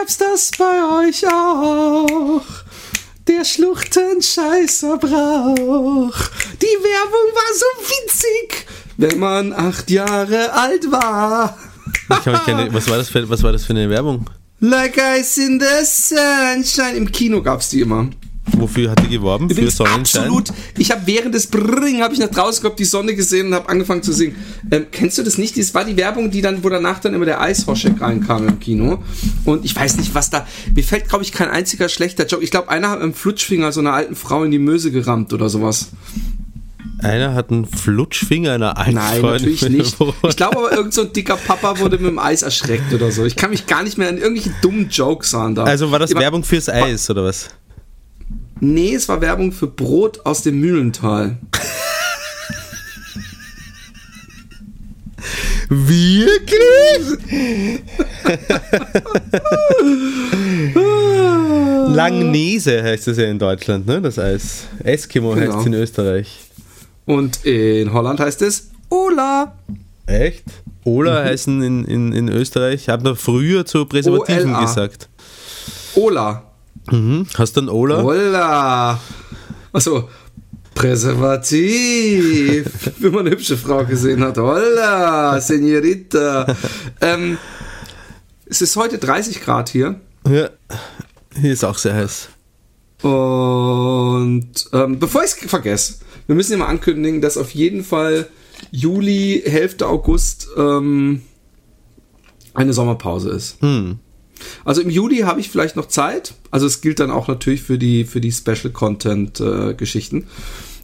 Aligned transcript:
Gab's 0.00 0.16
das 0.16 0.50
bei 0.56 1.08
euch 1.08 1.26
auch? 1.26 2.40
Der 3.28 3.44
Schluchtenscheißer 3.44 4.96
Brauch. 4.96 6.16
Die 6.54 6.76
Werbung 6.82 7.28
war 7.34 7.54
so 7.54 7.66
witzig, 7.82 8.66
wenn 8.96 9.18
man 9.18 9.52
acht 9.52 9.90
Jahre 9.90 10.54
alt 10.54 10.90
war. 10.90 11.58
Keine, 12.46 12.72
was, 12.72 12.88
war 12.88 12.96
das 12.96 13.10
für, 13.10 13.28
was 13.28 13.42
war 13.42 13.52
das 13.52 13.66
für 13.66 13.74
eine 13.74 13.90
Werbung? 13.90 14.24
Like 14.60 14.96
ice 14.96 15.36
in 15.36 15.60
the 15.60 15.84
sunshine. 15.84 16.96
Im 16.96 17.12
Kino 17.12 17.42
gab's 17.42 17.68
die 17.68 17.82
immer. 17.82 18.08
Wofür 18.56 18.90
hat 18.90 19.02
die 19.04 19.08
geworben? 19.08 19.48
Für 19.50 19.70
Sonnenschein? 19.70 20.22
absolut. 20.24 20.52
Ich 20.78 20.90
habe 20.90 21.02
während 21.06 21.34
des 21.34 21.46
Brrring 21.46 22.02
habe 22.02 22.14
ich 22.14 22.20
nach 22.20 22.28
draußen 22.28 22.62
gehabt, 22.62 22.78
die 22.78 22.84
Sonne 22.84 23.14
gesehen 23.14 23.48
und 23.48 23.54
habe 23.54 23.68
angefangen 23.68 24.02
zu 24.02 24.12
singen. 24.12 24.36
Ähm, 24.70 24.86
kennst 24.90 25.18
du 25.18 25.22
das 25.22 25.38
nicht? 25.38 25.58
Das 25.58 25.74
war 25.74 25.84
die 25.84 25.96
Werbung, 25.96 26.30
die 26.30 26.40
dann, 26.42 26.62
wo 26.64 26.68
danach 26.68 26.98
dann 27.00 27.14
immer 27.14 27.24
der 27.24 27.40
Eishoschek 27.40 28.00
reinkam 28.00 28.46
im 28.48 28.60
Kino. 28.60 29.02
Und 29.44 29.64
ich 29.64 29.74
weiß 29.74 29.96
nicht, 29.96 30.14
was 30.14 30.30
da. 30.30 30.46
Mir 30.74 30.84
fällt, 30.84 31.08
glaube 31.08 31.24
ich, 31.24 31.32
kein 31.32 31.48
einziger 31.48 31.88
schlechter 31.88 32.26
Joke. 32.26 32.44
Ich 32.44 32.50
glaube, 32.50 32.68
einer 32.68 32.88
hat 32.90 32.96
mit 32.98 33.04
einem 33.04 33.14
Flutschfinger 33.14 33.72
so 33.72 33.80
einer 33.80 33.92
alten 33.92 34.14
Frau 34.16 34.44
in 34.44 34.50
die 34.50 34.58
Möse 34.58 34.90
gerammt 34.90 35.32
oder 35.32 35.48
sowas. 35.48 35.88
Einer 37.02 37.32
hat 37.34 37.50
einen 37.50 37.64
Flutschfinger 37.64 38.52
einer 38.52 38.76
alten 38.76 38.94
Nein, 38.94 39.20
Freundin 39.20 39.52
natürlich 39.52 39.68
nicht. 39.70 39.96
Ich 40.28 40.36
glaube 40.36 40.58
aber, 40.58 40.72
irgend 40.72 40.92
so 40.92 41.02
ein 41.02 41.12
dicker 41.14 41.36
Papa 41.36 41.78
wurde 41.78 41.96
mit 41.96 42.06
dem 42.08 42.18
Eis 42.18 42.42
erschreckt 42.42 42.92
oder 42.92 43.10
so. 43.10 43.24
Ich 43.24 43.36
kann 43.36 43.50
mich 43.50 43.66
gar 43.66 43.82
nicht 43.82 43.96
mehr 43.96 44.08
an 44.10 44.18
irgendwelche 44.18 44.52
dummen 44.60 44.90
Jokes 44.90 45.34
an 45.34 45.54
da. 45.54 45.64
Also 45.64 45.90
war 45.90 45.98
das 45.98 46.10
Immer- 46.10 46.20
Werbung 46.20 46.44
fürs 46.44 46.68
Eis 46.68 47.08
oder 47.08 47.24
was? 47.24 47.48
Nee, 48.60 48.94
es 48.94 49.08
war 49.08 49.20
Werbung 49.20 49.52
für 49.52 49.66
Brot 49.66 50.20
aus 50.24 50.42
dem 50.42 50.60
Mühlental. 50.60 51.38
Wirklich? 55.68 56.58
Langnese 61.94 62.82
heißt 62.82 63.08
es 63.08 63.18
ja 63.18 63.24
in 63.26 63.38
Deutschland, 63.38 63.86
ne? 63.86 64.00
Das 64.00 64.18
Eis. 64.18 64.66
Eskimo 64.82 65.34
Genau. 65.34 65.46
heißt 65.52 65.60
es 65.60 65.66
in 65.66 65.74
Österreich. 65.74 66.38
Und 67.06 67.44
in 67.44 67.92
Holland 67.92 68.20
heißt 68.20 68.42
es 68.42 68.70
Ola. 68.88 69.56
Echt? 70.06 70.44
Ola 70.84 71.20
Mhm. 71.22 71.26
heißen 71.26 71.62
in, 71.62 71.84
in, 71.84 72.12
in 72.12 72.28
Österreich, 72.28 72.88
hat 72.88 73.02
man 73.02 73.16
früher 73.16 73.66
zu 73.66 73.84
Präservativen 73.86 74.58
gesagt. 74.60 75.08
Ola. 75.94 76.44
Mhm. 76.90 77.26
Hast 77.36 77.56
du 77.56 77.60
einen 77.60 77.68
Ola? 77.68 78.02
Ola. 78.02 79.00
Achso. 79.72 80.08
Präservativ. 80.74 82.66
Wenn 82.98 83.12
man 83.12 83.20
eine 83.26 83.30
hübsche 83.30 83.56
Frau 83.56 83.84
gesehen 83.84 84.22
hat. 84.24 84.38
Hola, 84.38 85.40
Senorita. 85.40 86.56
ähm, 87.00 87.38
es 88.46 88.62
ist 88.62 88.76
heute 88.76 88.98
30 88.98 89.42
Grad 89.42 89.68
hier. 89.68 90.00
Ja. 90.28 90.50
Hier 91.40 91.52
ist 91.52 91.64
auch 91.64 91.78
sehr 91.78 91.94
heiß. 91.94 92.28
Und 93.02 94.50
ähm, 94.72 94.98
bevor 94.98 95.22
ich 95.24 95.30
es 95.30 95.50
vergesse, 95.50 95.96
wir 96.26 96.34
müssen 96.34 96.52
ja 96.52 96.58
mal 96.58 96.66
ankündigen, 96.66 97.20
dass 97.20 97.36
auf 97.36 97.50
jeden 97.50 97.84
Fall 97.84 98.28
Juli, 98.70 99.42
Hälfte 99.44 99.86
August 99.86 100.48
ähm, 100.56 101.22
eine 102.54 102.72
Sommerpause 102.72 103.30
ist. 103.30 103.60
Hm. 103.60 103.98
Also 104.64 104.80
im 104.82 104.90
Juli 104.90 105.18
habe 105.18 105.40
ich 105.40 105.48
vielleicht 105.50 105.76
noch 105.76 105.86
Zeit. 105.86 106.34
Also 106.50 106.66
es 106.66 106.80
gilt 106.80 107.00
dann 107.00 107.10
auch 107.10 107.28
natürlich 107.28 107.62
für 107.62 107.78
die 107.78 108.04
für 108.04 108.20
die 108.20 108.32
Special 108.32 108.70
Content 108.72 109.40
äh, 109.40 109.74
Geschichten. 109.74 110.26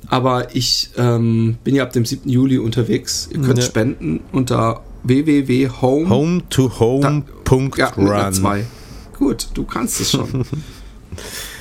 Aber 0.09 0.55
ich 0.55 0.91
ähm, 0.97 1.57
bin 1.65 1.75
ja 1.75 1.83
ab 1.83 1.93
dem 1.93 2.05
7. 2.05 2.29
Juli 2.29 2.59
unterwegs. 2.59 3.29
Ihr 3.33 3.41
könnt 3.41 3.59
Ja. 3.59 3.65
spenden 3.65 4.21
unter 4.33 4.83
www.home 5.03 6.09
Home 6.09 6.43
to 6.49 6.79
home. 6.79 7.23
Punkt 7.45 7.79
ja, 7.79 7.93
zwei. 8.33 8.65
Gut, 9.19 9.49
du 9.55 9.65
kannst 9.65 10.01
es 10.01 10.11
schon. 10.13 10.45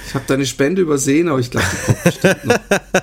ich 0.07 0.13
habe 0.13 0.25
deine 0.27 0.45
Spende 0.45 0.81
übersehen, 0.81 1.27
aber 1.29 1.39
ich 1.39 1.49
glaube, 1.51 1.65
die 1.71 1.85
kommt 1.85 2.03
bestimmt 2.03 2.45
noch. 2.45 2.59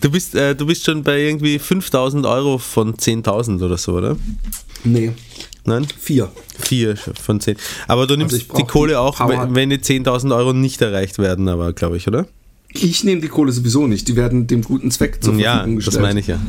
Du 0.00 0.10
bist, 0.10 0.34
äh, 0.34 0.54
du 0.56 0.66
bist 0.66 0.84
schon 0.84 1.02
bei 1.02 1.20
irgendwie 1.20 1.58
5000 1.58 2.24
Euro 2.26 2.58
von 2.58 2.94
10.000 2.94 3.62
oder 3.64 3.76
so, 3.76 3.92
oder? 3.92 4.16
Nee, 4.84 5.12
Nein? 5.64 5.86
vier. 5.98 6.30
Vier 6.58 6.96
von 6.96 7.40
10. 7.40 7.56
Aber 7.88 8.06
du 8.06 8.16
nimmst 8.16 8.34
Also 8.34 8.54
die 8.56 8.64
Kohle 8.64 8.92
die 8.92 8.96
auch, 8.96 9.18
Power- 9.18 9.48
wenn, 9.54 9.70
die 9.70 9.78
10.000 9.78 10.34
Euro 10.34 10.52
nicht 10.52 10.80
erreicht 10.80 11.18
werden, 11.18 11.48
aber 11.48 11.72
glaube 11.72 11.96
ich, 11.96 12.08
oder? 12.08 12.26
Ich 12.72 13.02
nehme 13.04 13.20
die 13.20 13.28
Kohle 13.28 13.52
sowieso 13.52 13.86
nicht. 13.86 14.06
Die 14.08 14.16
werden 14.16 14.46
dem 14.46 14.62
guten 14.62 14.90
Zweck 14.90 15.22
zur 15.22 15.34
ja, 15.34 15.54
Verfügung 15.54 15.76
gestellt. 15.76 15.96
das 15.96 16.02
meine 16.02 16.20
ich 16.20 16.26
ja. 16.28 16.40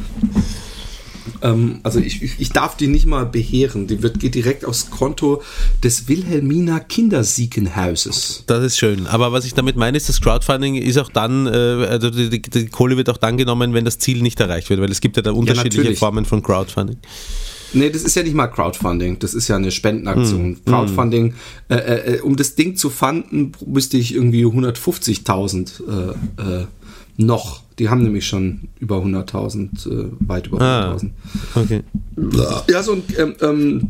Ähm, 1.42 1.80
also 1.84 2.00
ich, 2.00 2.22
ich, 2.22 2.40
ich 2.40 2.50
darf 2.50 2.78
die 2.78 2.88
nicht 2.88 3.06
mal 3.06 3.26
beheeren. 3.26 3.88
Die 3.88 4.02
wird, 4.04 4.20
geht 4.20 4.36
direkt 4.36 4.66
aufs 4.66 4.90
Konto 4.90 5.42
des 5.84 6.08
Wilhelmina 6.08 6.80
Kindersiekenhauses. 6.80 8.44
Das 8.48 8.64
ist 8.64 8.78
schön. 8.78 9.08
Aber 9.08 9.32
was 9.32 9.46
ich 9.46 9.54
damit 9.54 9.76
meine, 9.76 9.98
ist, 9.98 10.10
das 10.10 10.22
Crowdfunding 10.22 10.76
ist 10.76 10.98
auch 10.98 11.10
dann, 11.10 11.48
äh, 11.48 11.50
also 11.50 12.10
die, 12.10 12.30
die, 12.30 12.42
die 12.42 12.68
Kohle 12.68 12.98
wird 12.98 13.10
auch 13.10 13.18
dann 13.18 13.38
genommen, 13.38 13.74
wenn 13.74 13.86
das 13.86 14.00
Ziel 14.00 14.22
nicht 14.22 14.40
erreicht 14.40 14.70
wird, 14.70 14.82
weil 14.82 14.92
es 14.92 15.02
gibt 15.02 15.18
ja 15.18 15.24
da 15.24 15.32
unterschiedliche 15.32 15.80
natürlich. 15.82 16.00
Formen 16.00 16.26
von 16.26 16.42
Crowdfunding. 16.44 16.98
Nee, 17.74 17.90
das 17.90 18.04
ist 18.04 18.16
ja 18.16 18.24
nicht 18.24 18.34
mal 18.36 18.48
Crowdfunding, 18.48 19.20
das 19.20 19.34
ist 19.34 19.48
ja 19.48 19.56
eine 19.56 19.72
Spendenaktion. 19.72 20.42
Hm, 20.44 20.66
Crowdfunding, 20.66 21.34
äh, 21.70 21.76
äh, 21.76 22.22
um 22.22 22.36
das 22.36 22.56
Ding 22.56 22.76
zu 22.76 22.90
fanden, 22.90 23.54
müsste 23.66 23.98
ich 23.98 24.14
irgendwie 24.14 24.46
150.000 24.46 25.82
äh, 26.40 26.62
äh, 26.62 26.66
noch. 27.18 27.62
Die 27.80 27.90
haben 27.90 28.04
nämlich 28.04 28.28
schon 28.28 28.68
über 28.80 28.98
100.000, 28.98 29.88
äh, 29.90 30.12
weit 30.20 30.48
über 30.48 30.62
Ah. 30.62 30.96
100.000. 30.98 31.10
Okay. 31.56 31.82
Ja, 32.70 32.84
so, 32.84 32.94
ein, 32.94 33.04
ähm, 33.18 33.36
ähm, 33.42 33.90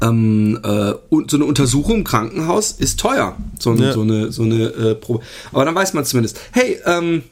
ähm, 0.00 0.58
äh, 0.62 0.92
und 1.08 1.30
so 1.30 1.36
eine 1.36 1.44
Untersuchung 1.46 1.96
im 1.98 2.04
Krankenhaus 2.04 2.72
ist 2.72 3.00
teuer. 3.00 3.36
So, 3.58 3.74
Ja. 3.74 3.92
so 3.92 4.02
eine, 4.02 4.32
so 4.32 4.42
eine 4.42 4.64
äh, 4.66 4.94
Probe. 4.94 5.20
Aber 5.52 5.64
dann 5.64 5.74
weiß 5.74 5.94
man 5.94 6.04
zumindest, 6.04 6.38
hey, 6.52 6.78
ähm, 6.86 7.22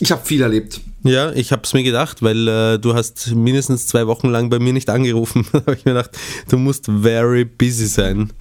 ich 0.00 0.10
habe 0.10 0.24
viel 0.24 0.42
erlebt. 0.42 0.80
Ja, 1.02 1.32
ich 1.32 1.52
habe 1.52 1.62
es 1.64 1.72
mir 1.72 1.82
gedacht, 1.82 2.22
weil 2.22 2.48
äh, 2.48 2.78
du 2.78 2.94
hast 2.94 3.34
mindestens 3.34 3.86
zwei 3.86 4.06
Wochen 4.06 4.28
lang 4.28 4.50
bei 4.50 4.58
mir 4.58 4.72
nicht 4.72 4.90
angerufen. 4.90 5.46
da 5.52 5.60
habe 5.60 5.74
ich 5.74 5.84
mir 5.84 5.92
gedacht, 5.92 6.10
du 6.48 6.58
musst 6.58 6.86
very 6.86 7.44
busy 7.44 7.86
sein. 7.86 8.32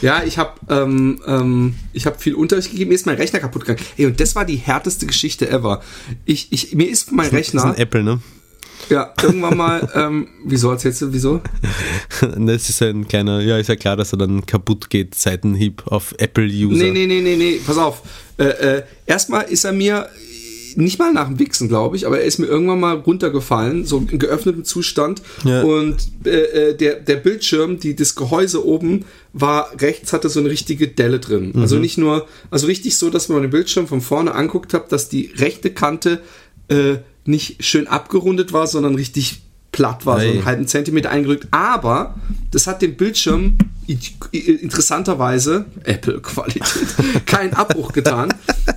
Ja, 0.00 0.22
ich 0.24 0.38
habe 0.38 0.52
ähm, 0.68 1.20
ähm, 1.26 1.74
ich 1.92 2.06
hab 2.06 2.20
viel 2.20 2.34
Unterricht 2.34 2.70
gegeben. 2.70 2.88
Mir 2.88 2.94
ist 2.94 3.06
mein 3.06 3.16
Rechner 3.16 3.40
kaputt 3.40 3.64
gegangen. 3.64 3.86
Ey, 3.96 4.06
und 4.06 4.20
das 4.20 4.34
war 4.34 4.44
die 4.44 4.56
härteste 4.56 5.06
Geschichte 5.06 5.48
ever. 5.48 5.82
Ich, 6.24 6.48
ich, 6.50 6.74
mir 6.74 6.88
ist 6.88 7.12
mein 7.12 7.30
Das 7.30 7.40
ist 7.40 7.54
Rechner, 7.54 7.64
ein 7.64 7.76
Apple, 7.76 8.02
ne? 8.02 8.20
ja, 8.88 9.12
irgendwann 9.22 9.56
mal, 9.56 9.88
ähm, 9.94 10.28
wieso 10.44 10.70
erzählst 10.70 11.02
du, 11.02 11.12
wieso? 11.12 11.40
Das 12.20 12.68
ist 12.68 12.82
ein 12.82 13.08
kleiner, 13.08 13.40
ja, 13.40 13.58
ist 13.58 13.68
ja 13.68 13.76
klar, 13.76 13.96
dass 13.96 14.12
er 14.12 14.18
dann 14.18 14.46
kaputt 14.46 14.90
geht, 14.90 15.14
Seitenhieb 15.14 15.82
auf 15.86 16.14
Apple-User. 16.18 16.76
Nee, 16.76 16.90
nee, 16.90 17.06
nee, 17.06 17.20
nee, 17.20 17.36
nee, 17.36 17.60
pass 17.66 17.78
auf. 17.78 18.02
Äh, 18.38 18.44
äh, 18.44 18.82
erstmal 19.06 19.44
ist 19.44 19.64
er 19.64 19.72
mir 19.72 20.08
nicht 20.76 20.98
mal 20.98 21.12
nach 21.12 21.28
dem 21.28 21.38
Wichsen, 21.38 21.68
glaube 21.68 21.96
ich, 21.96 22.06
aber 22.06 22.20
er 22.20 22.24
ist 22.24 22.38
mir 22.38 22.46
irgendwann 22.46 22.80
mal 22.80 22.96
runtergefallen, 22.96 23.84
so 23.84 23.98
in 24.10 24.18
geöffnetem 24.18 24.64
Zustand. 24.64 25.22
Ja. 25.44 25.62
Und 25.62 25.96
äh, 26.24 26.70
äh, 26.70 26.76
der, 26.76 27.00
der 27.00 27.16
Bildschirm, 27.16 27.78
die, 27.78 27.96
das 27.96 28.14
Gehäuse 28.14 28.64
oben, 28.66 29.04
war 29.32 29.70
rechts, 29.80 30.12
hatte 30.12 30.28
so 30.28 30.40
eine 30.40 30.50
richtige 30.50 30.88
Delle 30.88 31.18
drin. 31.20 31.52
Also 31.56 31.76
Mhm. 31.76 31.80
nicht 31.82 31.98
nur, 31.98 32.26
also 32.50 32.66
richtig 32.66 32.96
so, 32.96 33.10
dass 33.10 33.28
man 33.28 33.42
den 33.42 33.50
Bildschirm 33.50 33.86
von 33.86 34.00
vorne 34.00 34.34
anguckt 34.34 34.74
hat, 34.74 34.92
dass 34.92 35.08
die 35.08 35.32
rechte 35.36 35.70
Kante 35.70 36.20
äh, 36.68 36.96
nicht 37.24 37.64
schön 37.64 37.86
abgerundet 37.86 38.52
war, 38.52 38.66
sondern 38.66 38.94
richtig 38.94 39.42
platt 39.72 40.04
war, 40.06 40.20
so 40.20 40.26
Ei. 40.26 40.30
einen 40.32 40.44
halben 40.44 40.66
Zentimeter 40.66 41.10
eingerückt. 41.10 41.48
Aber 41.50 42.14
das 42.50 42.66
hat 42.66 42.82
dem 42.82 42.94
Bildschirm 42.96 43.56
interessanterweise, 44.32 45.64
Apple-Qualität, 45.84 46.66
keinen 47.26 47.54
Abbruch 47.54 47.92
getan. 47.92 48.32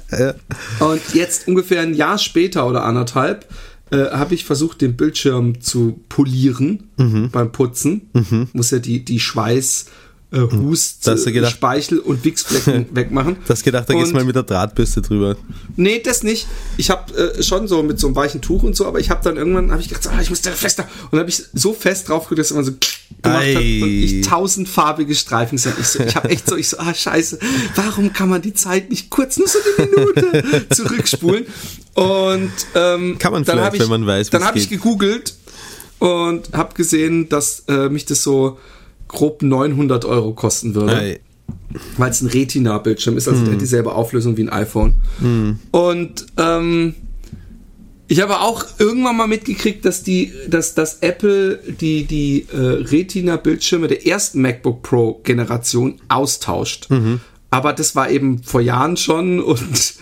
Und 0.79 1.01
jetzt 1.13 1.47
ungefähr 1.47 1.81
ein 1.81 1.93
Jahr 1.93 2.17
später 2.17 2.67
oder 2.67 2.83
anderthalb 2.85 3.45
äh, 3.91 3.97
habe 4.11 4.33
ich 4.33 4.45
versucht, 4.45 4.81
den 4.81 4.95
Bildschirm 4.95 5.61
zu 5.61 5.99
polieren 6.09 6.89
Mhm. 6.97 7.29
beim 7.29 7.51
Putzen. 7.51 8.09
Muss 8.53 8.71
ja 8.71 8.79
die, 8.79 9.03
die 9.03 9.19
Schweiß, 9.19 9.87
äh, 10.31 10.39
Hust, 10.39 11.07
hast 11.07 11.25
du 11.25 11.29
äh, 11.29 11.33
gedacht- 11.33 11.51
Speichel 11.53 11.99
und 11.99 12.23
Wichsflecken 12.25 12.87
wegmachen. 12.95 13.37
Du 13.45 13.49
hast 13.49 13.63
gedacht, 13.63 13.89
da 13.89 13.93
gehst 13.93 14.11
du 14.11 14.15
mal 14.15 14.23
mit 14.25 14.35
der 14.35 14.43
Drahtbürste 14.43 15.01
drüber. 15.01 15.35
Nee, 15.75 16.01
das 16.03 16.23
nicht. 16.23 16.47
Ich 16.77 16.89
habe 16.89 17.13
äh, 17.15 17.43
schon 17.43 17.67
so 17.67 17.83
mit 17.83 17.99
so 17.99 18.07
einem 18.07 18.15
weichen 18.15 18.41
Tuch 18.41 18.63
und 18.63 18.75
so, 18.75 18.85
aber 18.85 18.99
ich 18.99 19.09
habe 19.09 19.23
dann 19.23 19.37
irgendwann 19.37 19.71
habe 19.71 19.81
ich 19.81 19.87
gedacht, 19.89 20.07
ah, 20.07 20.19
ich 20.21 20.29
muss 20.29 20.41
da 20.41 20.51
fester 20.51 20.87
und 21.11 21.19
habe 21.19 21.29
ich 21.29 21.43
so 21.53 21.73
fest 21.73 22.09
drauf 22.09 22.23
gedrückt, 22.23 22.39
dass 22.39 22.51
immer 22.51 22.63
so 22.63 22.71
gemacht 22.71 23.45
hat 23.55 23.55
und 23.55 23.63
ich 23.63 24.21
tausendfarbige 24.27 25.15
Streifen 25.15 25.55
gesehen. 25.57 25.73
Ich 25.79 25.87
so, 25.87 26.03
ich 26.03 26.15
habe 26.15 26.29
echt 26.29 26.47
so, 26.49 26.55
ich 26.55 26.69
so, 26.69 26.77
ah 26.79 26.93
scheiße, 26.93 27.39
warum 27.75 28.11
kann 28.13 28.29
man 28.29 28.41
die 28.41 28.53
Zeit 28.53 28.89
nicht 28.89 29.09
kurz 29.09 29.37
nur 29.37 29.47
so 29.47 29.59
eine 29.77 29.87
Minute 29.89 30.65
zurückspulen? 30.75 31.45
Und 31.93 32.51
ähm, 32.75 33.17
Kann 33.19 33.31
man 33.31 33.43
dann 33.45 33.53
vielleicht, 33.55 33.65
hab 33.67 33.73
ich, 33.75 33.79
wenn 33.81 33.89
man 33.89 34.05
weiß, 34.05 34.29
Dann 34.31 34.43
habe 34.43 34.57
ich 34.59 34.69
gegoogelt 34.69 35.33
und 35.99 36.51
habe 36.51 36.73
gesehen, 36.73 37.29
dass 37.29 37.63
äh, 37.69 37.87
mich 37.89 38.03
das 38.05 38.21
so 38.21 38.59
grob 39.07 39.41
900 39.41 40.05
Euro 40.05 40.33
kosten 40.33 40.75
würde 40.75 40.95
Ei. 40.95 41.19
weil 41.97 42.11
es 42.11 42.21
ein 42.21 42.27
Retina-Bildschirm 42.27 43.17
ist, 43.17 43.27
also 43.27 43.43
der 43.43 43.53
hat 43.53 43.61
dieselbe 43.61 43.93
Auflösung 43.93 44.37
wie 44.37 44.43
ein 44.43 44.49
iPhone. 44.49 44.95
Und 45.71 46.25
ähm, 46.37 46.95
ich 48.07 48.21
habe 48.21 48.39
auch 48.41 48.65
irgendwann 48.77 49.17
mal 49.17 49.27
mitgekriegt, 49.27 49.83
dass 49.83 50.03
die, 50.03 50.31
dass, 50.47 50.75
dass 50.75 50.99
Apple 50.99 51.59
die, 51.81 52.05
die 52.05 52.45
äh, 52.53 52.57
Retina-Bildschirme 52.57 53.87
der 53.87 54.05
ersten 54.05 54.41
MacBook 54.41 54.83
Pro-Generation 54.83 55.95
austauscht. 56.07 56.87
Aber 57.49 57.73
das 57.73 57.95
war 57.95 58.09
eben 58.09 58.43
vor 58.43 58.61
Jahren 58.61 58.97
schon 58.97 59.39
und, 59.39 59.93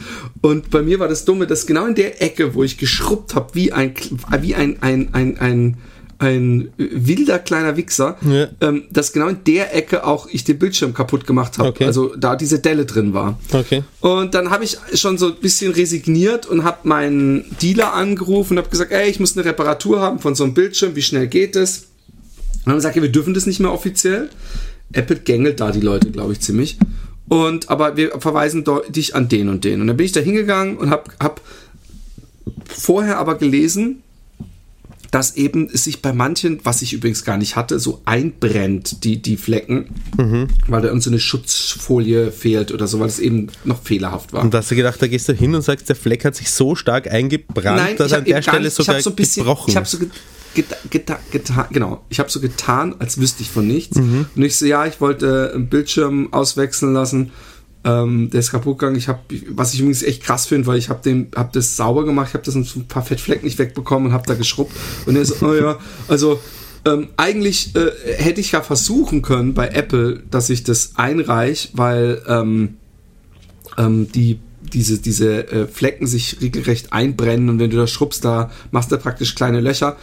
und 0.42 0.70
bei 0.70 0.82
mir 0.82 1.00
war 1.00 1.08
das 1.08 1.24
Dumme, 1.24 1.46
dass 1.46 1.68
genau 1.68 1.86
in 1.86 1.96
der 1.96 2.22
Ecke, 2.22 2.56
wo 2.56 2.64
ich 2.64 2.78
geschrubbt 2.78 3.36
habe, 3.36 3.54
wie 3.54 3.72
ein, 3.72 3.94
wie 4.42 4.56
ein, 4.56 4.82
ein, 4.82 5.14
ein, 5.14 5.38
ein, 5.38 5.78
ein 6.20 6.70
wilder 6.78 7.40
kleiner 7.40 7.76
Wichser, 7.76 8.18
Ja. 8.22 8.48
ähm, 8.62 8.84
dass 8.92 9.12
genau 9.14 9.28
in 9.28 9.44
der 9.46 9.76
Ecke 9.76 10.06
auch 10.06 10.28
ich 10.32 10.44
den 10.44 10.60
Bildschirm 10.60 10.94
kaputt 10.94 11.26
gemacht 11.28 11.58
habe. 11.58 11.70
Okay. 11.70 11.86
Also 11.86 12.16
da 12.16 12.36
diese 12.36 12.60
Delle 12.60 12.86
drin 12.86 13.14
war. 13.14 13.40
Okay. 13.52 13.84
Und 14.02 14.34
dann 14.34 14.50
habe 14.50 14.64
ich 14.64 14.78
schon 14.94 15.18
so 15.18 15.28
ein 15.28 15.36
bisschen 15.36 15.72
resigniert 15.74 16.46
und 16.46 16.64
habe 16.64 16.88
meinen 16.88 17.46
Dealer 17.62 17.94
angerufen 17.94 18.54
und 18.54 18.58
habe 18.60 18.70
gesagt, 18.70 18.92
ey, 18.92 19.10
ich 19.10 19.20
muss 19.20 19.36
eine 19.36 19.46
Reparatur 19.46 20.00
haben 20.02 20.20
von 20.20 20.36
so 20.36 20.44
einem 20.44 20.54
Bildschirm, 20.54 20.96
wie 20.96 21.02
schnell 21.02 21.28
geht 21.28 21.56
es? 21.56 21.88
Und 22.60 22.68
dann 22.68 22.76
gesagt, 22.76 22.96
ja, 22.96 23.02
wir 23.02 23.12
dürfen 23.12 23.34
das 23.34 23.46
nicht 23.46 23.60
mehr 23.60 23.74
offiziell. 23.74 24.30
Apple 24.94 25.18
gängelt 25.18 25.60
da 25.60 25.72
die 25.72 25.82
Leute, 25.82 26.12
glaube 26.12 26.34
ich, 26.34 26.40
ziemlich. 26.40 26.78
Und 27.28 27.70
aber 27.70 27.98
wir 27.98 28.12
verweisen 28.20 28.64
dich 28.90 29.16
an 29.16 29.28
den 29.28 29.50
und 29.50 29.64
den. 29.64 29.82
Und 29.82 29.88
dann 29.88 29.98
bin 29.98 30.06
ich 30.06 30.12
da 30.12 30.20
hingegangen 30.20 30.78
und 30.78 30.90
habe 30.92 31.12
hab 31.20 31.42
vorher 32.68 33.18
aber 33.18 33.36
gelesen, 33.36 34.04
dass 35.14 35.36
eben 35.36 35.70
es 35.72 35.84
sich 35.84 36.02
bei 36.02 36.12
manchen, 36.12 36.60
was 36.64 36.82
ich 36.82 36.92
übrigens 36.94 37.24
gar 37.24 37.38
nicht 37.38 37.56
hatte, 37.56 37.78
so 37.80 38.02
einbrennt, 38.06 39.04
die, 39.04 39.22
die 39.22 39.38
Flecken, 39.38 39.86
weil 40.18 40.82
da 40.82 40.88
irgendeine 40.88 41.02
so 41.02 41.10
eine 41.12 41.20
Schutzfolie 41.20 42.32
fehlt 42.32 42.72
oder 42.72 42.88
so, 42.88 43.00
weil 43.00 43.08
es 43.08 43.20
eben 43.20 43.48
noch 43.64 43.82
fehlerhaft 43.84 44.34
war. 44.34 44.42
Und 44.44 44.56
hast 44.56 44.72
du 44.72 44.76
gedacht, 44.76 45.00
da 45.02 45.08
gehst 45.08 45.30
du 45.30 45.34
hin 45.34 45.54
und 45.54 45.62
sagst, 45.62 45.88
der 45.88 45.96
Fleck 45.96 46.26
hat 46.26 46.36
sich 46.36 46.50
so 46.50 46.76
stark 46.76 47.12
eingebrannt, 47.12 48.00
dass 48.00 48.12
ich 48.12 48.18
an 48.18 48.26
der 48.26 48.42
Stelle 48.42 48.60
nicht- 48.62 48.68
ich 48.70 48.74
sogar 48.74 48.96
hab 48.96 49.02
so 49.04 49.10
ein 49.12 49.16
bisschen, 49.16 49.44
gebrochen 49.44 49.70
Ich 49.70 49.76
habe 49.76 49.86
so 49.86 50.00
ge- 50.00 50.10
geta 50.56 50.76
geta 50.90 51.20
getan, 51.32 51.66
genau, 51.72 52.04
ich 52.10 52.20
habe 52.20 52.30
so 52.32 52.40
getan, 52.40 52.96
als 53.00 53.20
wüsste 53.20 53.44
ich 53.44 53.50
von 53.52 53.68
nichts. 53.68 53.98
Mhm. 53.98 54.26
Und 54.36 54.42
ich 54.42 54.56
so, 54.56 54.66
ja, 54.66 54.86
ich 54.88 55.00
wollte 55.00 55.52
einen 55.54 55.68
Bildschirm 55.68 56.34
auswechseln 56.34 56.94
lassen. 56.94 57.32
Ähm, 57.86 58.30
der 58.30 58.40
ist 58.40 58.52
kaputt 58.52 58.80
gegangen. 58.80 58.96
Ich 58.96 59.08
habe, 59.08 59.20
was 59.50 59.74
ich 59.74 59.82
übrigens 59.82 60.04
echt 60.04 60.24
krass 60.24 60.46
finde, 60.46 60.68
weil 60.68 60.78
ich 60.78 60.90
habe 60.90 61.02
den, 61.04 61.32
habe 61.36 61.50
das 61.54 61.76
sauber 61.76 62.06
gemacht, 62.06 62.30
ich 62.30 62.34
habe 62.34 62.46
das 62.46 62.56
ein 62.56 62.88
paar 62.88 63.04
Fettflecken 63.04 63.46
nicht 63.46 63.60
wegbekommen 63.60 64.08
und 64.08 64.14
habe 64.14 64.26
da 64.26 64.36
geschrubbt. 64.36 64.74
Und 65.06 65.16
er 65.16 65.26
so, 65.26 65.36
oh 65.46 65.54
ja, 65.54 65.78
also 66.08 66.40
ähm, 66.86 67.10
eigentlich 67.18 67.76
äh, 67.76 67.92
hätte 68.18 68.42
ich 68.42 68.52
ja 68.52 68.62
versuchen 68.62 69.22
können 69.22 69.54
bei 69.54 69.70
Apple, 69.70 70.24
dass 70.30 70.50
ich 70.50 70.64
das 70.64 70.94
einreich, 70.96 71.72
weil 71.74 72.22
ähm, 72.28 72.76
ähm, 73.78 74.12
die 74.12 74.40
diese, 74.74 75.00
diese 75.00 75.52
äh, 75.52 75.68
Flecken 75.68 76.08
sich 76.08 76.42
regelrecht 76.42 76.92
einbrennen 76.92 77.50
und 77.50 77.60
wenn 77.60 77.70
du 77.70 77.78
da 77.78 77.88
schrubbst, 77.88 78.26
da 78.26 78.52
machst 78.72 78.92
du 78.92 78.98
praktisch 78.98 79.36
kleine 79.36 79.62
Löcher. 79.62 79.98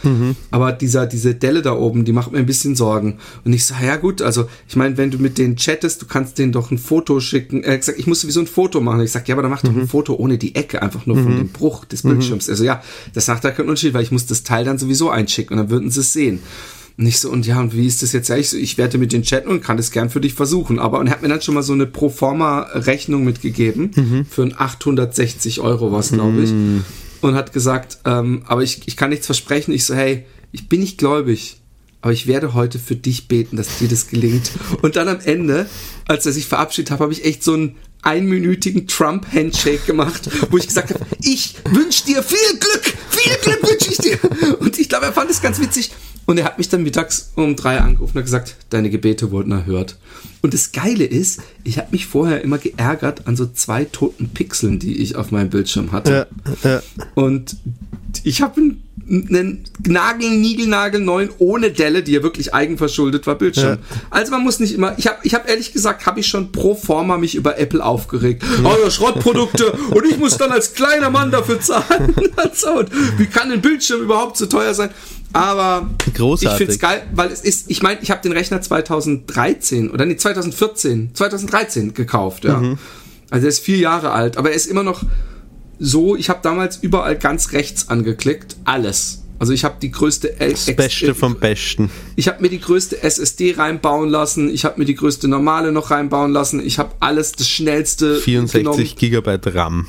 Aber 0.51 0.71
dieser, 0.71 1.05
diese 1.05 1.35
Delle 1.35 1.61
da 1.61 1.73
oben, 1.73 2.05
die 2.05 2.13
macht 2.13 2.31
mir 2.31 2.39
ein 2.39 2.45
bisschen 2.45 2.75
Sorgen. 2.75 3.17
Und 3.43 3.53
ich 3.53 3.65
so, 3.65 3.75
ja 3.83 3.97
gut, 3.97 4.21
also 4.21 4.47
ich 4.67 4.75
meine, 4.75 4.97
wenn 4.97 5.11
du 5.11 5.17
mit 5.17 5.37
denen 5.37 5.55
chattest, 5.57 6.01
du 6.01 6.05
kannst 6.05 6.37
denen 6.37 6.51
doch 6.51 6.71
ein 6.71 6.77
Foto 6.77 7.19
schicken. 7.19 7.63
Er 7.63 7.73
hat 7.73 7.81
gesagt, 7.81 7.99
ich 7.99 8.07
muss 8.07 8.21
sowieso 8.21 8.39
ein 8.39 8.47
Foto 8.47 8.81
machen. 8.81 9.01
Ich 9.01 9.11
sag, 9.11 9.27
ja, 9.27 9.35
aber 9.35 9.41
dann 9.41 9.51
mach 9.51 9.61
doch 9.61 9.75
ein 9.75 9.87
Foto 9.87 10.15
ohne 10.15 10.37
die 10.37 10.55
Ecke, 10.55 10.81
einfach 10.81 11.05
nur 11.05 11.17
von 11.17 11.37
dem 11.37 11.49
Bruch 11.49 11.85
des 11.85 12.03
Bildschirms. 12.03 12.49
Also 12.49 12.63
ja, 12.63 12.81
das 13.13 13.27
macht 13.27 13.43
da 13.43 13.51
keinen 13.51 13.69
Unterschied, 13.69 13.93
weil 13.93 14.03
ich 14.03 14.11
muss 14.11 14.25
das 14.25 14.43
Teil 14.43 14.65
dann 14.65 14.77
sowieso 14.77 15.09
einschicken 15.09 15.57
und 15.57 15.63
dann 15.63 15.69
würden 15.69 15.91
sie 15.91 15.99
es 15.99 16.13
sehen. 16.13 16.39
Nicht 16.97 17.19
so, 17.19 17.29
und 17.29 17.47
ja, 17.47 17.59
und 17.59 17.75
wie 17.75 17.87
ist 17.87 18.03
das 18.03 18.11
jetzt? 18.11 18.29
Ich, 18.29 18.49
so, 18.49 18.57
ich 18.57 18.77
werde 18.77 18.97
mit 18.97 19.11
den 19.13 19.23
chatten 19.23 19.49
und 19.49 19.63
kann 19.63 19.77
das 19.77 19.91
gern 19.91 20.09
für 20.09 20.21
dich 20.21 20.33
versuchen. 20.33 20.77
Aber, 20.79 20.99
und 20.99 21.07
er 21.07 21.13
hat 21.13 21.21
mir 21.21 21.29
dann 21.29 21.41
schon 21.41 21.55
mal 21.55 21.63
so 21.63 21.73
eine 21.73 21.85
Proforma-Rechnung 21.87 23.23
mitgegeben 23.23 24.25
für 24.29 24.43
ein 24.43 24.53
860 24.57 25.61
Euro 25.61 25.91
was, 25.91 26.11
glaube 26.11 26.43
ich. 26.43 26.51
Und 27.21 27.35
hat 27.35 27.53
gesagt, 27.53 27.99
ähm, 28.05 28.43
aber 28.45 28.63
ich, 28.63 28.87
ich 28.87 28.97
kann 28.97 29.09
nichts 29.09 29.25
versprechen. 29.25 29.73
Ich 29.73 29.85
so, 29.85 29.95
hey, 29.95 30.25
ich 30.51 30.67
bin 30.69 30.81
nicht 30.81 30.97
gläubig, 30.97 31.61
aber 32.01 32.13
ich 32.13 32.27
werde 32.27 32.53
heute 32.53 32.79
für 32.79 32.95
dich 32.95 33.27
beten, 33.27 33.57
dass 33.57 33.77
dir 33.77 33.87
das 33.87 34.07
gelingt. 34.07 34.51
Und 34.81 34.95
dann 34.95 35.07
am 35.07 35.19
Ende, 35.19 35.67
als 36.07 36.25
er 36.25 36.31
sich 36.31 36.47
verabschiedet 36.47 36.91
hat, 36.91 36.99
habe 36.99 37.13
ich 37.13 37.25
echt 37.25 37.43
so 37.43 37.53
einen 37.53 37.75
einminütigen 38.01 38.87
Trump-Handshake 38.87 39.85
gemacht, 39.85 40.29
wo 40.49 40.57
ich 40.57 40.67
gesagt 40.67 40.91
habe, 40.91 41.05
ich 41.21 41.55
wünsche 41.69 42.05
dir 42.05 42.23
viel 42.23 42.59
Glück, 42.59 42.93
viel 43.09 43.37
Glück 43.43 43.69
wünsche 43.69 43.91
ich 43.91 43.97
dir. 43.97 44.57
Und 44.59 44.79
ich 44.79 44.89
glaube, 44.89 45.05
er 45.05 45.13
fand 45.13 45.29
es 45.29 45.41
ganz 45.41 45.59
witzig. 45.59 45.91
Und 46.25 46.37
er 46.37 46.45
hat 46.45 46.57
mich 46.57 46.69
dann 46.69 46.83
mittags 46.83 47.31
um 47.35 47.55
drei 47.55 47.79
angerufen 47.79 48.17
und 48.17 48.23
gesagt, 48.23 48.55
deine 48.69 48.89
Gebete 48.89 49.31
wurden 49.31 49.51
erhört. 49.51 49.97
Und 50.41 50.53
das 50.53 50.71
Geile 50.71 51.03
ist, 51.03 51.41
ich 51.63 51.77
habe 51.77 51.89
mich 51.91 52.05
vorher 52.05 52.41
immer 52.41 52.57
geärgert 52.57 53.27
an 53.27 53.35
so 53.35 53.47
zwei 53.47 53.85
toten 53.85 54.29
Pixeln, 54.29 54.79
die 54.79 54.97
ich 54.97 55.15
auf 55.15 55.31
meinem 55.31 55.49
Bildschirm 55.49 55.91
hatte. 55.91 56.27
Ja, 56.63 56.69
ja. 56.69 56.83
Und 57.15 57.57
ich 58.23 58.41
habe 58.41 58.61
einen, 58.61 58.83
einen 59.09 59.63
Nagel, 59.85 60.29
Nigelnagel 60.29 61.01
neuen 61.01 61.29
ohne 61.37 61.71
Delle, 61.71 62.03
die 62.03 62.13
ja 62.13 62.23
wirklich 62.23 62.53
eigenverschuldet 62.53 63.25
war, 63.27 63.35
Bildschirm. 63.35 63.79
Also 64.09 64.31
man 64.31 64.43
muss 64.43 64.59
nicht 64.59 64.73
immer, 64.73 64.97
ich 64.97 65.07
habe 65.07 65.17
ich 65.23 65.33
hab 65.33 65.49
ehrlich 65.49 65.73
gesagt, 65.73 66.05
habe 66.05 66.19
ich 66.19 66.27
schon 66.27 66.51
pro 66.51 66.75
forma 66.75 67.17
mich 67.17 67.35
über 67.35 67.57
Apple 67.57 67.83
aufgeregt. 67.83 68.43
Oh 68.63 68.73
ja, 68.83 68.89
Schrottprodukte 68.89 69.71
und 69.71 70.05
ich 70.05 70.17
muss 70.17 70.37
dann 70.37 70.51
als 70.51 70.73
kleiner 70.73 71.09
Mann 71.09 71.31
dafür 71.31 71.59
zahlen. 71.59 72.15
Also, 72.35 72.85
wie 73.17 73.27
kann 73.27 73.51
ein 73.51 73.61
Bildschirm 73.61 74.01
überhaupt 74.01 74.35
so 74.35 74.47
teuer 74.47 74.73
sein? 74.73 74.89
Aber 75.31 75.89
Großartig. 76.13 76.51
ich 76.51 76.57
finde 76.57 76.73
es 76.73 76.79
geil, 76.79 77.03
weil 77.13 77.31
es 77.31 77.41
ist, 77.41 77.69
ich 77.69 77.83
meine, 77.83 77.99
ich 78.01 78.09
habe 78.09 78.21
den 78.21 78.31
Rechner 78.31 78.61
2013 78.61 79.91
oder 79.91 80.05
nee, 80.05 80.15
2014, 80.15 81.11
2013 81.13 81.93
gekauft, 81.93 82.43
ja. 82.45 82.61
Also 83.29 83.45
er 83.45 83.49
ist 83.49 83.59
vier 83.59 83.77
Jahre 83.77 84.11
alt, 84.11 84.37
aber 84.37 84.49
er 84.49 84.55
ist 84.55 84.65
immer 84.65 84.83
noch 84.83 85.03
so, 85.83 86.15
ich 86.15 86.29
habe 86.29 86.39
damals 86.43 86.77
überall 86.77 87.17
ganz 87.17 87.53
rechts 87.53 87.89
angeklickt, 87.89 88.55
alles. 88.65 89.23
Also 89.39 89.53
ich 89.53 89.63
habe 89.63 89.77
die 89.81 89.89
größte 89.89 90.35
Das 90.37 90.67
Beste 90.67 91.15
vom 91.15 91.35
Besten. 91.35 91.89
ich 92.15 92.27
habe 92.27 92.43
mir 92.43 92.49
die 92.49 92.59
größte 92.59 93.01
SSD 93.01 93.53
reinbauen 93.57 94.07
lassen, 94.09 94.53
ich 94.53 94.65
habe 94.65 94.77
mir 94.79 94.85
die 94.85 94.93
größte 94.93 95.27
normale 95.27 95.71
noch 95.71 95.89
reinbauen 95.89 96.31
lassen, 96.31 96.63
ich 96.63 96.77
habe 96.77 96.91
alles 96.99 97.31
das 97.31 97.49
schnellste 97.49 98.17
64 98.19 98.95
Gigabyte 98.95 99.55
RAM. 99.55 99.87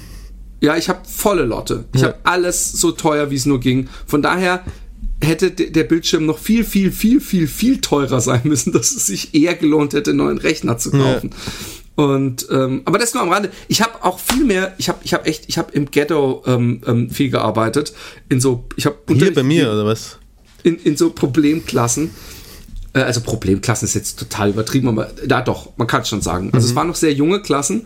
ja, 0.62 0.78
ich 0.78 0.88
habe 0.88 1.00
volle 1.06 1.44
Lotte. 1.44 1.84
Ich 1.94 2.00
Ja. 2.00 2.08
habe 2.08 2.18
alles 2.22 2.72
so 2.72 2.92
teuer, 2.92 3.30
wie 3.30 3.34
es 3.36 3.44
nur 3.44 3.60
ging. 3.60 3.88
Von 4.06 4.22
daher 4.22 4.64
hätte 5.22 5.50
de- 5.50 5.68
der 5.70 5.84
Bildschirm 5.84 6.24
noch 6.24 6.38
viel, 6.38 6.64
viel, 6.64 6.90
viel, 6.90 7.20
viel, 7.20 7.46
viel 7.46 7.82
teurer 7.82 8.22
sein 8.22 8.40
müssen, 8.44 8.72
dass 8.76 8.90
es 8.92 9.04
sich 9.06 9.34
eher 9.34 9.54
gelohnt 9.54 9.92
hätte, 9.92 10.12
einen 10.12 10.18
neuen 10.18 10.38
Rechner 10.38 10.78
zu 10.78 10.92
kaufen. 10.92 11.28
Und 11.94 12.46
ähm, 12.50 12.82
aber 12.86 12.98
das 12.98 13.12
nur 13.14 13.22
am 13.22 13.28
Rande. 13.30 13.50
Ich 13.68 13.82
habe 13.82 14.02
auch 14.02 14.18
viel 14.18 14.44
mehr. 14.44 14.74
Ich 14.78 14.88
habe, 14.88 14.98
ich 15.02 15.12
habe 15.12 15.26
echt, 15.26 15.44
ich 15.48 15.58
habe 15.58 15.72
im 15.72 15.90
Ghetto 15.90 16.42
ähm, 16.46 16.80
ähm, 16.86 17.10
viel 17.10 17.30
gearbeitet. 17.30 17.92
In 18.28 18.40
so, 18.40 18.64
ich 18.76 18.86
habe 18.86 18.96
Hier 19.08 19.34
bei 19.34 19.42
mir, 19.42 19.70
oder 19.70 19.84
was? 19.84 20.18
in, 20.62 20.76
in 20.78 20.96
so 20.96 21.10
Problemklassen. 21.10 22.10
Äh, 22.94 23.00
Also 23.00 23.20
Problemklassen 23.20 23.86
ist 23.86 23.94
jetzt 23.94 24.18
total 24.18 24.50
übertrieben, 24.50 24.88
aber 24.88 25.10
da 25.26 25.42
doch, 25.42 25.72
man 25.76 25.86
kann 25.86 26.02
es 26.02 26.08
schon 26.08 26.22
sagen. 26.22 26.50
Also 26.52 26.66
es 26.66 26.74
waren 26.74 26.88
noch 26.88 26.94
sehr 26.94 27.12
junge 27.12 27.42
Klassen, 27.42 27.82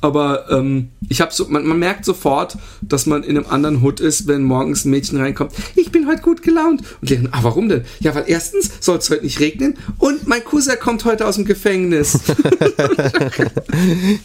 aber 0.00 0.50
ähm, 0.50 0.88
ich 1.08 1.20
habe 1.20 1.32
so, 1.32 1.46
man, 1.48 1.66
man 1.66 1.78
merkt 1.78 2.04
sofort, 2.04 2.56
dass 2.82 3.06
man 3.06 3.22
in 3.22 3.36
einem 3.36 3.46
anderen 3.50 3.82
Hut 3.82 4.00
ist, 4.00 4.26
wenn 4.26 4.42
morgens 4.42 4.84
ein 4.84 4.90
Mädchen 4.90 5.18
reinkommt. 5.18 5.52
Ich 5.74 5.90
bin 5.90 6.06
heute 6.06 6.22
gut 6.22 6.42
gelaunt. 6.42 6.82
Und 7.00 7.10
die 7.10 7.18
ah, 7.32 7.40
warum 7.42 7.68
denn? 7.68 7.84
Ja, 8.00 8.14
weil 8.14 8.24
erstens 8.26 8.70
soll 8.80 8.98
es 8.98 9.10
heute 9.10 9.24
nicht 9.24 9.40
regnen 9.40 9.76
und 9.98 10.26
mein 10.26 10.44
Cousin 10.44 10.76
kommt 10.78 11.04
heute 11.04 11.26
aus 11.26 11.36
dem 11.36 11.44
Gefängnis. 11.44 12.18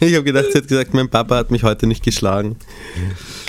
Ich 0.00 0.14
habe 0.14 0.24
gedacht, 0.24 0.46
sie 0.52 0.58
hat 0.58 0.68
gesagt, 0.68 0.94
mein 0.94 1.08
Papa 1.08 1.36
hat 1.36 1.50
mich 1.50 1.62
heute 1.62 1.86
nicht 1.86 2.02
geschlagen. 2.02 2.56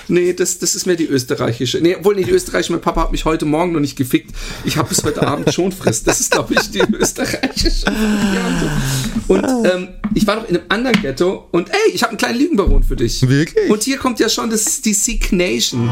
Nee, 0.07 0.33
das, 0.33 0.59
das 0.59 0.75
ist 0.75 0.85
mir 0.85 0.95
die 0.95 1.07
österreichische. 1.07 1.79
Nee, 1.79 1.95
obwohl 1.95 2.15
nicht 2.15 2.29
die 2.29 2.33
österreichische, 2.33 2.71
mein 2.73 2.81
Papa 2.81 3.03
hat 3.03 3.11
mich 3.11 3.25
heute 3.25 3.45
Morgen 3.45 3.71
noch 3.71 3.79
nicht 3.79 3.95
gefickt. 3.95 4.35
Ich 4.63 4.77
habe 4.77 4.89
bis 4.89 5.03
heute 5.03 5.25
Abend 5.25 5.53
schon 5.53 5.71
Frist. 5.71 6.07
Das 6.07 6.19
ist, 6.19 6.31
glaube 6.31 6.53
ich, 6.53 6.71
die 6.71 6.79
österreichische. 6.93 7.85
Und 9.27 9.43
ähm, 9.43 9.89
ich 10.13 10.27
war 10.27 10.37
noch 10.37 10.49
in 10.49 10.57
einem 10.57 10.65
anderen 10.69 11.01
Ghetto 11.01 11.47
und 11.51 11.69
ey, 11.69 11.91
ich 11.93 12.03
habe 12.03 12.11
einen 12.11 12.17
kleinen 12.17 12.39
Lügenbaron 12.39 12.83
für 12.83 12.95
dich. 12.95 13.27
Wirklich? 13.27 13.69
Und 13.69 13.83
hier 13.83 13.97
kommt 13.97 14.19
ja 14.19 14.29
schon 14.29 14.49
das, 14.49 14.81
die 14.81 14.93
Sick 14.93 15.31
Nation. 15.31 15.89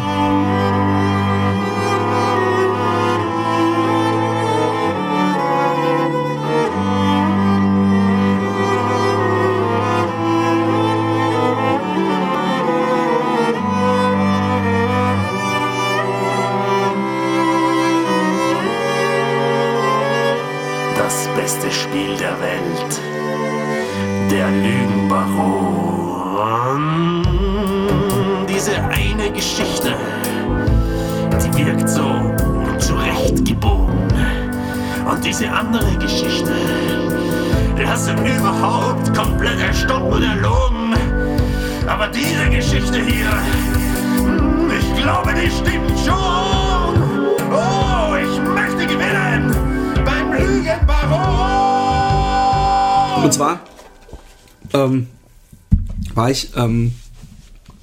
War 56.24 56.32
ich 56.32 56.52
ähm, 56.56 56.94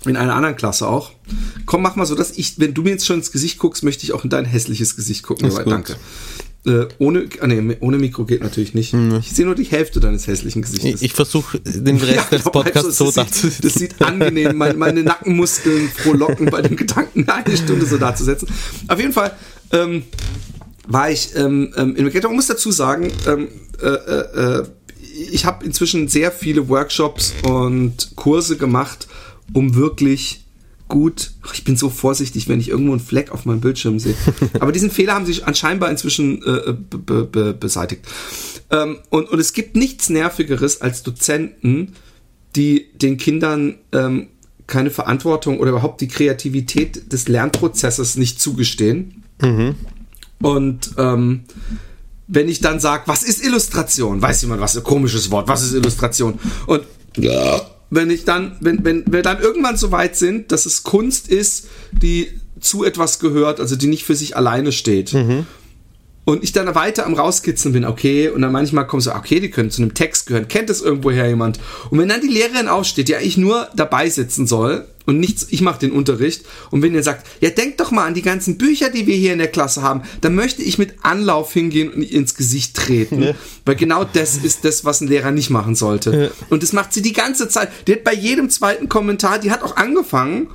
in 0.06 0.16
einer 0.16 0.34
anderen 0.34 0.56
Klasse 0.56 0.88
auch. 0.88 1.10
Komm, 1.66 1.82
mach 1.82 1.96
mal 1.96 2.06
so, 2.06 2.14
dass 2.14 2.38
ich, 2.38 2.58
wenn 2.58 2.72
du 2.72 2.80
mir 2.82 2.92
jetzt 2.92 3.04
schon 3.04 3.16
ins 3.16 3.32
Gesicht 3.32 3.58
guckst, 3.58 3.82
möchte 3.82 4.02
ich 4.04 4.14
auch 4.14 4.24
in 4.24 4.30
dein 4.30 4.46
hässliches 4.46 4.96
Gesicht 4.96 5.22
gucken. 5.24 5.50
Aber 5.50 5.62
danke. 5.64 5.96
Äh, 6.64 6.86
ohne, 6.98 7.28
ah, 7.40 7.46
nee, 7.46 7.76
ohne 7.80 7.98
Mikro 7.98 8.24
geht 8.24 8.42
natürlich 8.42 8.72
nicht. 8.72 8.94
Ich 8.94 9.32
sehe 9.32 9.44
nur 9.44 9.54
die 9.54 9.64
Hälfte 9.64 10.00
deines 10.00 10.26
hässlichen 10.26 10.62
Gesichtes. 10.62 11.02
Ich, 11.02 11.10
ich 11.10 11.12
versuche 11.12 11.60
den 11.60 11.96
Rest 11.98 12.16
Ja, 12.16 12.22
des 12.22 12.44
genau, 12.44 12.50
Podcasts 12.50 12.86
also, 12.86 13.10
so 13.10 13.22
das, 13.22 13.42
sieht, 13.42 13.62
das 13.62 13.74
sieht 13.74 14.00
angenehm, 14.00 14.56
meine, 14.56 14.74
meine 14.74 15.02
Nackenmuskeln 15.02 15.90
frohlocken 15.90 16.46
bei 16.46 16.62
dem 16.62 16.76
Gedanken, 16.76 17.28
eine 17.28 17.56
Stunde 17.58 17.84
so 17.84 17.98
dazusetzen. 17.98 18.48
Auf 18.88 18.98
jeden 18.98 19.12
Fall 19.12 19.36
ähm, 19.72 20.04
war 20.86 21.10
ich 21.10 21.36
ähm, 21.36 21.74
ähm, 21.76 21.94
in 21.94 22.04
Magenta 22.04 22.28
und 22.28 22.36
muss 22.36 22.46
dazu 22.46 22.72
sagen, 22.72 23.12
ähm, 23.26 23.48
äh, 23.82 23.86
äh, 23.86 24.60
äh, 24.60 24.66
ich 25.20 25.44
habe 25.44 25.64
inzwischen 25.64 26.08
sehr 26.08 26.32
viele 26.32 26.68
Workshops 26.68 27.34
und 27.42 28.12
Kurse 28.16 28.56
gemacht, 28.56 29.08
um 29.52 29.74
wirklich 29.74 30.44
gut. 30.88 31.32
Ich 31.54 31.64
bin 31.64 31.76
so 31.76 31.88
vorsichtig, 31.88 32.48
wenn 32.48 32.60
ich 32.60 32.68
irgendwo 32.68 32.92
einen 32.92 33.00
Fleck 33.00 33.30
auf 33.30 33.46
meinem 33.46 33.60
Bildschirm 33.60 33.98
sehe. 33.98 34.14
Aber 34.60 34.72
diesen 34.72 34.90
Fehler 34.90 35.14
haben 35.14 35.26
sie 35.26 35.42
anscheinend 35.42 35.84
inzwischen 35.84 36.42
äh, 36.42 36.72
be 36.72 37.24
be 37.24 37.54
beseitigt. 37.54 38.06
Ähm, 38.70 38.98
und, 39.10 39.30
und 39.30 39.38
es 39.38 39.52
gibt 39.52 39.76
nichts 39.76 40.10
Nervigeres 40.10 40.80
als 40.80 41.02
Dozenten, 41.02 41.94
die 42.56 42.86
den 42.94 43.16
Kindern 43.16 43.76
ähm, 43.92 44.28
keine 44.66 44.90
Verantwortung 44.90 45.58
oder 45.58 45.70
überhaupt 45.70 46.00
die 46.00 46.08
Kreativität 46.08 47.12
des 47.12 47.28
Lernprozesses 47.28 48.16
nicht 48.16 48.40
zugestehen. 48.40 49.24
Und 50.42 50.90
ähm, 50.96 51.44
wenn 52.32 52.48
ich 52.48 52.60
dann 52.60 52.78
sage, 52.80 53.02
was 53.06 53.22
ist 53.24 53.44
Illustration? 53.44 54.22
Weiß 54.22 54.42
jemand, 54.42 54.60
was 54.60 54.76
ein 54.76 54.84
komisches 54.84 55.30
Wort, 55.30 55.48
was 55.48 55.62
ist 55.62 55.74
Illustration? 55.74 56.38
Und 56.66 56.84
wenn 57.90 58.08
ich 58.08 58.24
dann, 58.24 58.56
wenn, 58.60 58.84
wenn 58.84 59.04
wir 59.12 59.22
dann 59.22 59.40
irgendwann 59.40 59.76
so 59.76 59.90
weit 59.90 60.16
sind, 60.16 60.52
dass 60.52 60.64
es 60.64 60.84
Kunst 60.84 61.28
ist, 61.28 61.66
die 61.90 62.28
zu 62.60 62.84
etwas 62.84 63.18
gehört, 63.18 63.58
also 63.58 63.74
die 63.74 63.88
nicht 63.88 64.04
für 64.04 64.14
sich 64.14 64.36
alleine 64.36 64.70
steht. 64.70 65.12
Und 66.24 66.44
ich 66.44 66.52
dann 66.52 66.72
weiter 66.76 67.06
am 67.06 67.14
rauskitzeln 67.14 67.72
bin, 67.72 67.84
okay, 67.84 68.28
und 68.28 68.42
dann 68.42 68.52
manchmal 68.52 68.86
kommen 68.86 69.00
so, 69.00 69.12
okay, 69.12 69.40
die 69.40 69.50
können 69.50 69.72
zu 69.72 69.82
einem 69.82 69.94
Text 69.94 70.26
gehören, 70.26 70.46
kennt 70.46 70.70
das 70.70 70.80
irgendwoher 70.82 71.26
jemand? 71.26 71.58
Und 71.90 71.98
wenn 71.98 72.08
dann 72.08 72.20
die 72.20 72.28
Lehrerin 72.28 72.68
aufsteht, 72.68 73.08
die 73.08 73.16
eigentlich 73.16 73.38
nur 73.38 73.68
dabei 73.74 74.08
sitzen 74.08 74.46
soll 74.46 74.86
und 75.10 75.20
nichts, 75.20 75.46
ich 75.50 75.60
mache 75.60 75.80
den 75.80 75.92
Unterricht, 75.92 76.44
und 76.70 76.82
wenn 76.82 76.94
ihr 76.94 77.02
sagt, 77.02 77.26
ja, 77.40 77.50
denkt 77.50 77.80
doch 77.80 77.90
mal 77.90 78.06
an 78.06 78.14
die 78.14 78.22
ganzen 78.22 78.56
Bücher, 78.56 78.88
die 78.88 79.06
wir 79.06 79.16
hier 79.16 79.32
in 79.32 79.38
der 79.38 79.48
Klasse 79.48 79.82
haben, 79.82 80.02
dann 80.20 80.34
möchte 80.34 80.62
ich 80.62 80.78
mit 80.78 80.94
Anlauf 81.02 81.52
hingehen 81.52 81.90
und 81.90 82.02
ihr 82.02 82.12
ins 82.12 82.34
Gesicht 82.34 82.76
treten, 82.76 83.34
weil 83.66 83.74
genau 83.74 84.04
das 84.04 84.36
ist 84.36 84.64
das, 84.64 84.84
was 84.84 85.00
ein 85.00 85.08
Lehrer 85.08 85.32
nicht 85.32 85.50
machen 85.50 85.74
sollte. 85.74 86.32
Und 86.48 86.62
das 86.62 86.72
macht 86.72 86.94
sie 86.94 87.02
die 87.02 87.12
ganze 87.12 87.48
Zeit. 87.48 87.70
Die 87.86 87.92
hat 87.92 88.04
bei 88.04 88.14
jedem 88.14 88.48
zweiten 88.48 88.88
Kommentar, 88.88 89.38
die 89.38 89.50
hat 89.50 89.62
auch 89.62 89.76
angefangen, 89.76 90.48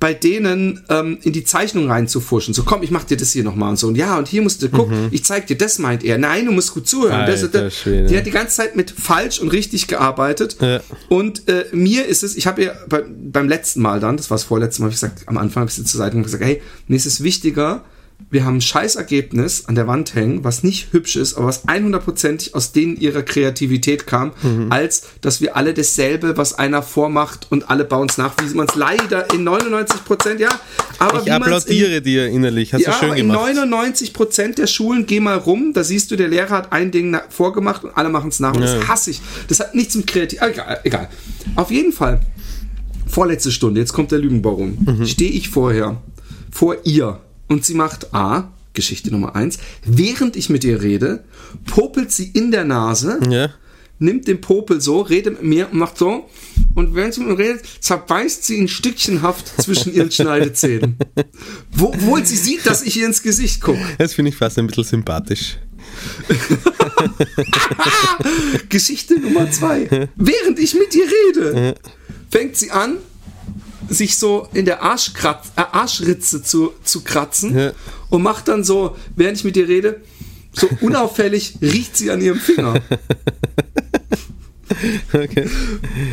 bei 0.00 0.14
denen 0.14 0.82
ähm, 0.88 1.18
in 1.22 1.34
die 1.34 1.44
Zeichnung 1.44 1.90
reinzufuschen. 1.90 2.54
So, 2.54 2.64
komm, 2.64 2.82
ich 2.82 2.90
mach 2.90 3.04
dir 3.04 3.18
das 3.18 3.32
hier 3.32 3.44
nochmal 3.44 3.70
und 3.70 3.76
so. 3.76 3.86
Und 3.86 3.96
ja, 3.96 4.16
und 4.16 4.26
hier 4.26 4.40
musst 4.40 4.62
du, 4.62 4.70
guck, 4.70 4.90
ich 5.10 5.24
zeig 5.24 5.46
dir, 5.46 5.58
das 5.58 5.78
meint 5.78 6.02
er. 6.02 6.16
Nein, 6.16 6.46
du 6.46 6.52
musst 6.52 6.72
gut 6.72 6.88
zuhören. 6.88 7.26
Das, 7.26 7.42
Alter 7.42 7.64
das, 7.64 7.76
Schwede. 7.76 8.08
die 8.08 8.16
hat 8.16 8.24
die 8.24 8.30
ganze 8.30 8.56
Zeit 8.56 8.76
mit 8.76 8.90
falsch 8.90 9.38
und 9.40 9.48
richtig 9.48 9.88
gearbeitet. 9.88 10.56
Ja. 10.60 10.80
Und 11.10 11.48
äh, 11.48 11.66
mir 11.72 12.06
ist 12.06 12.22
es, 12.22 12.34
ich 12.34 12.46
habe 12.46 12.62
ihr 12.62 12.76
bei, 12.88 13.04
beim 13.06 13.46
letzten 13.46 13.82
Mal 13.82 14.00
dann, 14.00 14.16
das 14.16 14.30
war 14.30 14.36
das 14.36 14.44
vorletzte 14.44 14.80
Mal, 14.80 14.86
habe 14.86 14.94
ich 14.94 15.00
gesagt, 15.00 15.28
am 15.28 15.36
Anfang 15.36 15.60
habe 15.60 15.70
ich 15.70 15.76
sie 15.76 15.84
zur 15.84 15.98
Seite 15.98 16.16
und 16.16 16.22
gesagt, 16.22 16.42
hey, 16.42 16.62
mir 16.88 16.96
ist 16.96 17.06
es 17.06 17.22
wichtiger, 17.22 17.84
wir 18.30 18.44
haben 18.44 18.56
ein 18.56 18.60
Scheißergebnis 18.60 19.64
an 19.66 19.74
der 19.74 19.86
Wand 19.86 20.14
hängen, 20.14 20.44
was 20.44 20.62
nicht 20.62 20.92
hübsch 20.92 21.16
ist, 21.16 21.34
aber 21.34 21.46
was 21.46 21.66
100%ig 21.66 22.54
aus 22.54 22.72
denen 22.72 22.96
ihrer 22.96 23.22
Kreativität 23.22 24.06
kam, 24.06 24.32
Mhm. 24.42 24.70
als 24.70 25.02
dass 25.20 25.40
wir 25.40 25.56
alle 25.56 25.74
dasselbe, 25.74 26.36
was 26.36 26.54
einer 26.58 26.82
vormacht 26.82 27.46
und 27.50 27.70
alle 27.70 27.84
bauen 27.84 28.08
es 28.08 28.18
nach, 28.18 28.34
wie 28.40 28.54
man 28.54 28.66
es 28.68 28.74
leider 28.76 29.32
in 29.34 29.42
99%, 29.44 30.38
ja, 30.40 30.48
aber 30.98 31.20
Ich 31.22 31.26
man's 31.26 31.26
in, 31.26 31.42
applaudiere 31.42 32.02
dir 32.02 32.26
innerlich. 32.28 32.72
Hast 32.74 32.82
ja, 32.82 32.92
du 32.92 32.98
schön 32.98 33.08
aber 33.10 33.16
in 33.18 33.26
gemacht. 33.28 33.40
99 33.54 34.12
Prozent 34.12 34.58
der 34.58 34.66
Schulen, 34.66 35.06
geh 35.06 35.18
mal 35.20 35.36
rum, 35.38 35.72
da 35.74 35.82
siehst 35.82 36.10
du, 36.10 36.16
der 36.16 36.28
Lehrer 36.28 36.50
hat 36.50 36.72
ein 36.72 36.90
Ding 36.90 37.16
vorgemacht 37.30 37.84
und 37.84 37.96
alle 37.96 38.10
machen 38.10 38.28
es 38.28 38.38
nach. 38.40 38.54
Und 38.54 38.62
Ja. 38.62 38.74
das 38.76 38.88
hasse 38.88 39.10
ich. 39.10 39.20
Das 39.48 39.60
hat 39.60 39.74
nichts 39.74 39.94
mit 39.94 40.06
Kreativ... 40.06 40.40
Egal, 40.42 40.80
egal. 40.84 41.08
Auf 41.56 41.70
jeden 41.70 41.92
Fall, 41.92 42.20
vorletzte 43.06 43.50
Stunde, 43.50 43.80
jetzt 43.80 43.92
kommt 43.92 44.12
der 44.12 44.18
Lügenbaron. 44.18 44.78
Mhm. 44.98 45.06
Stehe 45.06 45.30
ich 45.32 45.48
vorher, 45.48 45.96
vor 46.50 46.76
ihr 46.84 47.18
und 47.50 47.66
sie 47.66 47.74
macht 47.74 48.14
A, 48.14 48.50
Geschichte 48.72 49.10
Nummer 49.10 49.34
eins, 49.36 49.58
während 49.84 50.36
ich 50.36 50.48
mit 50.48 50.64
ihr 50.64 50.80
rede, 50.80 51.24
popelt 51.66 52.10
sie 52.12 52.30
in 52.32 52.50
der 52.52 52.64
Nase, 52.64 53.18
Ja. 53.28 53.50
nimmt 53.98 54.26
den 54.28 54.40
Popel 54.40 54.80
so, 54.80 55.00
redet 55.02 55.34
mit 55.34 55.42
mir 55.42 55.68
und 55.70 55.78
macht 55.78 55.98
so. 55.98 56.30
Und 56.76 56.94
während 56.94 57.12
sie 57.12 57.20
mit 57.20 57.30
mir 57.30 57.38
redet, 57.38 57.62
zerbeißt 57.80 58.44
sie 58.44 58.56
ihn 58.56 58.68
stückchenhaft 58.68 59.60
zwischen 59.60 59.92
ihren 59.92 60.10
Schneidezähnen. 60.12 60.96
Wo, 61.72 61.86
obwohl 61.88 62.24
sie 62.24 62.36
sieht, 62.36 62.64
dass 62.64 62.82
ich 62.82 62.96
ihr 62.96 63.06
ins 63.06 63.22
Gesicht 63.22 63.60
gucke. 63.60 63.80
Das 63.98 64.14
finde 64.14 64.28
ich 64.30 64.36
fast 64.36 64.56
ein 64.58 64.68
bisschen 64.68 64.84
sympathisch. 64.84 65.58
Geschichte 68.68 69.18
Nummer 69.18 69.50
zwei. 69.50 70.08
Während 70.16 70.58
ich 70.58 70.74
mit 70.74 70.94
ihr 70.94 71.04
rede, 71.36 71.74
fängt 72.30 72.56
sie 72.56 72.70
an, 72.70 72.96
sich 73.90 74.16
so 74.16 74.48
in 74.54 74.64
der 74.64 74.82
Arschkratz, 74.82 75.48
äh, 75.56 75.62
Arschritze 75.72 76.42
zu, 76.42 76.72
zu 76.84 77.02
kratzen 77.02 77.56
Ja. 77.58 77.72
und 78.08 78.22
macht 78.22 78.48
dann 78.48 78.64
so, 78.64 78.96
während 79.16 79.36
ich 79.38 79.44
mit 79.44 79.56
ihr 79.56 79.68
rede, 79.68 80.00
so 80.52 80.68
unauffällig 80.80 81.56
riecht 81.60 81.96
sie 81.96 82.10
an 82.10 82.20
ihrem 82.20 82.38
Finger. 82.40 82.80
Okay. 85.12 85.46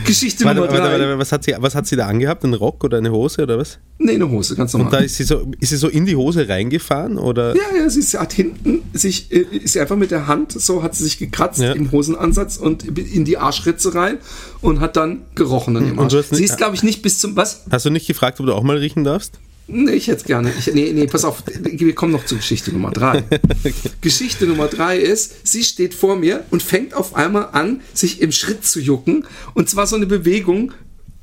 Geschichte 0.05 0.43
Warte, 0.45 0.59
Nummer 0.61 0.71
warte, 0.71 0.83
drei. 0.83 0.91
warte, 0.99 1.19
was, 1.19 1.31
hat 1.31 1.43
sie, 1.43 1.53
was 1.57 1.75
hat 1.75 1.85
sie 1.87 1.95
da 1.95 2.07
angehabt? 2.07 2.43
Ein 2.43 2.53
Rock 2.53 2.83
oder 2.83 2.97
eine 2.97 3.11
Hose 3.11 3.43
oder 3.43 3.57
was? 3.57 3.79
Nee, 3.99 4.13
eine 4.15 4.29
Hose, 4.29 4.55
ganz 4.55 4.73
normal. 4.73 4.87
Und 4.87 4.93
da 4.93 5.03
ist 5.03 5.15
sie 5.15 5.23
so, 5.23 5.45
ist 5.59 5.69
sie 5.69 5.77
so 5.77 5.87
in 5.87 6.05
die 6.05 6.15
Hose 6.15 6.47
reingefahren 6.49 7.17
oder? 7.17 7.55
Ja, 7.55 7.61
ja, 7.77 7.89
sie 7.89 8.01
hat 8.17 8.33
hinten 8.33 8.81
sich, 8.93 9.31
äh, 9.31 9.45
ist 9.63 9.73
sie 9.73 9.79
einfach 9.79 9.95
mit 9.95 10.11
der 10.11 10.27
Hand, 10.27 10.51
so 10.53 10.81
hat 10.83 10.95
sie 10.95 11.03
sich 11.03 11.17
gekratzt 11.19 11.59
Ja. 11.61 11.73
im 11.73 11.91
Hosenansatz 11.91 12.57
und 12.57 12.83
in 12.85 13.25
die 13.25 13.37
Arschritze 13.37 13.93
rein 13.95 14.17
und 14.61 14.79
hat 14.79 14.95
dann 14.97 15.21
gerochen 15.35 15.77
an 15.77 15.85
ihrem 15.85 15.97
Und 15.99 16.05
Arsch. 16.13 16.29
nicht- 16.31 16.35
Sie 16.35 16.43
ist, 16.43 16.57
glaube 16.57 16.75
ich, 16.75 16.83
nicht 16.83 17.01
bis 17.01 17.19
zum, 17.19 17.35
was? 17.35 17.63
Hast 17.69 17.85
du 17.85 17.89
nicht 17.89 18.07
gefragt, 18.07 18.39
ob 18.39 18.45
du 18.45 18.53
auch 18.53 18.63
mal 18.63 18.77
riechen 18.77 19.03
darfst? 19.03 19.39
Nee, 19.69 19.91
ich 19.91 20.07
hätte 20.07 20.23
gerne. 20.23 20.51
Ich, 20.57 20.73
nee, 20.73 20.93
nee, 20.93 21.07
pass 21.07 21.25
auf, 21.25 21.43
wir 21.45 21.93
kommen 21.93 22.13
noch 22.13 22.25
zu 22.25 22.37
Geschichte 22.37 22.71
Nummer 22.71 22.91
drei. 22.91 23.23
Geschichte 24.01 24.45
Nummer 24.45 24.67
drei 24.67 24.97
ist, 24.97 25.45
sie 25.45 25.63
steht 25.63 25.93
vor 25.93 26.15
mir 26.15 26.45
und 26.51 26.63
fängt 26.63 26.93
auf 26.93 27.15
einmal 27.15 27.49
an, 27.51 27.81
sich 27.93 28.21
im 28.21 28.31
Schritt 28.31 28.65
zu 28.65 28.79
jucken. 28.79 29.25
Und 29.53 29.69
zwar 29.69 29.85
so 29.85 29.97
eine 29.97 30.05
Bewegung, 30.05 30.71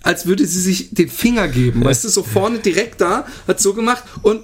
als 0.02 0.26
würde 0.26 0.46
sie 0.46 0.60
sich 0.60 0.90
den 0.90 1.08
Finger 1.08 1.48
geben. 1.48 1.82
Weißt 1.84 2.04
du, 2.04 2.08
so 2.10 2.22
vorne 2.22 2.58
direkt 2.58 3.00
da, 3.00 3.26
hat 3.48 3.60
so 3.60 3.72
gemacht 3.72 4.04
und 4.22 4.42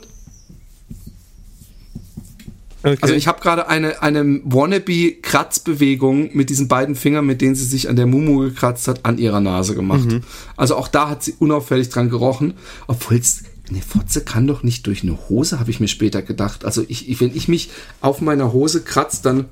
Okay. 2.83 2.97
Also 3.03 3.15
ich 3.15 3.27
habe 3.27 3.43
gerade 3.43 3.69
eine, 3.69 4.03
eine 4.03 4.41
Wannabe-Kratzbewegung 4.43 6.35
mit 6.35 6.49
diesen 6.49 6.67
beiden 6.67 6.95
Fingern, 6.95 7.27
mit 7.27 7.43
denen 7.43 7.55
sie 7.55 7.67
sich 7.67 7.91
an 7.91 7.97
der 7.97 8.07
Mumu 8.07 8.39
gekratzt 8.39 8.89
hat, 8.89 9.05
an 9.05 9.19
ihrer 9.19 9.41
Nase 9.41 9.75
gemacht. 9.75 10.09
Also 10.57 10.77
auch 10.77 10.89
da 10.89 11.11
hat 11.11 11.23
sie 11.23 11.35
unauffällig 11.39 11.91
dran 11.91 12.09
gerochen, 12.09 12.55
obwohl 12.87 13.19
es 13.19 13.43
eine 13.71 13.83
Fotze 13.83 14.23
kann 14.23 14.47
doch 14.47 14.63
nicht 14.63 14.87
durch 14.87 15.03
eine 15.03 15.19
Hose, 15.29 15.61
habe 15.61 15.71
ich 15.71 15.81
mir 15.81 15.89
später 15.89 16.23
gedacht. 16.23 16.65
Also 16.65 16.85
ich, 16.89 17.21
wenn 17.21 17.35
ich 17.35 17.49
mich 17.49 17.71
auf 18.01 18.21
meiner 18.21 18.53
Hose 18.53 18.83
kratze, 18.83 19.21
dann 19.23 19.47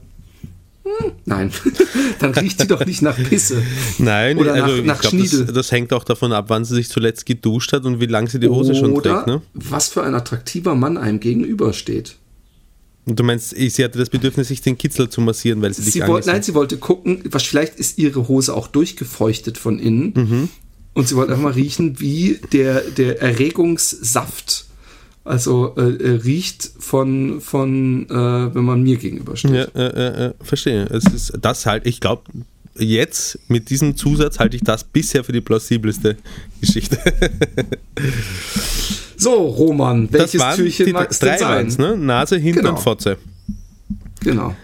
hm, 0.84 1.12
nein, 1.24 1.52
dann 2.18 2.32
riecht 2.32 2.60
sie 2.60 2.66
doch 2.66 2.84
nicht 2.84 3.02
nach 3.02 3.16
Pisse. 3.16 3.62
Nein, 3.98 4.38
Oder 4.38 4.54
also 4.54 4.76
nach, 4.76 4.84
nach 4.84 4.94
ich 4.96 5.00
glaube, 5.00 5.16
Schniedel. 5.18 5.46
das, 5.46 5.54
das 5.54 5.72
hängt 5.72 5.92
auch 5.92 6.04
davon 6.04 6.32
ab, 6.32 6.46
wann 6.48 6.64
sie 6.64 6.74
sich 6.74 6.88
zuletzt 6.88 7.26
geduscht 7.26 7.72
hat 7.72 7.84
und 7.84 8.00
wie 8.00 8.06
lange 8.06 8.28
sie 8.28 8.40
die 8.40 8.48
Hose 8.48 8.74
schon 8.74 8.92
Oder 8.92 9.16
trägt. 9.16 9.26
Ne? 9.26 9.42
was 9.54 9.88
für 9.88 10.02
ein 10.02 10.14
attraktiver 10.14 10.74
Mann 10.74 10.96
einem 10.96 11.20
gegenübersteht. 11.20 12.16
Und 13.04 13.18
du 13.18 13.24
meinst, 13.24 13.50
sie 13.56 13.84
hatte 13.84 13.98
das 13.98 14.10
Bedürfnis, 14.10 14.48
sich 14.48 14.60
den 14.60 14.76
Kitzel 14.76 15.08
zu 15.08 15.22
massieren, 15.22 15.62
weil 15.62 15.72
sie 15.72 15.82
dich 15.82 15.94
Sie 15.94 16.00
wollte, 16.00 16.12
angesehen 16.12 16.32
nein, 16.34 16.42
sie 16.42 16.54
wollte 16.54 16.76
gucken, 16.76 17.22
was 17.30 17.42
vielleicht 17.42 17.76
ist 17.76 17.96
ihre 17.98 18.28
Hose 18.28 18.54
auch 18.54 18.68
durchgefeuchtet 18.68 19.56
von 19.56 19.78
innen. 19.78 20.50
Und 20.98 21.06
sie 21.06 21.14
wollte 21.14 21.30
einfach 21.30 21.44
mal 21.44 21.52
riechen, 21.52 22.00
wie 22.00 22.40
der, 22.52 22.80
der 22.80 23.22
Erregungssaft 23.22 24.64
Also 25.22 25.74
äh, 25.76 25.82
äh, 25.82 26.10
riecht 26.24 26.70
von, 26.80 27.40
von 27.40 28.04
äh, 28.10 28.52
wenn 28.54 28.64
man 28.64 28.82
mir 28.82 28.96
gegenübersteht. 28.96 29.52
Ja, 29.52 29.68
ja, 29.74 29.96
ja, 29.96 30.20
ja, 30.20 30.34
verstehe. 30.40 30.86
Es 30.86 31.04
ist 31.04 31.32
das 31.40 31.66
halt, 31.66 31.86
ich 31.86 32.00
glaube, 32.00 32.22
jetzt 32.76 33.38
mit 33.46 33.70
diesem 33.70 33.96
Zusatz 33.96 34.40
halte 34.40 34.56
ich 34.56 34.64
das 34.64 34.82
bisher 34.82 35.22
für 35.22 35.30
die 35.32 35.40
plausibelste 35.40 36.16
Geschichte. 36.60 36.98
So, 39.20 39.48
Roman, 39.48 40.06
welches 40.12 40.40
Türchen 40.54 40.86
die 40.86 40.92
magst 40.92 41.20
drei 41.20 41.36
denn 41.36 41.70
sein? 41.70 41.74
ne? 41.76 41.96
Nase, 41.96 42.36
Hintern, 42.36 42.66
Genau. 42.66 42.76
Fotze. 42.76 43.16
Genau. 44.20 44.54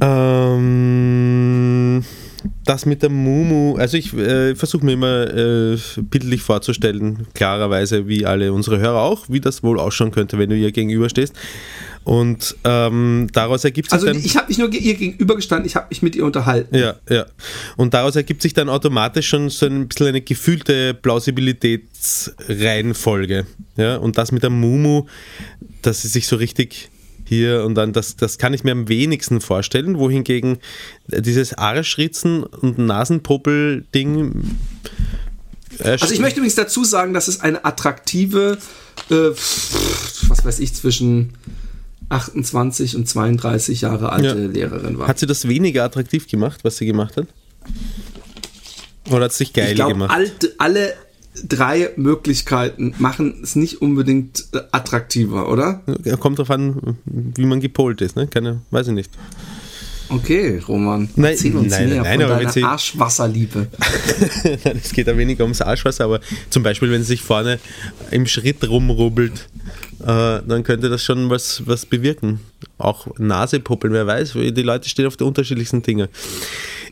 Ähm, 0.00 2.02
das 2.64 2.86
mit 2.86 3.02
der 3.02 3.10
Mumu, 3.10 3.76
also 3.76 3.96
ich 3.96 4.12
äh, 4.14 4.54
versuche 4.54 4.84
mir 4.84 4.92
immer 4.92 5.34
äh, 5.34 5.76
bildlich 6.02 6.42
vorzustellen, 6.42 7.26
klarerweise, 7.34 8.06
wie 8.08 8.26
alle 8.26 8.52
unsere 8.52 8.78
Hörer 8.78 9.00
auch, 9.00 9.24
wie 9.28 9.40
das 9.40 9.62
wohl 9.62 9.78
ausschauen 9.78 10.10
könnte, 10.10 10.38
wenn 10.38 10.50
du 10.50 10.56
ihr 10.56 10.72
gegenüberstehst. 10.72 11.34
Und 12.04 12.56
ähm, 12.64 13.28
daraus 13.32 13.64
ergibt 13.64 13.88
sich 13.88 13.94
Also 13.94 14.06
dann. 14.06 14.18
ich 14.18 14.36
habe 14.36 14.48
nicht 14.48 14.58
nur 14.58 14.70
ihr 14.72 14.94
gegenübergestanden, 14.94 15.66
ich 15.66 15.74
habe 15.74 15.86
mich 15.88 16.02
mit 16.02 16.14
ihr 16.14 16.26
unterhalten. 16.26 16.76
Ja, 16.76 16.96
ja. 17.08 17.24
Und 17.76 17.94
daraus 17.94 18.14
ergibt 18.14 18.42
sich 18.42 18.52
dann 18.52 18.68
automatisch 18.68 19.28
schon 19.28 19.48
so 19.48 19.64
ein 19.66 19.88
bisschen 19.88 20.08
eine 20.08 20.20
gefühlte 20.20 20.92
Plausibilitätsreihenfolge. 20.92 23.46
Ja, 23.76 23.96
und 23.96 24.18
das 24.18 24.32
mit 24.32 24.42
der 24.42 24.50
Mumu, 24.50 25.06
dass 25.80 26.02
sie 26.02 26.08
sich 26.08 26.26
so 26.26 26.36
richtig 26.36 26.90
hier 27.24 27.64
und 27.64 27.74
dann, 27.74 27.92
das, 27.92 28.16
das 28.16 28.38
kann 28.38 28.52
ich 28.54 28.64
mir 28.64 28.72
am 28.72 28.88
wenigsten 28.88 29.40
vorstellen, 29.40 29.98
wohingegen 29.98 30.58
dieses 31.08 31.54
Arschritzen 31.54 32.42
und 32.42 32.78
Nasenpopel-Ding. 32.78 34.42
äh, 35.78 35.90
Also 36.00 36.12
ich 36.12 36.20
möchte 36.20 36.40
übrigens 36.40 36.54
dazu 36.56 36.84
sagen, 36.84 37.14
dass 37.14 37.28
es 37.28 37.40
eine 37.40 37.64
attraktive, 37.64 38.58
äh, 39.10 39.14
was 39.14 40.44
weiß 40.44 40.58
ich, 40.60 40.74
zwischen 40.74 41.30
28 42.10 42.96
und 42.96 43.08
32 43.08 43.80
Jahre 43.80 44.10
alte 44.12 44.26
Ja. 44.28 44.34
Lehrerin 44.34 44.98
war. 44.98 45.08
Hat 45.08 45.18
sie 45.18 45.26
das 45.26 45.48
weniger 45.48 45.84
attraktiv 45.84 46.28
gemacht, 46.28 46.60
was 46.62 46.76
sie 46.76 46.86
gemacht 46.86 47.16
hat? 47.16 47.26
Oder 49.10 49.24
hat 49.24 49.32
es 49.32 49.38
sich 49.38 49.52
geil 49.52 49.70
ich 49.70 49.74
glaube, 49.76 49.92
gemacht? 49.92 50.10
alle, 50.12 50.30
alle 50.58 50.92
drei 51.42 51.90
Möglichkeiten 51.96 52.94
machen 52.98 53.40
es 53.42 53.56
nicht 53.56 53.82
unbedingt 53.82 54.46
äh, 54.52 54.60
attraktiver, 54.70 55.50
oder? 55.50 55.82
Kommt 56.20 56.38
drauf 56.38 56.50
an, 56.50 56.96
wie 57.04 57.46
man 57.46 57.60
gepolt 57.60 58.00
ist, 58.00 58.16
ne? 58.16 58.26
Keine, 58.26 58.62
weiß 58.70 58.88
ich 58.88 58.94
nicht. 58.94 59.10
Okay, 60.08 60.58
Roman. 60.68 61.08
Nein, 61.16 61.32
Erzähl 61.32 61.56
uns 61.56 61.70
nein, 61.70 61.88
mehr 61.88 62.02
nein, 62.02 62.20
von 62.20 62.38
wenn 62.38 62.46
deiner 62.46 62.68
Arschwasserliebe. 62.68 63.68
Nein, 64.64 64.80
es 64.82 64.92
geht 64.92 65.08
da 65.08 65.16
weniger 65.16 65.44
ums 65.44 65.62
Arschwasser, 65.62 66.04
aber 66.04 66.20
zum 66.50 66.62
Beispiel, 66.62 66.90
wenn 66.90 67.00
sie 67.00 67.08
sich 67.08 67.22
vorne 67.22 67.58
im 68.10 68.26
Schritt 68.26 68.68
rumrubbelt, 68.68 69.48
äh, 70.00 70.06
dann 70.06 70.62
könnte 70.62 70.90
das 70.90 71.02
schon 71.02 71.30
was, 71.30 71.62
was 71.66 71.86
bewirken. 71.86 72.40
Auch 72.76 73.06
Nasepuppeln, 73.18 73.94
wer 73.94 74.06
weiß, 74.06 74.32
die 74.34 74.62
Leute 74.62 74.88
stehen 74.88 75.06
auf 75.06 75.16
die 75.16 75.24
unterschiedlichsten 75.24 75.82
Dinge. 75.82 76.10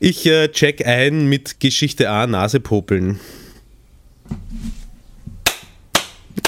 Ich 0.00 0.24
äh, 0.26 0.48
check 0.48 0.86
ein 0.86 1.28
mit 1.28 1.60
Geschichte 1.60 2.08
A, 2.08 2.26
Nasepuppeln. 2.26 3.20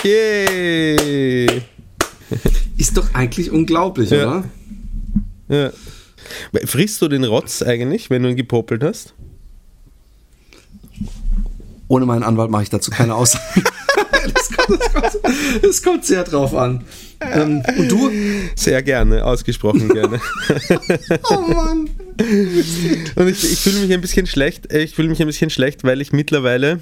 Yay! 0.04 1.62
Ist 2.76 2.96
doch 2.96 3.14
eigentlich 3.14 3.50
unglaublich, 3.50 4.10
Ja. 4.10 4.38
oder? 4.38 4.44
Ja. 5.48 5.70
Frisst 6.66 7.00
du 7.02 7.08
den 7.08 7.24
Rotz 7.24 7.62
eigentlich, 7.62 8.10
wenn 8.10 8.22
du 8.22 8.30
ihn 8.30 8.36
gepopelt 8.36 8.82
hast? 8.82 9.14
Ohne 11.88 12.06
meinen 12.06 12.22
Anwalt 12.22 12.50
mache 12.50 12.62
ich 12.64 12.70
dazu 12.70 12.90
keine 12.90 13.14
Aussage. 13.14 13.44
das, 14.34 14.50
kommt, 14.50 14.80
das, 14.80 14.92
kommt, 14.92 15.64
das 15.64 15.82
kommt 15.82 16.04
sehr 16.06 16.24
drauf 16.24 16.54
an. 16.54 16.84
Ähm, 17.20 17.62
und 17.78 17.88
du? 17.90 18.10
Sehr 18.56 18.82
gerne, 18.82 19.24
ausgesprochen 19.24 19.88
gerne. 19.88 20.20
Oh 21.30 21.40
Mann. 21.40 21.90
Und 23.16 23.28
ich, 23.28 23.44
ich 23.52 23.58
fühle 23.58 23.80
mich 23.80 23.92
ein 23.92 24.00
bisschen 24.00 24.26
schlecht. 24.26 24.72
Ich 24.72 24.94
fühle 24.94 25.08
mich 25.08 25.20
ein 25.20 25.26
bisschen 25.26 25.50
schlecht, 25.50 25.84
weil 25.84 26.00
ich 26.00 26.12
mittlerweile 26.12 26.80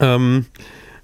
ähm, 0.00 0.46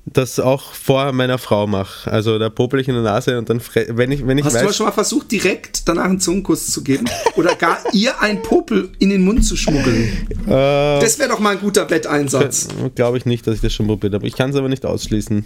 das 0.07 0.39
auch 0.39 0.73
vor 0.75 1.13
meiner 1.13 1.39
Frau 1.39 1.67
mache. 1.67 2.11
Also 2.11 2.39
da 2.39 2.51
popel 2.51 2.79
ich 2.81 2.89
in 2.89 2.95
der 2.95 3.03
Nase 3.03 3.39
und 3.39 3.49
dann, 3.49 3.61
wenn 3.89 4.13
ich, 4.13 4.27
wenn 4.27 4.37
ich 4.37 4.45
Hast 4.45 4.57
du 4.61 4.67
weiß, 4.67 4.77
schon 4.77 4.87
mal 4.87 4.93
versucht, 4.93 5.33
direkt 5.33 5.89
danach 5.89 6.05
einen 6.05 6.21
Zungenkuss 6.21 6.67
zu 6.71 6.85
geben? 6.85 7.07
Oder 7.37 7.55
gar 7.55 7.79
ihr 7.95 8.21
einen 8.21 8.43
Popel 8.43 8.91
in 8.99 9.09
den 9.11 9.23
Mund 9.23 9.45
zu 9.45 9.57
schmuggeln? 9.57 10.29
äh, 10.47 11.01
Das 11.01 11.19
wäre 11.19 11.31
doch 11.31 11.39
mal 11.39 11.57
ein 11.57 11.61
guter 11.61 11.89
Wetteinsatz. 11.89 12.69
glaube 12.95 13.17
ich 13.17 13.25
nicht, 13.25 13.47
dass 13.47 13.55
ich 13.57 13.61
das 13.63 13.73
schon 13.73 13.87
probiert 13.87 14.13
habe. 14.15 14.27
Ich 14.27 14.37
kann 14.37 14.51
es 14.51 14.57
aber 14.57 14.69
nicht 14.69 14.85
ausschließen. 14.85 15.45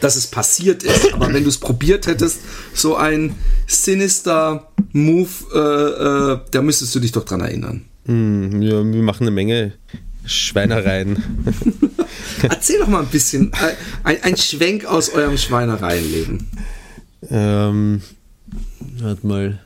dass 0.00 0.16
es 0.16 0.26
passiert 0.26 0.82
ist, 0.82 1.14
aber 1.14 1.32
wenn 1.32 1.42
du 1.42 1.48
es 1.48 1.58
probiert 1.58 2.06
hättest, 2.06 2.40
so 2.74 2.96
ein 2.96 3.34
sinister 3.66 4.68
Move, 4.92 5.28
äh, 5.54 6.32
äh, 6.34 6.40
da 6.50 6.62
müsstest 6.62 6.94
du 6.94 7.00
dich 7.00 7.12
doch 7.12 7.24
dran 7.24 7.40
erinnern. 7.40 7.84
Hm, 8.06 8.62
ja, 8.62 8.84
wir 8.84 9.02
machen 9.02 9.22
eine 9.22 9.30
Menge 9.30 9.72
Schweinereien. 10.26 11.22
Erzähl 12.42 12.78
doch 12.80 12.88
mal 12.88 13.00
ein 13.02 13.08
bisschen, 13.08 13.52
äh, 13.52 13.74
ein, 14.04 14.22
ein 14.22 14.36
Schwenk 14.36 14.84
aus 14.84 15.10
eurem 15.10 15.36
Schweinereienleben. 15.38 16.46
ähm, 17.30 18.02
warte 19.00 19.26
mal. 19.26 19.58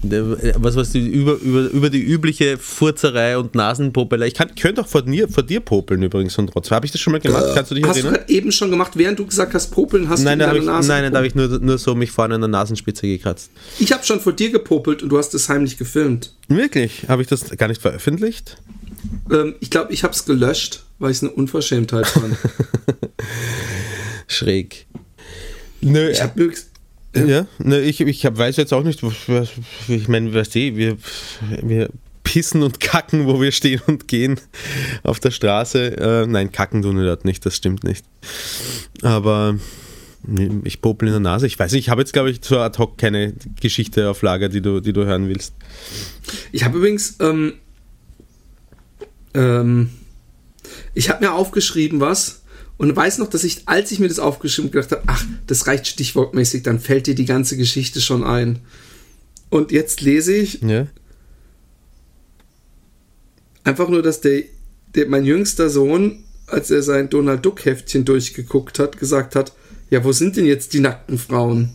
Der- 0.00 0.24
Was, 0.62 0.76
was 0.76 0.92
die, 0.92 1.06
über, 1.06 1.34
über, 1.34 1.68
über 1.70 1.90
die 1.90 2.00
übliche 2.02 2.56
Furzerei 2.56 3.36
und 3.36 3.56
Nasenpopelei. 3.56 4.28
Ich 4.28 4.34
kann, 4.34 4.54
könnte 4.54 4.82
auch 4.82 4.86
vor 4.86 5.02
dir, 5.02 5.28
vor 5.28 5.42
dir 5.42 5.58
popeln 5.58 6.02
übrigens 6.04 6.38
und 6.38 6.52
trotzdem. 6.52 6.76
Habe 6.76 6.86
ich 6.86 6.92
das 6.92 7.00
schon 7.00 7.12
mal 7.12 7.18
gemacht? 7.18 7.44
Kannst 7.52 7.72
du 7.72 7.74
dich 7.74 7.84
Hast 7.84 7.96
du 7.96 8.00
erinnern? 8.06 8.14
gerade 8.20 8.32
eben 8.32 8.52
schon 8.52 8.70
gemacht, 8.70 8.92
während 8.94 9.18
du 9.18 9.26
gesagt 9.26 9.54
hast, 9.54 9.70
Popeln 9.72 10.08
hast 10.08 10.22
Nein, 10.22 10.38
du 10.38 10.44
da 10.44 10.52
in 10.52 10.56
habe 10.56 10.66
deiner 10.66 10.78
ich, 10.80 10.86
Nase 10.86 10.88
nein, 11.02 11.12
da 11.12 11.16
habe 11.18 11.26
ich 11.26 11.34
nur, 11.34 11.48
nur 11.58 11.78
so 11.78 11.96
mich 11.96 12.12
vorne 12.12 12.36
an 12.36 12.40
der 12.40 12.48
Nasenspitze 12.48 13.08
gekratzt. 13.08 13.50
Ich 13.80 13.92
habe 13.92 14.04
schon 14.04 14.20
vor 14.20 14.32
dir 14.32 14.50
gepopelt 14.50 15.02
und 15.02 15.08
du 15.08 15.18
hast 15.18 15.34
es 15.34 15.48
heimlich 15.48 15.76
gefilmt. 15.76 16.32
Wirklich? 16.46 17.08
Habe 17.08 17.22
ich 17.22 17.28
das 17.28 17.50
gar 17.56 17.66
nicht 17.66 17.82
veröffentlicht? 17.82 18.56
Ähm, 19.30 19.54
ich 19.60 19.70
glaube, 19.70 19.92
ich 19.92 20.04
habe 20.04 20.12
es 20.12 20.24
gelöscht, 20.24 20.84
weil 20.98 21.10
ich 21.10 21.18
es 21.18 21.22
eine 21.22 21.32
Unverschämtheit 21.32 22.06
fand. 22.06 22.36
Schräg. 24.26 24.86
Nö, 25.80 26.10
ich 26.10 26.22
habe 26.22 26.40
übrigens 26.40 26.66
ja, 27.14 27.46
ne, 27.58 27.80
ich, 27.80 28.00
ich 28.00 28.26
hab, 28.26 28.36
weiß 28.36 28.56
jetzt 28.56 28.72
auch 28.72 28.84
nicht, 28.84 29.02
was, 29.02 29.14
was, 29.28 29.48
ich 29.88 30.08
meine, 30.08 30.32
weißt 30.32 30.54
du, 30.54 30.76
wir, 30.76 30.98
wir 31.62 31.88
pissen 32.22 32.62
und 32.62 32.80
kacken, 32.80 33.26
wo 33.26 33.40
wir 33.40 33.52
stehen 33.52 33.80
und 33.86 34.08
gehen 34.08 34.38
auf 35.02 35.18
der 35.18 35.30
Straße. 35.30 35.96
Äh, 35.96 36.26
nein, 36.26 36.52
kacken 36.52 36.82
tun 36.82 36.98
wir 36.98 37.04
dort 37.04 37.24
nicht, 37.24 37.44
das 37.46 37.56
stimmt 37.56 37.84
nicht. 37.84 38.04
Aber 39.02 39.58
ich 40.64 40.82
popel 40.82 41.08
in 41.08 41.14
der 41.14 41.20
Nase. 41.20 41.46
Ich 41.46 41.58
weiß 41.58 41.72
nicht, 41.72 41.86
ich 41.86 41.88
habe 41.88 42.02
jetzt, 42.02 42.12
glaube 42.12 42.30
ich, 42.30 42.40
so 42.42 42.58
ad 42.58 42.78
hoc 42.78 42.98
keine 42.98 43.32
Geschichte 43.60 44.10
auf 44.10 44.20
Lager, 44.20 44.48
die 44.48 44.60
du, 44.60 44.80
die 44.80 44.92
du 44.92 45.06
hören 45.06 45.28
willst. 45.28 45.54
Ich 46.52 46.64
habe 46.64 46.76
übrigens, 46.76 47.16
ähm, 47.20 47.54
ähm, 49.34 49.90
ich 50.94 51.10
habe 51.10 51.24
mir 51.24 51.32
aufgeschrieben 51.32 52.00
was 52.00 52.42
und 52.76 52.94
weiß 52.94 53.18
noch, 53.18 53.28
dass 53.28 53.44
ich, 53.44 53.62
als 53.66 53.90
ich 53.90 53.98
mir 53.98 54.08
das 54.08 54.18
aufgeschrieben 54.18 54.70
gedacht 54.70 54.92
habe, 54.92 55.02
ach, 55.06 55.24
das 55.46 55.66
reicht 55.66 55.86
stichwortmäßig, 55.86 56.62
dann 56.62 56.80
fällt 56.80 57.06
dir 57.06 57.14
die 57.14 57.24
ganze 57.24 57.56
Geschichte 57.56 58.00
schon 58.00 58.24
ein. 58.24 58.60
Und 59.50 59.72
jetzt 59.72 60.00
lese 60.00 60.34
ich 60.34 60.60
Ja? 60.62 60.86
einfach 63.64 63.88
nur, 63.88 64.02
dass 64.02 64.20
der, 64.20 64.42
der 64.94 65.08
mein 65.08 65.24
jüngster 65.24 65.68
Sohn, 65.68 66.24
als 66.46 66.70
er 66.70 66.82
sein 66.82 67.10
Donald 67.10 67.44
Duck 67.44 67.64
Heftchen 67.64 68.04
durchgeguckt 68.04 68.78
hat, 68.78 68.98
gesagt 68.98 69.36
hat, 69.36 69.52
ja, 69.90 70.04
wo 70.04 70.12
sind 70.12 70.36
denn 70.36 70.46
jetzt 70.46 70.72
die 70.72 70.80
nackten 70.80 71.18
Frauen? 71.18 71.70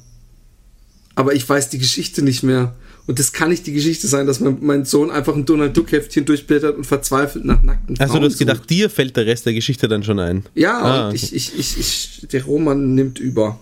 Aber 1.15 1.33
ich 1.33 1.47
weiß 1.47 1.69
die 1.69 1.77
Geschichte 1.79 2.23
nicht 2.23 2.43
mehr. 2.43 2.75
Und 3.05 3.19
das 3.19 3.33
kann 3.33 3.49
nicht 3.49 3.67
die 3.67 3.73
Geschichte 3.73 4.07
sein, 4.07 4.27
dass 4.27 4.39
mein, 4.39 4.57
mein 4.61 4.85
Sohn 4.85 5.11
einfach 5.11 5.35
ein 5.35 5.43
Donald 5.45 5.75
Duck 5.75 5.91
Heftchen 5.91 6.23
durchblättert 6.23 6.77
und 6.77 6.85
verzweifelt 6.85 7.43
nach 7.43 7.61
nackten 7.61 7.97
Frauen 7.97 8.07
Also 8.09 8.19
du 8.19 8.25
hast 8.27 8.37
gedacht, 8.37 8.59
sucht. 8.59 8.69
dir 8.69 8.89
fällt 8.89 9.17
der 9.17 9.25
Rest 9.25 9.45
der 9.45 9.53
Geschichte 9.53 9.87
dann 9.89 10.03
schon 10.03 10.19
ein. 10.19 10.45
Ja, 10.55 10.79
Ah, 10.81 11.07
okay. 11.07 11.15
ich, 11.17 11.35
ich, 11.35 11.59
ich, 11.59 11.77
ich, 11.79 12.27
der 12.31 12.45
Roman 12.45 12.95
nimmt 12.95 13.19
über. 13.19 13.59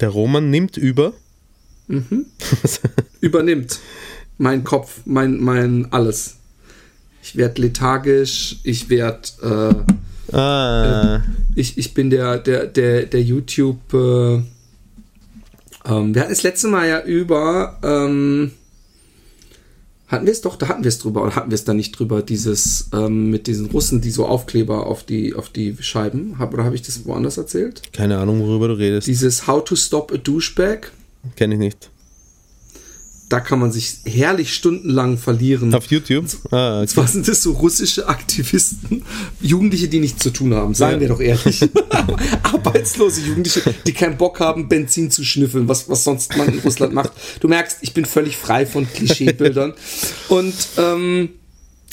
Der 0.00 0.08
Roman 0.08 0.50
nimmt 0.50 0.76
über. 0.76 1.12
Übernimmt. 3.20 3.78
Mein 4.38 4.64
Kopf, 4.64 5.00
mein, 5.04 5.38
mein 5.40 5.86
alles. 5.92 6.36
Ich 7.22 7.36
werde 7.36 7.62
lethargisch, 7.62 8.56
ich 8.62 8.88
werde, 8.90 9.28
äh, 10.30 10.34
Ah, 10.36 11.22
ich, 11.54 11.78
ich 11.78 11.94
bin 11.94 12.10
der, 12.10 12.38
der, 12.38 12.66
der, 12.66 13.06
der 13.06 13.22
YouTube. 13.22 13.78
Äh, 13.94 14.42
ähm, 15.88 16.14
wir 16.14 16.22
hatten 16.22 16.32
das 16.32 16.42
letzte 16.42 16.68
Mal 16.68 16.88
ja 16.88 17.02
über. 17.02 17.78
Ähm, 17.82 18.52
hatten 20.08 20.24
wir 20.24 20.32
es 20.32 20.40
doch, 20.40 20.56
da 20.56 20.68
hatten 20.68 20.84
wir 20.84 20.88
es 20.88 20.98
drüber, 20.98 21.22
oder 21.22 21.36
hatten 21.36 21.50
wir 21.50 21.54
es 21.54 21.64
da 21.64 21.74
nicht 21.74 21.92
drüber, 21.92 22.22
dieses 22.22 22.88
ähm, 22.94 23.30
mit 23.30 23.46
diesen 23.46 23.66
Russen, 23.66 24.00
die 24.00 24.10
so 24.10 24.26
Aufkleber 24.26 24.86
auf 24.86 25.04
die, 25.04 25.34
auf 25.34 25.50
die 25.50 25.76
Scheiben 25.80 26.38
haben, 26.38 26.54
oder 26.54 26.64
habe 26.64 26.74
ich 26.74 26.82
das 26.82 27.04
woanders 27.04 27.36
erzählt? 27.36 27.82
keine 27.92 28.16
Ahnung, 28.18 28.40
worüber 28.40 28.68
du 28.68 28.74
redest. 28.74 29.06
Dieses 29.06 29.46
How 29.46 29.62
to 29.62 29.76
Stop 29.76 30.10
a 30.12 30.16
Douchebag. 30.16 30.92
Kenne 31.36 31.54
ich 31.54 31.60
nicht. 31.60 31.90
Da 33.28 33.40
kann 33.40 33.58
man 33.58 33.70
sich 33.72 33.98
herrlich 34.06 34.54
stundenlang 34.54 35.18
verlieren. 35.18 35.74
Auf 35.74 35.86
YouTube? 35.86 36.26
Ah, 36.50 36.80
okay. 36.82 36.92
Was 36.94 37.12
sind 37.12 37.28
das 37.28 37.42
so 37.42 37.52
russische 37.52 38.08
Aktivisten? 38.08 39.02
Jugendliche, 39.40 39.88
die 39.88 40.00
nichts 40.00 40.22
zu 40.22 40.30
tun 40.30 40.54
haben, 40.54 40.74
sagen 40.74 40.94
ja. 40.94 41.00
wir 41.00 41.08
doch 41.08 41.20
ehrlich. 41.20 41.68
Arbeitslose 42.42 43.20
Jugendliche, 43.20 43.74
die 43.86 43.92
keinen 43.92 44.16
Bock 44.16 44.40
haben, 44.40 44.68
Benzin 44.68 45.10
zu 45.10 45.24
schnüffeln, 45.24 45.68
was, 45.68 45.88
was 45.90 46.04
sonst 46.04 46.36
man 46.38 46.48
in 46.48 46.58
Russland 46.60 46.94
macht. 46.94 47.12
Du 47.40 47.48
merkst, 47.48 47.78
ich 47.82 47.92
bin 47.92 48.06
völlig 48.06 48.36
frei 48.36 48.64
von 48.64 48.90
Klischeebildern. 48.90 49.74
Und, 50.28 50.54
ähm, 50.78 51.30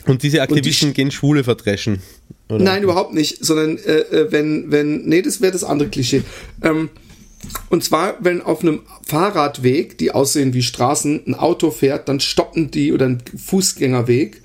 und 0.06 0.24
diese 0.24 0.42
Aktivisten 0.42 0.90
und 0.90 0.98
die, 0.98 1.02
gehen 1.02 1.12
Schwule 1.12 1.44
verdreschen. 1.44 2.02
Oder? 2.48 2.64
Nein, 2.64 2.84
überhaupt 2.84 3.14
nicht, 3.14 3.44
sondern 3.44 3.78
äh, 3.78 4.00
äh 4.00 4.32
wenn, 4.32 4.72
wenn, 4.72 5.06
nee, 5.06 5.22
das 5.22 5.42
wäre 5.42 5.52
das 5.52 5.64
andere 5.64 5.90
Klischee. 5.90 6.24
Ähm, 6.62 6.90
und 7.70 7.84
zwar, 7.84 8.16
wenn 8.20 8.42
auf 8.42 8.62
einem 8.62 8.82
Fahrradweg, 9.06 9.98
die 9.98 10.12
aussehen 10.12 10.54
wie 10.54 10.64
Straßen, 10.64 11.24
ein 11.28 11.36
Auto 11.36 11.72
fährt, 11.72 12.08
dann 12.10 12.20
stoppen 12.20 12.72
die 12.72 12.94
oder 12.94 13.08
ein 13.08 13.22
Fußgängerweg 13.38 14.42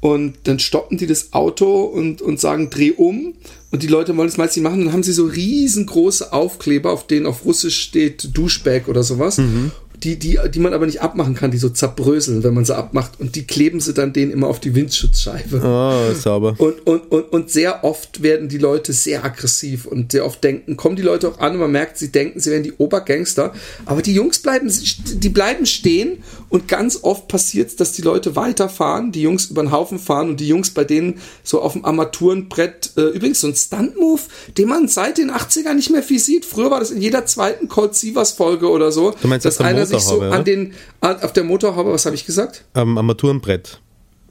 und 0.00 0.34
dann 0.44 0.58
stoppen 0.58 0.98
die 0.98 1.06
das 1.06 1.32
Auto 1.32 1.82
und, 1.82 2.20
und 2.20 2.40
sagen, 2.40 2.70
dreh 2.70 2.92
um. 2.92 3.34
Und 3.70 3.82
die 3.82 3.86
Leute 3.86 4.16
wollen 4.16 4.28
es 4.28 4.36
meistens 4.36 4.62
machen. 4.62 4.84
Dann 4.84 4.92
haben 4.92 5.02
sie 5.02 5.12
so 5.12 5.24
riesengroße 5.24 6.32
Aufkleber, 6.32 6.92
auf 6.92 7.06
denen 7.06 7.26
auf 7.26 7.44
Russisch 7.44 7.80
steht 7.80 8.36
Duschbag 8.36 8.88
oder 8.88 9.02
sowas. 9.02 9.38
Mhm 9.38 9.72
die, 10.04 10.18
die, 10.18 10.38
die 10.52 10.58
man 10.58 10.74
aber 10.74 10.84
nicht 10.84 11.00
abmachen 11.00 11.34
kann, 11.34 11.50
die 11.50 11.56
so 11.56 11.70
zerbröseln, 11.70 12.44
wenn 12.44 12.52
man 12.52 12.64
sie 12.64 12.76
abmacht. 12.76 13.12
Und 13.18 13.36
die 13.36 13.46
kleben 13.46 13.80
sie 13.80 13.94
dann 13.94 14.12
denen 14.12 14.30
immer 14.30 14.48
auf 14.48 14.60
die 14.60 14.74
Windschutzscheibe. 14.74 15.62
Oh, 15.64 16.14
sauber. 16.14 16.54
Und, 16.58 16.86
und, 16.86 17.10
und, 17.10 17.32
und 17.32 17.50
sehr 17.50 17.84
oft 17.84 18.22
werden 18.22 18.48
die 18.48 18.58
Leute 18.58 18.92
sehr 18.92 19.24
aggressiv 19.24 19.86
und 19.86 20.12
sehr 20.12 20.26
oft 20.26 20.44
denken, 20.44 20.76
kommen 20.76 20.96
die 20.96 21.02
Leute 21.02 21.28
auch 21.28 21.38
an 21.38 21.54
und 21.54 21.60
man 21.60 21.72
merkt, 21.72 21.96
sie 21.96 22.12
denken, 22.12 22.38
sie 22.38 22.50
wären 22.50 22.62
die 22.62 22.74
Obergangster. 22.74 23.54
Aber 23.86 24.02
die 24.02 24.12
Jungs 24.12 24.40
bleiben, 24.40 24.70
die 25.14 25.28
bleiben 25.30 25.64
stehen 25.64 26.18
und 26.50 26.68
ganz 26.68 27.00
oft 27.02 27.26
passiert 27.28 27.70
es, 27.70 27.76
dass 27.76 27.92
die 27.92 28.02
Leute 28.02 28.36
weiterfahren, 28.36 29.10
die 29.10 29.22
Jungs 29.22 29.46
über 29.46 29.62
den 29.62 29.72
Haufen 29.72 29.98
fahren 29.98 30.28
und 30.28 30.40
die 30.40 30.48
Jungs 30.48 30.70
bei 30.70 30.84
denen 30.84 31.20
so 31.42 31.62
auf 31.62 31.72
dem 31.72 31.84
Armaturenbrett, 31.84 32.92
äh, 32.96 33.08
übrigens 33.08 33.40
so 33.40 33.48
ein 33.48 33.54
Stunt-Move, 33.54 34.20
den 34.58 34.68
man 34.68 34.86
seit 34.88 35.18
den 35.18 35.30
80ern 35.30 35.74
nicht 35.74 35.90
mehr 35.90 36.02
viel 36.02 36.18
sieht. 36.18 36.44
Früher 36.44 36.70
war 36.70 36.80
das 36.80 36.90
in 36.90 37.00
jeder 37.00 37.24
zweiten 37.26 37.68
Cold 37.68 37.94
Sievers 37.94 38.32
Folge 38.32 38.70
oder 38.70 38.92
so, 38.92 39.14
du 39.20 39.28
meinst, 39.28 39.46
dass 39.46 39.60
einer 39.60 39.86
sich 39.98 40.08
so 40.08 40.20
an 40.20 40.44
den, 40.44 40.74
auf 41.00 41.32
der 41.32 41.44
Motorhaube, 41.44 41.92
was 41.92 42.06
habe 42.06 42.14
ich 42.14 42.26
gesagt? 42.26 42.64
Am 42.74 42.96
Armaturenbrett. 42.98 43.80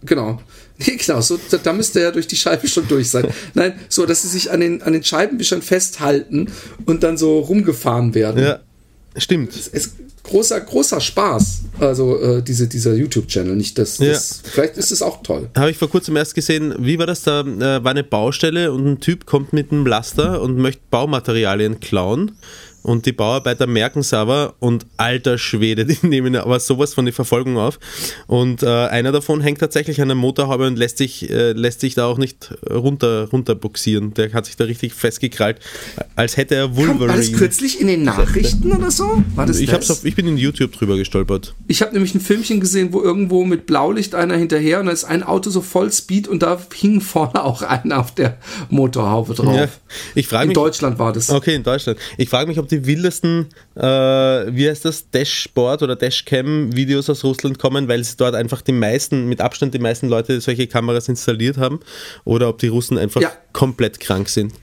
Genau. 0.05 0.39
Nee, 0.79 0.97
genau, 0.97 1.21
so, 1.21 1.39
da 1.61 1.71
müsste 1.71 1.99
er 1.99 2.05
ja 2.05 2.11
durch 2.11 2.25
die 2.25 2.35
Scheibe 2.35 2.67
schon 2.67 2.87
durch 2.87 3.11
sein. 3.11 3.27
Nein, 3.53 3.79
so, 3.89 4.07
dass 4.07 4.23
sie 4.23 4.27
sich 4.27 4.49
an 4.49 4.59
den, 4.59 4.81
an 4.81 4.91
den 4.91 5.03
Scheibenwischern 5.03 5.61
festhalten 5.61 6.51
und 6.85 7.03
dann 7.03 7.15
so 7.15 7.39
rumgefahren 7.39 8.15
werden. 8.15 8.43
Ja, 8.43 8.59
stimmt. 9.15 9.55
Es 9.55 9.67
ist 9.67 9.93
großer, 10.23 10.59
großer 10.59 10.99
Spaß, 10.99 11.61
also 11.79 12.19
äh, 12.19 12.41
diese, 12.41 12.67
dieser 12.67 12.95
YouTube-Channel. 12.95 13.55
Nicht 13.55 13.77
das, 13.77 13.97
das 13.97 14.41
ja. 14.43 14.49
vielleicht 14.51 14.77
ist 14.77 14.91
es 14.91 15.03
auch 15.03 15.21
toll. 15.21 15.49
Habe 15.55 15.69
ich 15.69 15.77
vor 15.77 15.89
kurzem 15.89 16.15
erst 16.15 16.33
gesehen, 16.33 16.73
wie 16.79 16.97
war 16.97 17.05
das 17.05 17.21
da? 17.21 17.41
Äh, 17.41 17.83
war 17.83 17.91
eine 17.91 18.03
Baustelle 18.03 18.71
und 18.71 18.85
ein 18.87 18.99
Typ 18.99 19.27
kommt 19.27 19.53
mit 19.53 19.71
einem 19.71 19.85
Laster 19.85 20.41
und 20.41 20.57
möchte 20.57 20.81
Baumaterialien 20.89 21.79
klauen 21.79 22.31
und 22.83 23.05
die 23.05 23.13
Bauarbeiter 23.13 23.65
merken 23.65 23.99
es 23.99 24.13
aber 24.13 24.55
und 24.59 24.85
alter 24.97 25.37
Schwede, 25.37 25.85
die 25.85 26.05
nehmen 26.05 26.35
aber 26.35 26.59
sowas 26.59 26.93
von 26.93 27.05
die 27.05 27.11
Verfolgung 27.11 27.57
auf. 27.57 27.79
Und 28.27 28.61
äh, 28.61 28.67
einer 28.67 29.11
davon 29.11 29.41
hängt 29.41 29.59
tatsächlich 29.59 30.01
an 30.01 30.09
der 30.09 30.15
Motorhaube 30.15 30.67
und 30.67 30.77
lässt 30.77 30.97
sich, 30.97 31.29
äh, 31.29 31.53
lässt 31.53 31.79
sich 31.79 31.95
da 31.95 32.05
auch 32.05 32.17
nicht 32.17 32.53
runter, 32.69 33.29
runter 33.31 33.55
boxieren. 33.55 34.13
Der 34.13 34.31
hat 34.33 34.45
sich 34.45 34.57
da 34.57 34.65
richtig 34.65 34.93
festgekrallt, 34.93 35.59
als 36.15 36.37
hätte 36.37 36.55
er 36.55 36.75
Wolverine. 36.75 37.07
War 37.07 37.17
das 37.17 37.31
kürzlich 37.31 37.79
in 37.79 37.87
den 37.87 38.03
Nachrichten 38.03 38.71
oder 38.71 38.91
so? 38.91 39.23
War 39.35 39.45
das 39.45 39.59
ich, 39.59 39.69
das? 39.69 39.89
Auf, 39.89 40.05
ich 40.05 40.15
bin 40.15 40.27
in 40.27 40.37
YouTube 40.37 40.73
drüber 40.73 40.97
gestolpert. 40.97 41.55
Ich 41.67 41.81
habe 41.81 41.93
nämlich 41.93 42.13
ein 42.13 42.21
Filmchen 42.21 42.59
gesehen, 42.59 42.91
wo 42.91 43.01
irgendwo 43.01 43.45
mit 43.45 43.65
Blaulicht 43.65 44.13
einer 44.13 44.35
hinterher 44.35 44.81
und 44.81 44.87
da 44.87 44.91
ist 44.91 45.05
ein 45.05 45.23
Auto 45.23 45.49
so 45.49 45.61
voll 45.61 45.91
Speed 45.91 46.27
und 46.27 46.43
da 46.43 46.59
hing 46.73 46.99
vorne 46.99 47.43
auch 47.43 47.61
einer 47.61 47.99
auf 47.99 48.13
der 48.13 48.37
Motorhaube 48.69 49.33
drauf. 49.35 49.55
Ja, 49.55 49.67
ich 50.15 50.31
in 50.31 50.47
mich, 50.47 50.53
Deutschland 50.53 50.99
war 50.99 51.13
das. 51.13 51.29
Okay, 51.29 51.55
in 51.55 51.63
Deutschland. 51.63 51.97
Ich 52.17 52.29
frage 52.29 52.47
mich, 52.47 52.59
ob 52.59 52.67
die 52.67 52.72
wildesten, 52.85 53.47
äh, 53.75 53.81
wie 53.81 54.69
heißt 54.69 54.85
das, 54.85 55.09
Dashboard 55.09 55.83
oder 55.83 55.95
Dashcam-Videos 55.95 57.09
aus 57.09 57.23
Russland 57.23 57.59
kommen, 57.59 57.87
weil 57.87 58.03
sie 58.03 58.17
dort 58.17 58.35
einfach 58.35 58.61
die 58.61 58.71
meisten, 58.71 59.27
mit 59.27 59.41
Abstand 59.41 59.73
die 59.73 59.79
meisten 59.79 60.07
Leute 60.07 60.41
solche 60.41 60.67
Kameras 60.67 61.07
installiert 61.09 61.57
haben 61.57 61.79
oder 62.23 62.49
ob 62.49 62.59
die 62.59 62.67
Russen 62.67 62.97
einfach 62.97 63.21
ja. 63.21 63.31
komplett 63.51 63.99
krank 63.99 64.29
sind. 64.29 64.53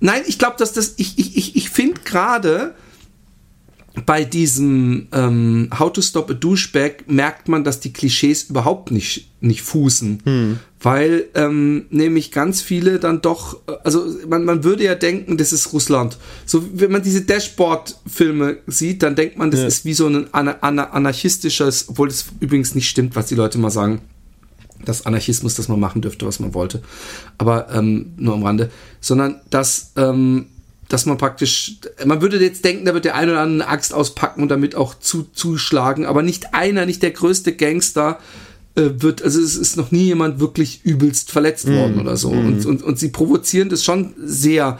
Nein, 0.00 0.22
ich 0.26 0.38
glaube, 0.38 0.56
dass 0.58 0.72
das, 0.72 0.94
ich, 0.96 1.18
ich, 1.18 1.36
ich, 1.36 1.56
ich 1.56 1.70
finde 1.70 2.00
gerade, 2.04 2.74
bei 4.04 4.24
diesem 4.24 5.08
ähm, 5.12 5.70
How 5.76 5.90
to 5.92 6.02
Stop 6.02 6.30
a 6.30 6.34
Douchebag 6.34 7.04
merkt 7.06 7.48
man, 7.48 7.64
dass 7.64 7.80
die 7.80 7.92
Klischees 7.92 8.44
überhaupt 8.44 8.90
nicht, 8.90 9.30
nicht 9.40 9.62
fußen. 9.62 10.20
Hm. 10.24 10.58
Weil 10.80 11.24
ähm, 11.34 11.86
nämlich 11.90 12.30
ganz 12.30 12.60
viele 12.60 12.98
dann 12.98 13.22
doch, 13.22 13.58
also 13.84 14.06
man, 14.28 14.44
man 14.44 14.62
würde 14.64 14.84
ja 14.84 14.94
denken, 14.94 15.38
das 15.38 15.52
ist 15.52 15.72
Russland. 15.72 16.18
So, 16.44 16.62
wenn 16.74 16.92
man 16.92 17.02
diese 17.02 17.22
Dashboard-Filme 17.22 18.58
sieht, 18.66 19.02
dann 19.02 19.16
denkt 19.16 19.38
man, 19.38 19.50
das 19.50 19.60
ja. 19.60 19.66
ist 19.66 19.84
wie 19.86 19.94
so 19.94 20.06
ein 20.06 20.32
ana 20.32 20.58
ana 20.60 20.90
anarchistisches, 20.90 21.88
obwohl 21.88 22.08
das 22.08 22.26
übrigens 22.40 22.74
nicht 22.74 22.88
stimmt, 22.88 23.16
was 23.16 23.26
die 23.26 23.34
Leute 23.34 23.58
mal 23.58 23.70
sagen. 23.70 24.02
Das 24.84 25.06
Anarchismus, 25.06 25.54
dass 25.54 25.68
man 25.68 25.80
machen 25.80 26.02
dürfte, 26.02 26.26
was 26.26 26.38
man 26.38 26.52
wollte. 26.52 26.82
Aber 27.38 27.72
ähm, 27.72 28.12
nur 28.18 28.34
am 28.34 28.44
Rande. 28.44 28.70
Sondern 29.00 29.40
dass 29.50 29.92
ähm, 29.96 30.46
dass 30.88 31.06
man 31.06 31.18
praktisch, 31.18 31.76
man 32.04 32.20
würde 32.20 32.38
jetzt 32.38 32.64
denken, 32.64 32.84
da 32.84 32.94
wird 32.94 33.04
der 33.04 33.16
eine 33.16 33.32
oder 33.32 33.40
andere 33.40 33.64
eine 33.64 33.72
Axt 33.72 33.92
auspacken 33.92 34.42
und 34.42 34.48
damit 34.48 34.74
auch 34.74 34.98
zu, 34.98 35.24
zuschlagen, 35.32 36.06
aber 36.06 36.22
nicht 36.22 36.54
einer, 36.54 36.86
nicht 36.86 37.02
der 37.02 37.10
größte 37.10 37.54
Gangster 37.54 38.18
äh, 38.76 38.90
wird, 38.98 39.22
also 39.22 39.40
es 39.40 39.56
ist 39.56 39.76
noch 39.76 39.90
nie 39.90 40.04
jemand 40.04 40.38
wirklich 40.38 40.84
übelst 40.84 41.32
verletzt 41.32 41.66
mm, 41.66 41.72
worden 41.72 42.00
oder 42.00 42.16
so. 42.16 42.32
Mm. 42.32 42.46
Und, 42.46 42.66
und, 42.66 42.82
und 42.82 42.98
sie 42.98 43.08
provozieren 43.08 43.68
das 43.68 43.82
schon 43.82 44.14
sehr. 44.22 44.78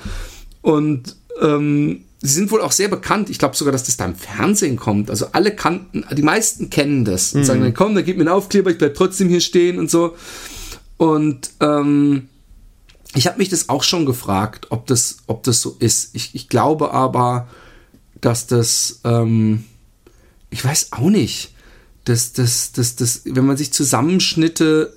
Und 0.62 1.16
ähm, 1.40 2.05
sie 2.21 2.35
sind 2.35 2.51
wohl 2.51 2.61
auch 2.61 2.73
sehr 2.73 2.88
bekannt. 2.88 3.31
Ich 3.31 3.38
glaube 3.38 3.57
sogar, 3.57 3.73
dass 3.73 3.85
das 3.85 3.97
da 3.97 4.05
im 4.05 4.14
Fernsehen 4.14 4.77
kommt. 4.77 5.11
Also 5.11 5.27
alle 5.33 5.55
kannten, 5.55 6.05
die 6.14 6.23
meisten 6.23 6.71
kennen 6.71 7.05
das 7.05 7.33
und 7.35 7.40
mm. 7.40 7.45
sagen 7.45 7.61
dann, 7.62 7.75
komm, 7.75 7.95
da 7.95 8.03
gib 8.03 8.16
mir 8.16 8.23
einen 8.23 8.29
Aufkleber, 8.29 8.71
ich 8.71 8.79
bleib 8.79 8.95
trotzdem 8.95 9.29
hier 9.29 9.40
stehen 9.40 9.79
und 9.79 9.90
so. 9.90 10.14
Und 10.99 11.51
ähm, 11.61 12.29
ich 13.16 13.26
habe 13.26 13.38
mich 13.38 13.48
das 13.48 13.68
auch 13.68 13.83
schon 13.83 14.07
gefragt, 14.07 14.66
ob 14.70 14.87
das, 14.87 15.18
ob 15.26 15.42
das 15.42 15.61
so 15.61 15.76
ist. 15.79 16.14
Ich, 16.14 16.35
ich 16.35 16.48
glaube 16.48 16.92
aber, 16.92 17.48
dass 18.20 18.46
das, 18.46 19.00
ähm, 19.05 19.64
ich 20.50 20.64
weiß 20.64 20.92
auch 20.92 21.09
nicht, 21.09 21.55
dass 22.05 22.33
das, 22.33 22.72
das, 22.72 22.94
das, 22.96 23.22
wenn 23.24 23.46
man 23.46 23.57
sich 23.57 23.72
Zusammenschnitte 23.72 24.95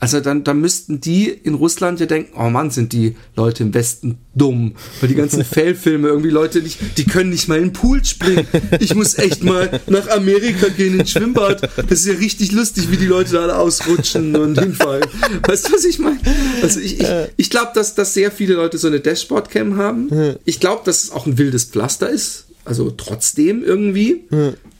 also 0.00 0.20
dann, 0.20 0.44
dann 0.44 0.60
müssten 0.60 1.00
die 1.00 1.28
in 1.28 1.54
Russland 1.54 1.98
ja 1.98 2.06
denken, 2.06 2.32
oh 2.38 2.48
Mann, 2.50 2.70
sind 2.70 2.92
die 2.92 3.16
Leute 3.34 3.64
im 3.64 3.74
Westen 3.74 4.18
dumm. 4.34 4.76
Weil 5.00 5.08
die 5.08 5.16
ganzen 5.16 5.44
Fellfilme 5.44 6.06
irgendwie 6.06 6.30
Leute 6.30 6.62
nicht, 6.62 6.78
die 6.96 7.04
können 7.04 7.30
nicht 7.30 7.48
mal 7.48 7.58
in 7.58 7.64
den 7.64 7.72
Pool 7.72 8.04
springen. 8.04 8.46
Ich 8.78 8.94
muss 8.94 9.18
echt 9.18 9.42
mal 9.42 9.80
nach 9.88 10.08
Amerika 10.08 10.68
gehen 10.68 11.00
ins 11.00 11.10
Schwimmbad. 11.10 11.68
Das 11.76 12.00
ist 12.00 12.06
ja 12.06 12.14
richtig 12.14 12.52
lustig, 12.52 12.92
wie 12.92 12.96
die 12.96 13.06
Leute 13.06 13.32
da 13.32 13.42
alle 13.42 13.58
ausrutschen 13.58 14.36
und 14.36 14.58
hinfallen. 14.60 15.04
Weißt 15.46 15.68
du, 15.68 15.72
was 15.72 15.84
ich 15.84 15.98
meine? 15.98 16.20
Also 16.62 16.78
ich, 16.78 17.00
ich, 17.00 17.08
ich 17.36 17.50
glaube, 17.50 17.72
dass, 17.74 17.96
dass 17.96 18.14
sehr 18.14 18.30
viele 18.30 18.54
Leute 18.54 18.78
so 18.78 18.86
eine 18.86 19.00
Dashboard-Cam 19.00 19.76
haben. 19.76 20.36
Ich 20.44 20.60
glaube, 20.60 20.82
dass 20.84 21.02
es 21.02 21.10
auch 21.10 21.26
ein 21.26 21.38
wildes 21.38 21.64
Pflaster 21.64 22.08
ist. 22.08 22.44
Also 22.64 22.90
trotzdem 22.90 23.64
irgendwie. 23.64 24.26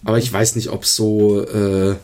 Aber 0.04 0.18
ich 0.18 0.33
weiß 0.33 0.54
nicht, 0.54 0.68
ob 0.68 0.85
es 0.85 0.94
so... 0.94 1.44
Äh, 1.44 1.96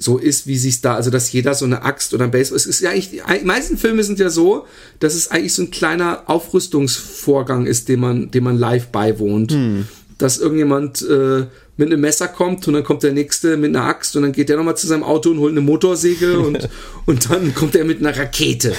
so 0.00 0.16
ist, 0.16 0.46
wie 0.46 0.56
sich 0.56 0.80
da, 0.80 0.94
also 0.94 1.10
dass 1.10 1.30
jeder 1.30 1.54
so 1.54 1.66
eine 1.66 1.82
Axt 1.82 2.14
oder 2.14 2.24
ein 2.24 2.30
Baseball, 2.30 2.56
es 2.56 2.64
ist 2.64 2.80
ja 2.80 2.90
eigentlich, 2.90 3.10
die 3.10 3.44
meisten 3.44 3.76
Filme 3.76 4.02
sind 4.02 4.18
ja 4.18 4.30
so, 4.30 4.66
dass 4.98 5.14
es 5.14 5.30
eigentlich 5.30 5.52
so 5.52 5.62
ein 5.62 5.70
kleiner 5.70 6.22
Aufrüstungsvorgang 6.26 7.66
ist, 7.66 7.88
den 7.88 8.00
man, 8.00 8.30
dem 8.30 8.44
man 8.44 8.58
live 8.58 8.88
beiwohnt. 8.88 9.52
Hm. 9.52 9.86
Dass 10.16 10.38
irgendjemand 10.38 11.02
äh, 11.02 11.46
mit 11.80 11.88
einem 11.88 12.02
Messer 12.02 12.28
kommt 12.28 12.68
und 12.68 12.74
dann 12.74 12.84
kommt 12.84 13.02
der 13.02 13.12
nächste 13.12 13.56
mit 13.56 13.74
einer 13.74 13.86
Axt 13.86 14.14
und 14.14 14.22
dann 14.22 14.32
geht 14.32 14.48
der 14.48 14.56
nochmal 14.56 14.76
zu 14.76 14.86
seinem 14.86 15.02
Auto 15.02 15.30
und 15.30 15.38
holt 15.38 15.50
eine 15.50 15.62
Motorsäge 15.62 16.38
und, 16.38 16.68
und 17.06 17.28
dann 17.30 17.54
kommt 17.54 17.74
er 17.74 17.84
mit 17.84 17.98
einer 17.98 18.16
Rakete. 18.16 18.72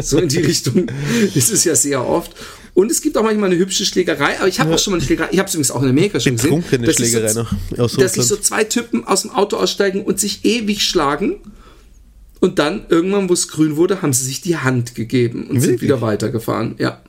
So 0.00 0.18
in 0.18 0.28
die 0.28 0.38
Richtung. 0.38 0.86
Das 1.34 1.50
ist 1.50 1.64
ja 1.64 1.74
sehr 1.74 2.06
oft. 2.06 2.32
Und 2.72 2.90
es 2.90 3.02
gibt 3.02 3.16
auch 3.18 3.22
manchmal 3.22 3.50
eine 3.50 3.58
hübsche 3.58 3.84
Schlägerei, 3.84 4.38
aber 4.38 4.48
ich 4.48 4.58
habe 4.60 4.70
ja. 4.70 4.76
auch 4.76 4.78
schon 4.78 4.92
mal 4.92 4.96
eine 4.96 5.04
Schlägerei, 5.04 5.28
ich 5.32 5.38
habe 5.38 5.48
es 5.48 5.54
übrigens 5.54 5.70
auch 5.72 5.82
in 5.82 5.88
Amerika 5.90 6.18
schon 6.18 6.36
gesehen. 6.36 6.64
Dass 6.70 6.94
Schlägerei 6.94 7.28
so, 7.28 7.42
noch 7.42 7.78
aus 7.78 7.96
dass 7.96 8.14
sich 8.14 8.24
so 8.24 8.36
zwei 8.36 8.64
Typen 8.64 9.04
aus 9.04 9.22
dem 9.22 9.32
Auto 9.32 9.56
aussteigen 9.56 10.02
und 10.02 10.18
sich 10.18 10.44
ewig 10.44 10.82
schlagen. 10.82 11.40
Und 12.40 12.58
dann, 12.58 12.86
irgendwann, 12.88 13.28
wo 13.28 13.32
es 13.32 13.48
grün 13.48 13.76
wurde, 13.76 14.02
haben 14.02 14.12
sie 14.12 14.24
sich 14.24 14.42
die 14.42 14.56
Hand 14.56 14.94
gegeben 14.94 15.42
und 15.42 15.56
Wirklich? 15.56 15.64
sind 15.64 15.82
wieder 15.82 16.00
weitergefahren. 16.00 16.74
Ja. 16.78 17.00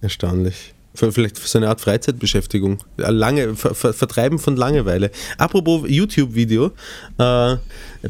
Erstaunlich. 0.00 0.72
Vielleicht 0.94 1.38
für 1.38 1.48
so 1.48 1.58
eine 1.58 1.68
Art 1.68 1.80
Freizeitbeschäftigung. 1.80 2.78
Lange, 2.96 3.56
Ver 3.56 3.74
Vertreiben 3.74 4.38
von 4.38 4.56
Langeweile. 4.56 5.10
Apropos 5.38 5.84
YouTube-Video. 5.88 6.72
Äh, 7.18 7.56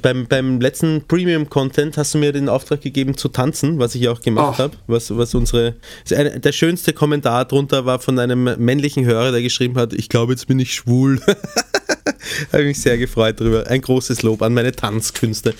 beim, 0.00 0.26
beim 0.26 0.60
letzten 0.60 1.02
Premium-Content 1.06 1.96
hast 1.96 2.14
du 2.14 2.18
mir 2.18 2.32
den 2.32 2.48
Auftrag 2.48 2.80
gegeben 2.80 3.16
zu 3.16 3.28
tanzen, 3.28 3.78
was 3.78 3.94
ich 3.94 4.08
auch 4.08 4.20
gemacht 4.20 4.58
habe. 4.58 4.76
Was, 4.86 5.16
was 5.16 5.34
unsere. 5.34 5.74
Eine, 6.10 6.40
der 6.40 6.52
schönste 6.52 6.92
Kommentar 6.92 7.44
drunter 7.44 7.84
war 7.84 7.98
von 7.98 8.18
einem 8.18 8.44
männlichen 8.58 9.04
Hörer, 9.04 9.32
der 9.32 9.42
geschrieben 9.42 9.76
hat: 9.76 9.92
Ich 9.92 10.08
glaube, 10.08 10.32
jetzt 10.32 10.46
bin 10.46 10.58
ich 10.58 10.72
schwul. 10.72 11.20
Habe 12.52 12.64
mich 12.64 12.80
sehr 12.80 12.98
gefreut 12.98 13.40
darüber. 13.40 13.66
Ein 13.66 13.80
großes 13.80 14.22
Lob 14.22 14.42
an 14.42 14.54
meine 14.54 14.72
Tanzkünste. 14.72 15.54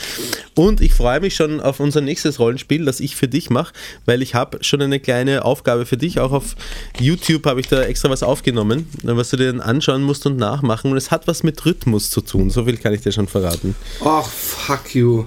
Und 0.55 0.81
ich 0.81 0.95
freue 0.95 1.21
mich 1.21 1.35
schon 1.35 1.61
auf 1.61 1.81
unser 1.81 2.01
nächstes 2.01 2.39
Rollenspiel, 2.39 2.85
das 2.85 3.01
ich 3.01 3.17
für 3.17 3.29
dich 3.29 3.51
mache, 3.51 3.73
weil 4.07 4.23
ich 4.23 4.35
habe 4.35 4.63
schon 4.63 4.83
eine 4.83 5.01
kleine 5.01 5.45
Aufgabe 5.45 5.87
für 5.87 5.97
dich. 5.97 6.21
Auch 6.21 6.33
auf 6.33 6.57
YouTube 6.99 7.47
habe 7.47 7.61
ich 7.61 7.69
da 7.69 7.83
extra 7.83 8.11
was 8.11 8.23
aufgenommen, 8.23 8.89
was 9.03 9.31
du 9.31 9.37
dir 9.37 9.53
dann 9.53 9.61
anschauen 9.61 10.03
musst 10.03 10.27
und 10.27 10.37
nachmachen. 10.37 10.91
Und 10.91 10.97
es 10.97 11.11
hat 11.11 11.27
was 11.27 11.43
mit 11.43 11.65
Rhythmus 11.65 12.11
zu 12.11 12.21
tun. 12.21 12.51
So 12.51 12.65
viel 12.65 12.77
kann 12.77 12.95
ich 12.95 13.01
dir 13.03 13.13
schon 13.13 13.29
verraten. 13.29 13.75
Ach, 14.23 14.31
fuck 14.31 14.95
you. 14.95 15.25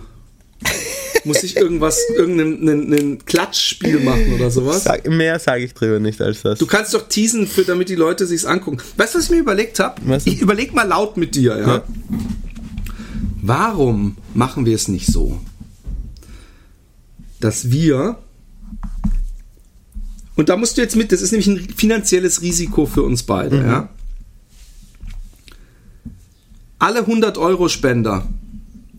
Muss 1.24 1.44
ich 1.44 1.58
irgendwas, 1.58 2.00
irgendein 2.16 3.18
Klatschspiel 3.26 4.00
machen 4.00 4.34
oder 4.34 4.52
sowas? 4.52 4.84
Sag, 4.84 5.10
mehr 5.10 5.40
sage 5.40 5.64
ich 5.64 5.74
drüber 5.74 6.00
nicht 6.00 6.22
als 6.22 6.44
das. 6.44 6.60
Du 6.60 6.68
kannst 6.68 6.94
doch 6.94 7.08
teasen, 7.08 7.48
für, 7.48 7.64
damit 7.64 7.90
die 7.90 7.96
Leute 7.96 8.28
sich's 8.28 8.46
angucken. 8.46 8.78
Weißt 8.98 9.16
du, 9.16 9.18
was 9.18 9.26
ich 9.26 9.32
mir 9.32 9.40
überlegt 9.40 9.80
habe? 9.80 10.20
Ich 10.26 10.40
überleg 10.40 10.74
mal 10.74 10.88
laut 10.88 11.18
mit 11.18 11.34
dir, 11.36 11.58
ja? 11.58 11.68
ja? 11.68 11.84
Warum 13.42 14.18
machen 14.36 14.66
wir 14.66 14.76
es 14.76 14.88
nicht 14.88 15.08
so, 15.08 15.40
dass 17.40 17.72
wir 17.72 18.20
und 20.36 20.50
da 20.50 20.58
musst 20.58 20.78
du 20.78 20.82
jetzt 20.82 20.96
mit, 20.96 21.12
das 21.12 21.22
ist 21.22 21.32
nämlich 21.32 21.48
ein 21.48 21.70
finanzielles 21.76 22.42
Risiko 22.42 22.86
für 22.86 23.04
uns 23.04 23.24
beide, 23.24 23.58
mhm. 23.58 23.66
ja? 23.66 23.90
Alle 26.78 27.00
100 27.00 27.38
Euro 27.38 27.70
Spender, 27.70 28.28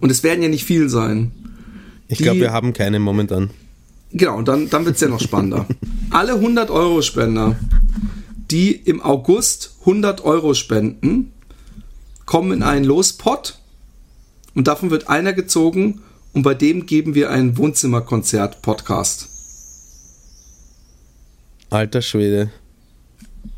und 0.01 0.11
es 0.11 0.23
werden 0.23 0.43
ja 0.43 0.49
nicht 0.49 0.65
viel 0.65 0.89
sein, 0.89 1.33
ich 2.09 2.19
glaube, 2.19 2.41
wir 2.41 2.53
haben 2.53 2.73
keine 2.73 2.99
momentan. 2.99 3.51
Genau, 4.13 4.37
und 4.37 4.49
dann, 4.49 4.71
dann 4.71 4.85
wird 4.85 4.95
es 4.95 5.01
ja 5.01 5.09
noch 5.09 5.21
spannender. 5.21 5.67
Alle 6.11 6.35
100 6.35 6.71
Euro 6.71 7.03
Spender, 7.03 7.57
die 8.51 8.73
im 8.73 9.03
August 9.03 9.77
100 9.81 10.25
Euro 10.25 10.55
spenden, 10.55 11.33
kommen 12.25 12.53
in 12.53 12.63
einen 12.63 12.85
Lospot 12.85 13.59
und 14.55 14.69
davon 14.69 14.91
wird 14.91 15.09
einer 15.09 15.33
gezogen 15.33 16.03
und 16.33 16.43
bei 16.43 16.55
dem 16.55 16.87
geben 16.87 17.15
wir 17.15 17.31
einen 17.31 17.57
Wohnzimmerkonzert-Podcast. 17.57 19.29
Alter 21.71 22.03
Schwede. 22.03 22.51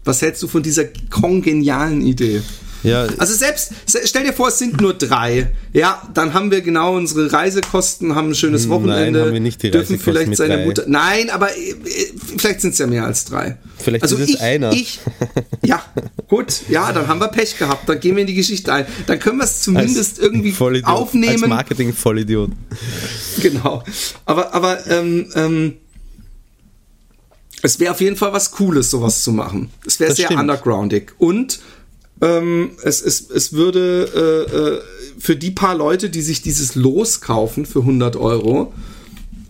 Was 0.04 0.22
hältst 0.22 0.42
du 0.42 0.48
von 0.48 0.62
dieser 0.62 0.86
kongenialen 1.10 2.00
Idee? 2.00 2.40
Ja. 2.82 3.06
Also 3.18 3.34
selbst, 3.34 3.72
stell 4.04 4.24
dir 4.24 4.32
vor, 4.32 4.48
es 4.48 4.58
sind 4.58 4.80
nur 4.80 4.94
drei. 4.94 5.52
Ja, 5.72 6.02
dann 6.14 6.34
haben 6.34 6.50
wir 6.50 6.60
genau 6.60 6.96
unsere 6.96 7.32
Reisekosten, 7.32 8.14
haben 8.14 8.30
ein 8.30 8.34
schönes 8.34 8.68
Wochenende. 8.68 9.18
Nein, 9.18 9.26
haben 9.26 9.32
wir 9.32 9.40
nicht 9.40 9.62
die 9.62 9.70
dürfen 9.70 9.98
vielleicht 9.98 10.36
seine 10.36 10.56
drei. 10.56 10.64
Mutter. 10.64 10.84
Nein, 10.86 11.30
aber 11.30 11.50
äh, 11.56 11.74
vielleicht 12.36 12.60
sind 12.60 12.72
es 12.72 12.78
ja 12.78 12.86
mehr 12.86 13.04
als 13.04 13.24
drei. 13.24 13.56
Vielleicht 13.78 14.02
also 14.02 14.16
ist 14.16 14.22
es 14.22 14.28
ich, 14.36 14.40
einer. 14.40 14.72
Ich, 14.72 15.00
ja, 15.64 15.82
gut, 16.28 16.62
ja, 16.68 16.92
dann 16.92 17.08
haben 17.08 17.20
wir 17.20 17.28
Pech 17.28 17.58
gehabt. 17.58 17.88
Dann 17.88 18.00
gehen 18.00 18.16
wir 18.16 18.22
in 18.22 18.26
die 18.26 18.34
Geschichte 18.34 18.72
ein. 18.72 18.86
Dann 19.06 19.18
können 19.18 19.38
wir 19.38 19.44
es 19.44 19.62
zumindest 19.62 20.18
als 20.18 20.18
irgendwie 20.18 20.52
Vollidiot, 20.52 20.88
aufnehmen. 20.88 21.42
Als 21.42 21.48
Marketing-Vollidiot. 21.48 22.50
Genau. 23.40 23.82
Aber, 24.24 24.54
aber, 24.54 24.86
ähm, 24.88 25.26
ähm, 25.34 25.74
es 27.62 27.80
wäre 27.80 27.92
auf 27.92 28.00
jeden 28.00 28.16
Fall 28.16 28.32
was 28.32 28.52
Cooles, 28.52 28.90
sowas 28.90 29.22
zu 29.22 29.32
machen. 29.32 29.70
Es 29.84 29.98
wäre 29.98 30.14
sehr 30.14 30.26
stimmt. 30.26 30.40
undergroundig. 30.40 31.12
Und 31.18 31.58
ähm, 32.20 32.70
es, 32.82 33.02
es, 33.02 33.30
es 33.30 33.52
würde 33.52 34.08
äh, 34.14 34.56
äh, 34.56 34.80
für 35.18 35.36
die 35.36 35.50
paar 35.50 35.76
Leute, 35.76 36.10
die 36.10 36.22
sich 36.22 36.42
dieses 36.42 36.74
Los 36.74 37.20
kaufen 37.20 37.66
für 37.66 37.80
100 37.80 38.16
Euro, 38.16 38.72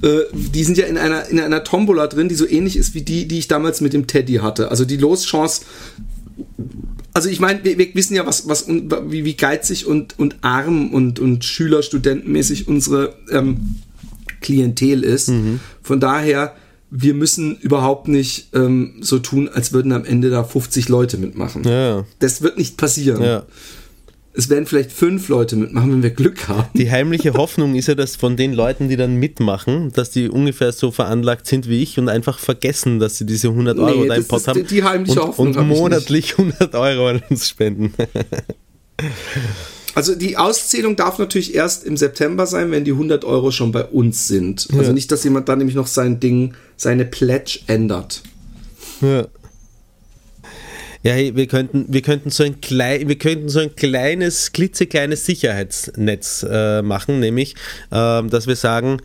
äh, 0.03 0.21
die 0.33 0.65
sind 0.65 0.79
ja 0.79 0.87
in 0.87 0.99
einer, 0.99 1.29
in 1.29 1.41
einer 1.41 1.65
Tombola 1.65 2.07
drin, 2.07 2.29
die 2.29 2.35
so 2.35 2.47
ähnlich 2.47 2.77
ist 2.77 2.95
wie 2.95 3.03
die, 3.03 3.27
die 3.27 3.39
ich 3.39 3.49
damals 3.49 3.81
mit 3.81 3.93
dem 3.93 4.07
Teddy 4.07 4.35
hatte. 4.37 4.71
Also 4.71 4.85
die 4.85 4.97
Loschance 4.97 5.63
also 7.15 7.29
ich 7.31 7.41
meine, 7.41 7.65
wir, 7.65 7.79
wir, 7.79 7.95
wissen 7.95 8.15
ja, 8.15 8.27
was, 8.27 8.49
was 8.49 8.69
wie, 8.69 9.25
wie 9.25 9.35
geizig 9.35 9.87
und, 9.87 10.17
und 10.21 10.37
arm 10.43 10.95
und, 10.95 11.19
und 11.19 11.45
Schüler, 11.45 11.83
Studentenmäßig 11.83 12.69
unsere 12.69 13.17
ähm, 13.33 13.77
Klientel 14.41 15.03
ist. 15.03 15.31
Mhm. 15.31 15.59
Von 15.83 15.99
daher 15.99 16.55
wir 16.91 17.15
müssen 17.15 17.57
überhaupt 17.59 18.09
nicht 18.09 18.49
ähm, 18.55 18.95
so 19.01 19.19
tun, 19.19 19.49
als 19.49 19.73
würden 19.73 19.93
am 19.93 20.05
Ende 20.05 20.31
da 20.31 20.45
50 20.45 20.89
Leute 20.89 21.19
mitmachen. 21.19 21.65
Ja. 21.65 22.05
Das 22.19 22.43
wird 22.43 22.57
nicht 22.57 22.77
passieren. 22.77 23.23
Ja. 23.23 23.45
Es 24.33 24.49
werden 24.49 24.67
vielleicht 24.67 24.93
fünf 24.93 25.29
Leute 25.29 25.57
mitmachen, 25.57 25.91
wenn 25.91 26.03
wir 26.03 26.11
Glück 26.11 26.47
haben. 26.47 26.69
Die 26.75 26.91
heimliche 26.91 27.35
Hoffnung 27.35 27.75
ist 27.75 27.89
ja, 27.89 27.97
dass 27.97 28.15
von 28.15 28.37
den 28.37 28.53
Leuten, 28.53 28.89
die 28.89 28.97
dann 28.97 29.17
mitmachen, 29.17 29.91
dass 29.93 30.11
die 30.11 30.29
ungefähr 30.29 30.71
so 30.71 30.93
veranlagt 30.93 31.47
sind 31.47 31.69
wie 31.69 31.83
ich 31.83 31.99
und 31.99 32.09
einfach 32.09 32.39
vergessen, 32.39 33.01
dass 33.01 33.19
sie 33.19 33.27
diese 33.27 33.49
100 33.49 33.79
Euro 33.79 34.03
nee, 34.03 34.09
da 34.09 34.15
im 34.15 34.25
Pot 34.25 34.47
haben. 34.47 34.61
Die, 34.61 34.77
die 34.77 34.85
heimliche 34.85 35.21
und, 35.21 35.29
Hoffnung 35.29 35.57
und 35.57 35.69
monatlich 35.69 36.39
100 36.39 36.75
Euro 36.75 37.09
an 37.09 37.23
uns 37.29 37.49
spenden. 37.49 37.93
Also 39.99 40.15
die 40.15 40.37
Auszählung 40.37 40.95
darf 40.95 41.19
natürlich 41.19 41.57
erst 41.57 41.83
im 41.83 41.97
September 41.97 42.47
sein, 42.47 42.71
wenn 42.71 42.85
die 42.85 42.93
100 42.93 43.25
Euro 43.25 43.51
schon 43.51 43.73
bei 43.73 43.85
uns 43.85 44.29
sind. 44.29 44.69
Also 44.71 44.85
ja. 44.85 44.93
nicht, 44.93 45.11
dass 45.11 45.25
jemand 45.25 45.49
dann 45.49 45.59
nämlich 45.59 45.75
noch 45.75 45.89
sein 45.89 46.21
Ding, 46.21 46.55
seine 46.77 47.05
Pledge 47.05 47.59
ändert. 47.67 48.23
Ja. 49.01 49.27
Ja, 51.03 51.13
hey, 51.15 51.35
wir 51.35 51.49
könnten, 51.49 51.87
wir 51.89 52.03
könnten 52.03 52.31
so 52.31 52.45
ein 52.45 52.61
klein, 52.61 53.09
wir 53.09 53.19
könnten 53.19 53.49
so 53.49 53.59
ein 53.59 53.75
kleines, 53.75 54.53
klitzekleines 54.53 55.27
Sicherheitsnetz 55.27 56.47
äh, 56.49 56.81
machen, 56.83 57.19
nämlich, 57.19 57.57
äh, 57.91 58.23
dass 58.23 58.47
wir 58.47 58.57
sagen, 58.57 58.99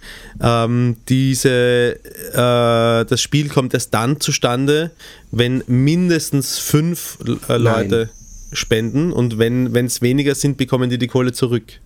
ähm, 0.44 0.98
diese, 1.10 1.96
äh, 2.34 3.06
das 3.06 3.20
Spiel 3.20 3.50
kommt 3.50 3.74
erst 3.74 3.96
dann 3.96 4.20
zustande, 4.20 4.92
wenn 5.32 5.64
mindestens 5.66 6.60
fünf 6.60 7.18
äh, 7.50 7.58
Leute. 7.58 8.10
Nein 8.12 8.23
spenden 8.58 9.12
und 9.12 9.38
wenn 9.38 9.74
es 9.74 10.02
weniger 10.02 10.36
sind, 10.36 10.58
bekommen 10.58 10.90
die 10.90 10.98
die 10.98 11.08
Kohle 11.08 11.34
zurück. 11.34 11.80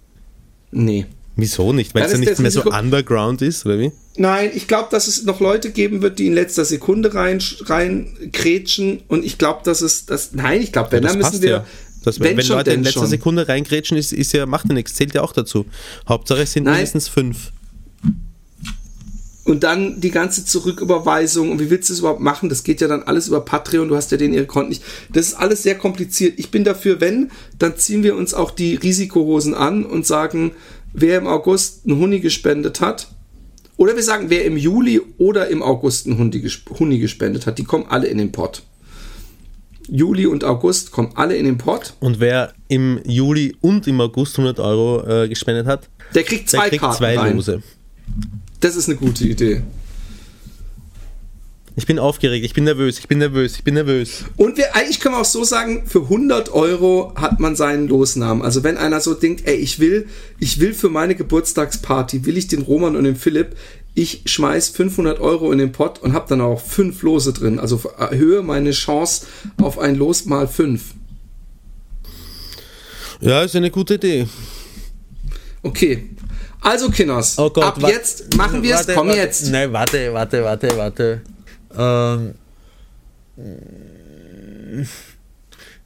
Nee. 0.71 1.05
Wieso 1.39 1.71
nicht? 1.71 1.93
Weil 1.93 2.03
es 2.03 2.13
ja 2.13 2.17
nicht 2.17 2.39
mehr 2.39 2.49
so 2.49 2.63
underground 2.63 3.43
ist, 3.43 3.65
oder 3.65 3.77
wie? 3.77 3.91
Nein, 4.17 4.49
ich 4.55 4.67
glaube, 4.67 4.87
dass 4.89 5.07
es 5.07 5.23
noch 5.23 5.39
Leute 5.39 5.69
geben 5.69 6.01
wird, 6.01 6.17
die 6.17 6.25
in 6.25 6.33
letzter 6.33 6.65
Sekunde 6.65 7.13
rein, 7.13 7.39
rein 7.65 8.07
und 9.07 9.23
ich 9.23 9.37
glaube, 9.37 9.61
dass 9.63 9.81
es 9.81 10.07
das. 10.07 10.33
Nein, 10.33 10.61
ich 10.61 10.71
glaube, 10.71 10.91
wenn 10.91 11.03
ja, 11.03 11.09
dann 11.09 11.19
müssen 11.19 11.41
wir. 11.43 11.49
Ja. 11.49 11.65
Das, 12.03 12.19
wenn, 12.19 12.37
wenn 12.37 12.45
schon, 12.45 12.57
Leute 12.57 12.71
in 12.71 12.83
letzter 12.83 13.01
schon. 13.01 13.09
Sekunde 13.09 13.47
reingrätschen, 13.47 13.97
ist, 13.97 14.13
ist 14.13 14.33
ja, 14.33 14.47
macht 14.47 14.67
ja 14.67 14.73
nichts, 14.73 14.95
zählt 14.95 15.13
ja 15.13 15.21
auch 15.21 15.33
dazu. 15.33 15.65
Hauptsache 16.09 16.41
es 16.41 16.53
sind 16.53 16.63
Nein. 16.63 16.75
mindestens 16.75 17.07
fünf. 17.07 17.51
Und 19.47 19.63
dann 19.63 20.01
die 20.01 20.11
ganze 20.11 20.43
Zurücküberweisung 20.43 21.51
und 21.51 21.61
wie 21.61 21.69
willst 21.69 21.87
du 21.87 21.93
es 21.93 21.99
überhaupt 21.99 22.19
machen? 22.19 22.49
Das 22.49 22.63
geht 22.63 22.81
ja 22.81 22.89
dann 22.89 23.03
alles 23.03 23.29
über 23.29 23.39
Patreon, 23.39 23.87
du 23.87 23.95
hast 23.95 24.11
ja 24.11 24.17
den 24.17 24.33
ihre 24.33 24.45
Konten 24.45 24.69
nicht. 24.69 24.83
Das 25.13 25.27
ist 25.27 25.35
alles 25.35 25.63
sehr 25.63 25.75
kompliziert. 25.75 26.37
Ich 26.37 26.51
bin 26.51 26.65
dafür, 26.65 26.99
wenn, 26.99 27.31
dann 27.57 27.77
ziehen 27.77 28.03
wir 28.03 28.17
uns 28.17 28.33
auch 28.33 28.51
die 28.51 28.75
Risikohosen 28.75 29.53
an 29.53 29.85
und 29.85 30.05
sagen, 30.05 30.51
wer 30.91 31.17
im 31.17 31.27
August 31.27 31.85
einen 31.85 31.97
Huni 31.97 32.19
gespendet 32.19 32.81
hat, 32.81 33.07
oder 33.77 33.95
wir 33.95 34.03
sagen, 34.03 34.29
wer 34.29 34.43
im 34.43 34.57
Juli 34.57 34.99
oder 35.17 35.47
im 35.47 35.63
August 35.63 36.07
einen 36.07 36.17
Huni 36.17 36.99
gespendet 36.99 37.47
hat, 37.47 37.57
die 37.57 37.63
kommen 37.63 37.85
alle 37.87 38.07
in 38.07 38.17
den 38.17 38.33
Pott. 38.33 38.63
Juli 39.87 40.25
und 40.25 40.43
August 40.43 40.91
kommen 40.91 41.11
alle 41.15 41.37
in 41.37 41.45
den 41.45 41.57
Pott. 41.57 41.93
Und 42.01 42.19
wer 42.19 42.53
im 42.67 42.99
Juli 43.05 43.55
und 43.61 43.87
im 43.87 44.01
August 44.01 44.37
100 44.37 44.59
Euro 44.59 45.23
äh, 45.23 45.29
gespendet 45.29 45.67
hat, 45.67 45.87
der 46.13 46.23
kriegt 46.23 46.49
zwei 46.49 46.69
der 46.69 46.69
kriegt 46.69 46.81
Karten 46.81 46.97
zwei 46.97 47.31
Lose. 47.31 47.53
Rein. 47.53 47.63
Das 48.59 48.75
ist 48.75 48.87
eine 48.87 48.97
gute 48.97 49.25
Idee. 49.25 49.61
Ich 51.79 51.85
bin 51.85 51.99
aufgeregt, 51.99 52.43
ich 52.43 52.55
bin 52.55 52.63
nervös, 52.63 52.97
ich 52.97 53.07
bin 53.07 53.19
nervös, 53.19 53.57
ich 53.57 53.63
bin 53.63 53.75
nervös. 53.75 54.25
Und 54.35 54.57
wir, 54.57 54.75
eigentlich 54.75 54.99
können 54.99 55.13
wir 55.13 55.21
auch 55.21 55.25
so 55.25 55.43
sagen, 55.43 55.83
für 55.85 56.01
100 56.01 56.51
Euro 56.51 57.13
hat 57.15 57.39
man 57.39 57.55
seinen 57.55 57.87
Losnamen. 57.87 58.43
Also 58.43 58.63
wenn 58.63 58.77
einer 58.77 58.99
so 58.99 59.13
denkt, 59.13 59.43
ey, 59.45 59.57
ich 59.57 59.79
will, 59.79 60.07
ich 60.39 60.59
will 60.59 60.73
für 60.73 60.89
meine 60.89 61.13
Geburtstagsparty, 61.13 62.25
will 62.25 62.35
ich 62.35 62.47
den 62.47 62.63
Roman 62.63 62.95
und 62.95 63.03
den 63.03 63.15
Philipp, 63.15 63.55
ich 63.93 64.23
schmeiß 64.25 64.69
500 64.69 65.19
Euro 65.19 65.51
in 65.51 65.59
den 65.59 65.71
Pott 65.71 66.01
und 66.01 66.13
habe 66.13 66.25
dann 66.27 66.41
auch 66.41 66.61
fünf 66.61 67.03
Lose 67.03 67.31
drin. 67.31 67.59
Also 67.59 67.79
erhöhe 67.99 68.41
meine 68.41 68.71
Chance 68.71 69.27
auf 69.61 69.77
ein 69.77 69.95
Los 69.95 70.25
mal 70.25 70.47
fünf. 70.47 70.95
Ja, 73.21 73.43
ist 73.43 73.55
eine 73.55 73.69
gute 73.69 73.95
Idee. 73.95 74.27
Okay, 75.61 76.09
also, 76.61 76.89
Kinders, 76.89 77.37
oh 77.37 77.49
Gott, 77.49 77.63
ab 77.63 77.77
jetzt 77.87 78.35
machen 78.35 78.63
wir 78.63 78.75
es. 78.75 78.87
Komm 78.87 79.07
warte, 79.07 79.19
jetzt. 79.19 79.49
Nein, 79.49 79.71
warte, 79.71 80.13
warte, 80.13 80.43
warte, 80.43 80.77
warte. 80.77 81.21
Ähm, 81.77 82.33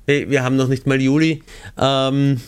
hey, 0.08 0.30
wir 0.30 0.44
haben 0.44 0.56
noch 0.56 0.68
nicht 0.68 0.88
mal 0.88 1.00
Juli. 1.00 1.44
Ähm, 1.78 2.42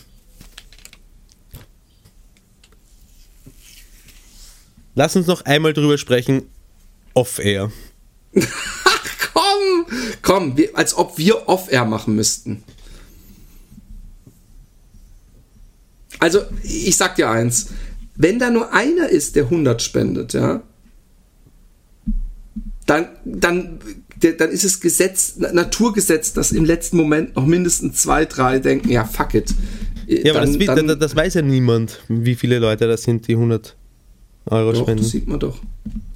lass 4.96 5.16
uns 5.16 5.28
noch 5.28 5.44
einmal 5.46 5.74
drüber 5.74 5.98
sprechen. 5.98 6.44
Off-Air. 7.14 7.72
Ach 8.36 9.06
komm! 9.34 9.86
Komm, 10.22 10.58
wir, 10.58 10.76
als 10.76 10.96
ob 10.98 11.18
wir 11.18 11.48
Off-Air 11.48 11.86
machen 11.86 12.16
müssten. 12.16 12.64
Also, 16.20 16.42
ich 16.64 16.96
sag 16.96 17.18
dir 17.18 17.30
eins 17.30 17.70
wenn 18.16 18.40
da 18.40 18.50
nur 18.50 18.72
einer 18.74 19.10
ist, 19.10 19.36
der 19.36 19.46
100 19.46 19.82
spendet, 19.82 20.34
ja, 20.34 20.62
dann, 22.86 23.08
dann 23.26 23.80
dann 24.38 24.52
ist 24.52 24.64
es 24.64 24.80
Gesetz, 24.80 25.36
Na- 25.38 25.52
Naturgesetz, 25.52 26.32
dass 26.32 26.54
im 26.54 26.64
letzten 26.64 26.96
Moment 26.96 27.36
noch 27.36 27.46
mindestens 27.46 27.96
zwei, 28.02 28.24
drei 28.24 28.60
denken, 28.60 28.90
ja, 28.90 29.04
fuck 29.04 29.34
it. 29.34 29.54
Äh, 30.08 30.26
Ja, 30.28 30.34
aber 30.34 30.46
dann, 30.46 30.60
das, 30.60 30.76
dann, 30.76 31.00
das, 31.00 31.16
weiß 31.16 31.34
ja 31.34 31.42
niemand, 31.42 32.00
wie 32.08 32.36
viele 32.36 32.60
Leute 32.60 32.88
das 32.88 33.04
sind, 33.04 33.28
die 33.28 33.34
100 33.34 33.76
Euro 34.46 34.72
doch, 34.72 34.84
spenden. 34.84 35.02
das 35.04 35.12
sieht 35.12 35.28
man 35.28 35.40
doch. 35.42 35.60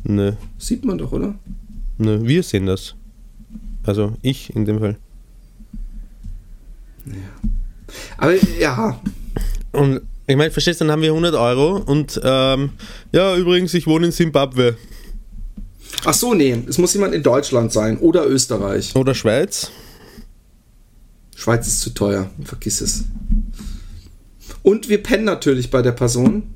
Nö, 0.06 0.32
Sieht 0.58 0.86
man 0.86 0.98
doch, 0.98 1.12
oder? 1.12 1.36
nö, 1.98 2.20
wir 2.24 2.44
sehen 2.44 2.66
das. 2.66 2.96
Also 3.84 4.14
ich 4.22 4.56
in 4.56 4.64
dem 4.64 4.80
Fall. 4.80 4.96
Aber 8.18 8.34
ja, 8.60 9.00
Und 9.74 10.02
ich 10.28 10.36
meine, 10.36 10.52
verstehst 10.52 10.82
du, 10.82 10.86
dann 10.86 10.92
haben 10.92 11.02
wir 11.02 11.10
100 11.10 11.36
Euro 11.36 11.78
und 11.78 12.20
ähm, 12.24 12.72
ja, 13.12 13.36
übrigens, 13.36 13.74
ich 13.74 13.88
wohne 13.88 14.08
in 14.08 14.12
Simbabwe 14.12 14.76
ach 16.06 16.14
so, 16.14 16.34
nee, 16.34 16.64
es 16.68 16.78
muss 16.78 16.94
jemand 16.94 17.14
in 17.14 17.24
Deutschland 17.24 17.72
sein 17.72 17.98
oder 17.98 18.26
Österreich. 18.28 18.96
oder 18.96 19.14
Schweiz. 19.14 19.72
Schweiz 21.36 21.68
ist 21.68 21.82
zu 21.82 21.92
teuer, 21.92 22.30
vergiss 22.44 22.82
es. 22.82 23.04
Und 24.64 24.90
wir 24.90 25.04
pennen 25.04 25.26
natürlich 25.26 25.70
bei 25.70 25.82
der 25.82 25.92
Person 25.92 26.54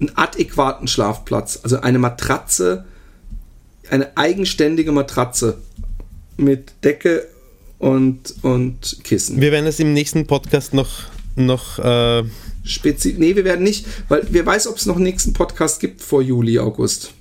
einen 0.00 0.16
adäquaten 0.16 0.86
Schlafplatz, 0.86 1.60
also 1.62 1.80
eine 1.80 1.98
Matratze, 1.98 2.84
eine 3.90 4.16
eigenständige 4.16 4.92
Matratze 4.92 5.58
mit 6.36 6.72
Decke 6.84 7.26
und, 7.78 8.34
und 8.42 8.98
Kissen. 9.04 9.40
Wir 9.40 9.52
werden 9.52 9.66
es 9.66 9.80
im 9.80 9.92
nächsten 9.92 10.26
Podcast 10.26 10.74
noch, 10.74 10.90
noch 11.36 11.78
äh, 11.78 12.22
Spezi 12.64 13.14
nee, 13.18 13.36
wir 13.36 13.44
werden 13.44 13.62
nicht, 13.62 13.86
weil 14.08 14.26
wer 14.30 14.46
weiß, 14.46 14.66
ob 14.68 14.76
es 14.76 14.86
noch 14.86 14.96
einen 14.96 15.04
nächsten 15.04 15.32
Podcast 15.32 15.80
gibt 15.80 16.00
vor 16.00 16.22
Juli, 16.22 16.58
August. 16.58 17.12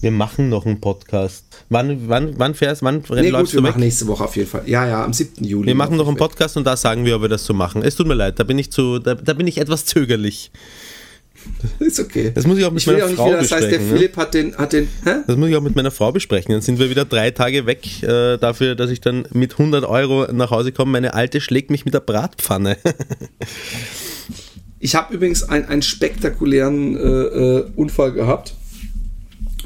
wir 0.00 0.10
machen 0.10 0.48
noch 0.48 0.64
einen 0.64 0.80
Podcast. 0.80 1.44
Wann, 1.68 2.08
wann, 2.08 2.38
wann 2.38 2.54
fährst, 2.54 2.82
wann 2.82 3.02
Nee, 3.10 3.22
gut, 3.24 3.30
läufst 3.32 3.52
wir 3.52 3.60
du 3.60 3.66
weg? 3.66 3.72
machen 3.72 3.80
nächste 3.80 4.06
Woche 4.06 4.24
auf 4.24 4.34
jeden 4.34 4.48
Fall. 4.48 4.62
Ja, 4.66 4.86
ja, 4.86 5.04
am 5.04 5.12
7. 5.12 5.44
Juli. 5.44 5.66
Wir 5.66 5.74
machen 5.74 5.96
noch 5.98 6.06
einen 6.08 6.16
weg. 6.16 6.20
Podcast 6.22 6.56
und 6.56 6.64
da 6.64 6.76
sagen 6.76 7.04
wir, 7.04 7.16
ob 7.16 7.22
wir 7.22 7.28
das 7.28 7.44
so 7.44 7.52
machen. 7.52 7.82
Es 7.82 7.96
tut 7.96 8.06
mir 8.06 8.14
leid, 8.14 8.38
da 8.38 8.44
bin 8.44 8.58
ich 8.58 8.72
zu, 8.72 8.98
da, 8.98 9.14
da 9.14 9.34
bin 9.34 9.46
ich 9.46 9.58
etwas 9.58 9.84
zögerlich. 9.84 10.50
Ist 11.78 12.00
okay. 12.00 12.32
Das 12.34 12.46
muss 12.46 12.58
ich 12.58 12.64
auch 12.64 12.70
mit 12.70 12.82
ich 12.82 12.86
meiner 12.86 13.04
auch 13.04 13.10
Frau 13.10 13.26
wieder, 13.28 13.38
das 13.38 13.52
heißt, 13.52 13.64
der 13.64 13.78
besprechen, 13.78 13.88
ne? 13.88 13.96
Philipp 13.96 14.16
hat 14.16 14.34
den, 14.34 14.56
hat 14.56 14.72
den, 14.72 14.88
hä? 15.04 15.14
Das 15.26 15.36
muss 15.36 15.48
ich 15.48 15.56
auch 15.56 15.62
mit 15.62 15.76
meiner 15.76 15.90
Frau 15.90 16.12
besprechen. 16.12 16.52
Dann 16.52 16.62
sind 16.62 16.78
wir 16.78 16.90
wieder 16.90 17.04
drei 17.04 17.30
Tage 17.30 17.66
weg 17.66 18.02
äh, 18.02 18.38
dafür, 18.38 18.74
dass 18.74 18.90
ich 18.90 19.00
dann 19.00 19.26
mit 19.32 19.52
100 19.52 19.84
Euro 19.84 20.32
nach 20.32 20.50
Hause 20.50 20.72
komme. 20.72 20.92
Meine 20.92 21.14
Alte 21.14 21.40
schlägt 21.40 21.70
mich 21.70 21.84
mit 21.84 21.94
der 21.94 22.00
Bratpfanne. 22.00 22.76
Ich 24.82 24.94
habe 24.94 25.12
übrigens 25.12 25.42
ein, 25.42 25.66
einen 25.66 25.82
spektakulären 25.82 26.96
äh, 26.96 27.00
äh, 27.00 27.66
Unfall 27.76 28.12
gehabt. 28.12 28.54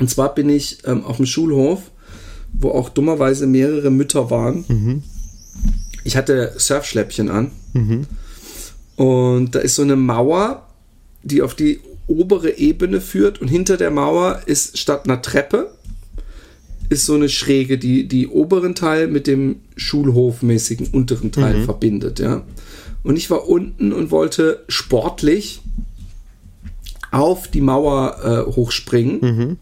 Und 0.00 0.10
zwar 0.10 0.34
bin 0.34 0.48
ich 0.48 0.78
ähm, 0.86 1.04
auf 1.04 1.18
dem 1.18 1.26
Schulhof, 1.26 1.82
wo 2.52 2.70
auch 2.70 2.88
dummerweise 2.88 3.46
mehrere 3.46 3.92
Mütter 3.92 4.28
waren. 4.30 5.04
Ich 6.02 6.16
hatte 6.16 6.54
Surfschläppchen 6.56 7.30
an. 7.30 7.52
Und 8.96 9.54
da 9.54 9.60
ist 9.60 9.76
so 9.76 9.82
eine 9.82 9.94
Mauer, 9.94 10.66
die 11.24 11.42
auf 11.42 11.54
die 11.54 11.80
obere 12.06 12.58
Ebene 12.58 13.00
führt. 13.00 13.40
Und 13.40 13.48
hinter 13.48 13.76
der 13.76 13.90
Mauer 13.90 14.42
ist 14.46 14.78
statt 14.78 15.04
einer 15.04 15.22
Treppe 15.22 15.72
ist 16.90 17.06
so 17.06 17.14
eine 17.14 17.30
Schräge, 17.30 17.78
die 17.78 18.06
die 18.06 18.28
oberen 18.28 18.74
Teil 18.74 19.08
mit 19.08 19.26
dem 19.26 19.56
Schulhofmäßigen 19.76 20.88
unteren 20.88 21.32
Teil 21.32 21.64
verbindet, 21.64 22.20
ja. 22.20 22.42
Und 23.02 23.16
ich 23.16 23.30
war 23.30 23.48
unten 23.48 23.92
und 23.92 24.10
wollte 24.10 24.64
sportlich 24.68 25.62
auf 27.10 27.48
die 27.48 27.62
Mauer 27.62 28.18
äh, 28.22 28.52
hochspringen 28.52 29.58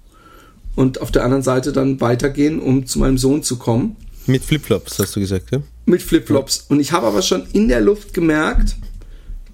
und 0.75 1.01
auf 1.01 1.13
der 1.13 1.25
anderen 1.25 1.45
Seite 1.45 1.73
dann 1.73 2.01
weitergehen, 2.01 2.61
um 2.61 2.87
zu 2.87 2.99
meinem 2.99 3.19
Sohn 3.19 3.45
zu 3.45 3.57
kommen 3.57 3.97
mit 4.27 4.45
Flipflops, 4.45 4.99
hast 4.99 5.17
du 5.17 5.21
gesagt, 5.21 5.51
ja? 5.51 5.63
mit 5.85 6.03
Flipflops. 6.03 6.67
Und 6.69 6.81
ich 6.81 6.93
habe 6.93 7.07
aber 7.07 7.23
schon 7.23 7.45
in 7.53 7.69
der 7.69 7.81
Luft 7.81 8.15
gemerkt, 8.15 8.77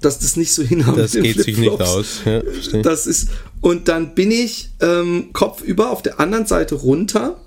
dass 0.00 0.20
das 0.20 0.36
nicht 0.36 0.54
so 0.54 0.62
hinhaut. 0.62 0.98
Das 0.98 1.12
geht 1.12 1.42
sich 1.42 1.58
nicht 1.58 1.80
aus. 1.80 2.20
Ja. 2.24 2.42
Das 2.82 3.06
ist 3.06 3.28
und 3.60 3.88
dann 3.88 4.14
bin 4.14 4.30
ich 4.30 4.70
ähm, 4.80 5.30
kopfüber 5.32 5.90
auf 5.90 6.02
der 6.02 6.20
anderen 6.20 6.46
Seite 6.46 6.76
runter 6.76 7.40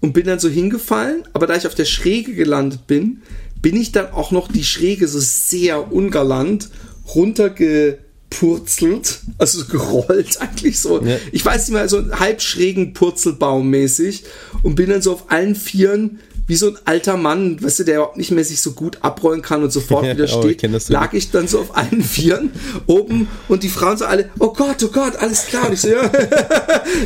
und 0.00 0.12
bin 0.12 0.26
dann 0.26 0.38
so 0.38 0.48
hingefallen. 0.48 1.24
Aber 1.32 1.46
da 1.46 1.56
ich 1.56 1.66
auf 1.66 1.74
der 1.74 1.86
Schräge 1.86 2.34
gelandet 2.34 2.86
bin, 2.86 3.22
bin 3.62 3.76
ich 3.76 3.92
dann 3.92 4.12
auch 4.12 4.32
noch 4.32 4.48
die 4.48 4.64
Schräge 4.64 5.08
so 5.08 5.20
sehr 5.20 5.90
ungalant 5.92 6.68
runtergepurzelt, 7.14 9.20
also 9.38 9.60
so 9.60 9.66
gerollt 9.66 10.40
eigentlich 10.40 10.80
so. 10.80 11.00
Ja. 11.02 11.18
Ich 11.30 11.44
weiß 11.44 11.68
nicht 11.68 11.74
mal, 11.74 11.88
so 11.88 12.18
halb 12.18 12.42
schrägen 12.42 12.92
Purzelbaum 12.92 13.70
mäßig 13.70 14.24
und 14.62 14.74
bin 14.74 14.90
dann 14.90 15.00
so 15.00 15.12
auf 15.12 15.30
allen 15.30 15.54
Vieren 15.54 16.18
wie 16.46 16.56
so 16.56 16.68
ein 16.68 16.78
alter 16.84 17.16
Mann, 17.16 17.62
weißt 17.62 17.80
du, 17.80 17.84
der 17.84 17.96
überhaupt 17.96 18.16
nicht 18.16 18.30
mehr 18.30 18.44
sich 18.44 18.60
so 18.60 18.72
gut 18.72 18.98
abrollen 19.02 19.42
kann 19.42 19.62
und 19.62 19.72
sofort 19.72 20.04
wieder 20.16 20.24
oh, 20.24 20.46
ich 20.46 20.54
steht, 20.58 20.74
das 20.74 20.86
so 20.86 20.92
lag 20.92 21.12
ich 21.12 21.30
dann 21.30 21.48
so 21.48 21.60
auf 21.60 21.76
allen 21.76 22.02
Vieren 22.02 22.50
oben 22.86 23.28
und 23.48 23.62
die 23.62 23.68
Frauen 23.68 23.96
so 23.96 24.04
alle, 24.04 24.30
oh 24.38 24.52
Gott, 24.52 24.82
oh 24.82 24.88
Gott, 24.88 25.16
alles 25.16 25.46
klar. 25.46 25.66
Und 25.66 25.74
ich 25.74 25.80
so, 25.80 25.88
ja. 25.88 26.02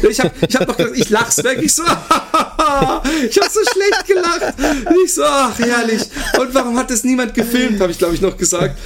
ich 0.09 0.21
habe 0.21 0.33
ich 0.49 0.57
hab 0.57 0.67
noch 0.67 0.77
gesagt, 0.77 0.97
ich 0.97 1.11
lach's 1.11 1.45
weg. 1.45 1.59
Ich 1.63 1.75
so, 1.75 1.83
ich 3.29 3.39
habe 3.39 3.51
so 3.51 3.61
schlecht 3.73 4.07
gelacht. 4.07 4.55
Und 4.87 4.97
ich 5.05 5.15
so, 5.15 5.23
ach, 5.25 5.59
herrlich. 5.59 6.03
Und 6.39 6.55
warum 6.55 6.79
hat 6.79 6.91
das 6.91 7.05
niemand 7.05 7.35
gefilmt, 7.35 7.81
habe 7.81 7.93
ich, 7.93 7.99
glaube 7.99 8.15
ich, 8.15 8.21
noch 8.21 8.37
gesagt. 8.37 8.79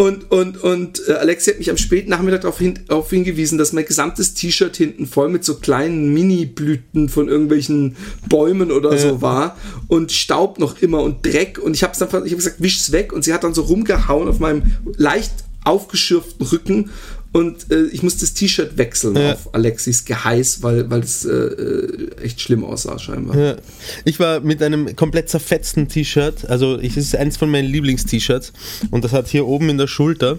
Und, 0.00 0.30
und, 0.30 0.56
und 0.56 1.02
äh, 1.08 1.12
Alexi 1.12 1.50
hat 1.50 1.58
mich 1.58 1.68
am 1.68 1.76
späten 1.76 2.08
Nachmittag 2.08 2.40
darauf 2.40 2.58
hin, 2.58 2.78
darauf 2.88 3.10
hingewiesen, 3.10 3.58
dass 3.58 3.74
mein 3.74 3.84
gesamtes 3.84 4.32
T-Shirt 4.32 4.74
hinten 4.74 5.06
voll 5.06 5.28
mit 5.28 5.44
so 5.44 5.56
kleinen 5.56 6.14
Mini-Blüten 6.14 7.10
von 7.10 7.28
irgendwelchen 7.28 7.96
Bäumen 8.26 8.72
oder 8.72 8.96
so 8.96 9.20
war 9.20 9.58
und 9.88 10.10
Staub 10.10 10.58
noch 10.58 10.80
immer 10.80 11.02
und 11.02 11.26
Dreck. 11.26 11.58
Und 11.58 11.74
ich 11.74 11.82
habe 11.82 11.92
dann 11.98 12.24
ich 12.24 12.32
hab 12.32 12.38
gesagt, 12.38 12.62
wisch's 12.62 12.92
weg. 12.92 13.12
Und 13.12 13.24
sie 13.24 13.34
hat 13.34 13.44
dann 13.44 13.52
so 13.52 13.60
rumgehauen 13.60 14.26
auf 14.26 14.38
meinem 14.38 14.62
leicht 14.96 15.32
aufgeschürften 15.64 16.46
Rücken. 16.46 16.90
Und 17.32 17.70
äh, 17.70 17.84
ich 17.92 18.02
musste 18.02 18.20
das 18.20 18.34
T-Shirt 18.34 18.76
wechseln 18.76 19.14
Ja. 19.16 19.34
auf 19.34 19.54
Alexis 19.54 20.04
Geheiß, 20.04 20.62
weil, 20.64 20.90
weil 20.90 21.00
es 21.00 21.24
äh, 21.24 21.30
äh, 21.30 22.10
echt 22.22 22.40
schlimm 22.40 22.64
aussah 22.64 22.98
scheinbar. 22.98 23.38
Ja. 23.38 23.56
Ich 24.04 24.18
war 24.18 24.40
mit 24.40 24.60
einem 24.62 24.96
komplett 24.96 25.28
zerfetzten 25.28 25.86
T-Shirt, 25.88 26.50
also 26.50 26.76
es 26.76 26.96
ist 26.96 27.14
eins 27.14 27.36
von 27.36 27.48
meinen 27.48 27.68
Lieblings-T-Shirts 27.70 28.52
und 28.90 29.04
das 29.04 29.12
hat 29.12 29.28
hier 29.28 29.46
oben 29.46 29.68
in 29.68 29.78
der 29.78 29.86
Schulter, 29.86 30.38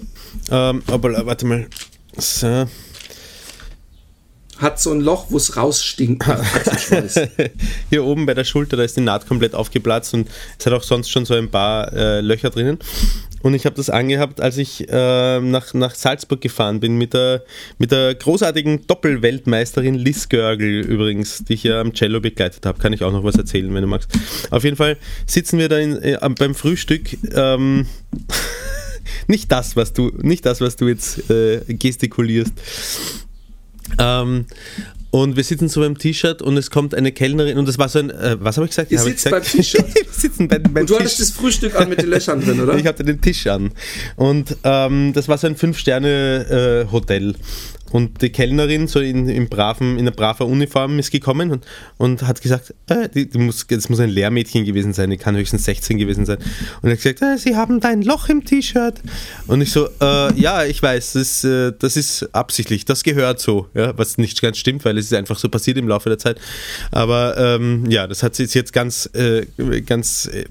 ähm, 0.49 0.83
aber 0.87 1.17
äh, 1.17 1.25
warte 1.25 1.45
mal, 1.45 1.67
so, 2.17 2.67
Hat 4.57 4.79
so 4.81 4.91
ein 4.91 4.99
Loch, 4.99 5.27
wo 5.29 5.37
es 5.37 5.55
rausstinkt. 5.55 6.25
hier 7.89 8.03
oben 8.03 8.25
bei 8.25 8.33
der 8.33 8.43
Schulter, 8.43 8.75
da 8.75 8.83
ist 8.83 8.97
die 8.97 9.01
Naht 9.01 9.27
komplett 9.27 9.55
aufgeplatzt 9.55 10.13
und 10.13 10.27
es 10.59 10.65
hat 10.65 10.73
auch 10.73 10.83
sonst 10.83 11.09
schon 11.09 11.25
so 11.25 11.33
ein 11.35 11.49
paar 11.49 11.91
äh, 11.93 12.19
Löcher 12.19 12.49
drinnen. 12.49 12.79
Und 13.41 13.53
ich 13.53 13.65
habe 13.65 13.75
das 13.75 13.89
angehabt, 13.89 14.41
als 14.41 14.57
ich 14.57 14.87
äh, 14.89 15.39
nach, 15.39 15.73
nach 15.73 15.95
Salzburg 15.95 16.41
gefahren 16.41 16.79
bin 16.79 16.97
mit 16.97 17.13
der, 17.13 17.43
mit 17.77 17.91
der 17.91 18.15
großartigen 18.15 18.87
Doppelweltmeisterin 18.87 19.95
Liz 19.95 20.29
Görgel 20.29 20.81
übrigens, 20.81 21.43
die 21.43 21.53
ich 21.53 21.63
ja 21.63 21.81
am 21.81 21.93
Cello 21.93 22.19
begleitet 22.19 22.65
habe. 22.65 22.79
Kann 22.79 22.93
ich 22.93 23.03
auch 23.03 23.11
noch 23.11 23.23
was 23.23 23.35
erzählen, 23.35 23.73
wenn 23.73 23.81
du 23.81 23.87
magst. 23.87 24.09
Auf 24.49 24.63
jeden 24.63 24.77
Fall 24.77 24.97
sitzen 25.25 25.59
wir 25.59 25.69
da 25.69 25.77
in, 25.77 25.97
äh, 26.01 26.17
beim 26.37 26.55
Frühstück. 26.55 27.17
Ähm, 27.35 27.87
nicht 29.27 29.51
das, 29.51 29.75
was 29.75 29.93
du, 29.93 30.11
nicht 30.21 30.45
das, 30.45 30.61
was 30.61 30.75
du 30.75 30.87
jetzt 30.87 31.29
äh, 31.29 31.61
gestikulierst. 31.67 32.53
Ähm, 33.97 34.45
und 35.11 35.35
wir 35.35 35.43
sitzen 35.43 35.67
so 35.67 35.81
beim 35.81 35.97
T-Shirt 35.97 36.41
und 36.41 36.55
es 36.57 36.71
kommt 36.71 36.95
eine 36.95 37.11
Kellnerin 37.11 37.57
und 37.57 37.67
das 37.67 37.77
war 37.77 37.89
so 37.89 37.99
ein, 37.99 38.09
äh, 38.09 38.37
was 38.39 38.55
habe 38.55 38.65
ich 38.65 38.71
gesagt? 38.71 38.91
Ihr 38.91 38.97
Hab 38.97 39.05
sitzt 39.05 39.29
beim 39.29 39.43
T-Shirt. 39.43 39.85
wir 39.93 40.05
sitzen 40.09 40.47
bei, 40.47 40.57
beim 40.57 40.73
Und 40.83 40.89
du 40.89 40.93
Tisch. 40.93 40.99
hattest 40.99 41.19
das 41.19 41.31
Frühstück 41.31 41.75
an 41.75 41.89
mit 41.89 42.01
den 42.01 42.09
Löchern 42.09 42.41
drin, 42.41 42.59
oder? 42.61 42.75
Ich 42.81 42.85
hatte 42.87 43.03
den 43.03 43.19
Tisch 43.21 43.45
an. 43.47 43.71
Und 44.15 44.55
ähm, 44.63 45.11
das 45.13 45.27
war 45.27 45.37
so 45.37 45.47
ein 45.47 45.55
Fünf-Sterne-Hotel. 45.57 47.35
Und 47.91 48.21
die 48.21 48.29
Kellnerin, 48.29 48.87
so 48.87 48.99
in, 48.99 49.27
in, 49.27 49.49
braven, 49.49 49.93
in 49.93 50.01
einer 50.01 50.11
braver 50.11 50.45
Uniform, 50.45 50.99
ist 50.99 51.11
gekommen 51.11 51.51
und, 51.51 51.65
und 51.97 52.21
hat 52.23 52.41
gesagt, 52.41 52.73
äh, 52.87 53.09
die, 53.09 53.29
die 53.29 53.37
muss, 53.37 53.67
das 53.67 53.89
muss 53.89 53.99
ein 53.99 54.09
Lehrmädchen 54.09 54.65
gewesen 54.65 54.93
sein, 54.93 55.09
die 55.09 55.17
kann 55.17 55.35
höchstens 55.35 55.65
16 55.65 55.97
gewesen 55.97 56.25
sein. 56.25 56.37
Und 56.81 56.89
er 56.89 56.91
hat 56.91 57.01
gesagt, 57.01 57.21
äh, 57.21 57.37
Sie 57.37 57.55
haben 57.55 57.79
da 57.79 57.89
ein 57.89 58.01
Loch 58.01 58.29
im 58.29 58.45
T-Shirt. 58.45 59.01
Und 59.47 59.61
ich 59.61 59.71
so, 59.71 59.87
äh, 59.99 60.33
ja, 60.39 60.63
ich 60.63 60.81
weiß, 60.81 61.13
das, 61.13 61.43
äh, 61.43 61.73
das 61.77 61.97
ist 61.97 62.33
absichtlich, 62.33 62.85
das 62.85 63.03
gehört 63.03 63.39
so. 63.39 63.67
Ja, 63.73 63.97
was 63.97 64.17
nicht 64.17 64.41
ganz 64.41 64.57
stimmt, 64.57 64.85
weil 64.85 64.97
es 64.97 65.05
ist 65.05 65.13
einfach 65.13 65.37
so 65.37 65.49
passiert 65.49 65.77
im 65.77 65.87
Laufe 65.87 66.09
der 66.09 66.17
Zeit. 66.17 66.39
Aber 66.91 67.37
ähm, 67.37 67.89
ja, 67.89 68.07
das 68.07 68.23
hat 68.23 68.35
sie 68.35 68.45
jetzt 68.45 68.73
ganz, 68.73 69.09
äh, 69.13 69.45
ganz 69.85 70.27
äh, 70.27 70.45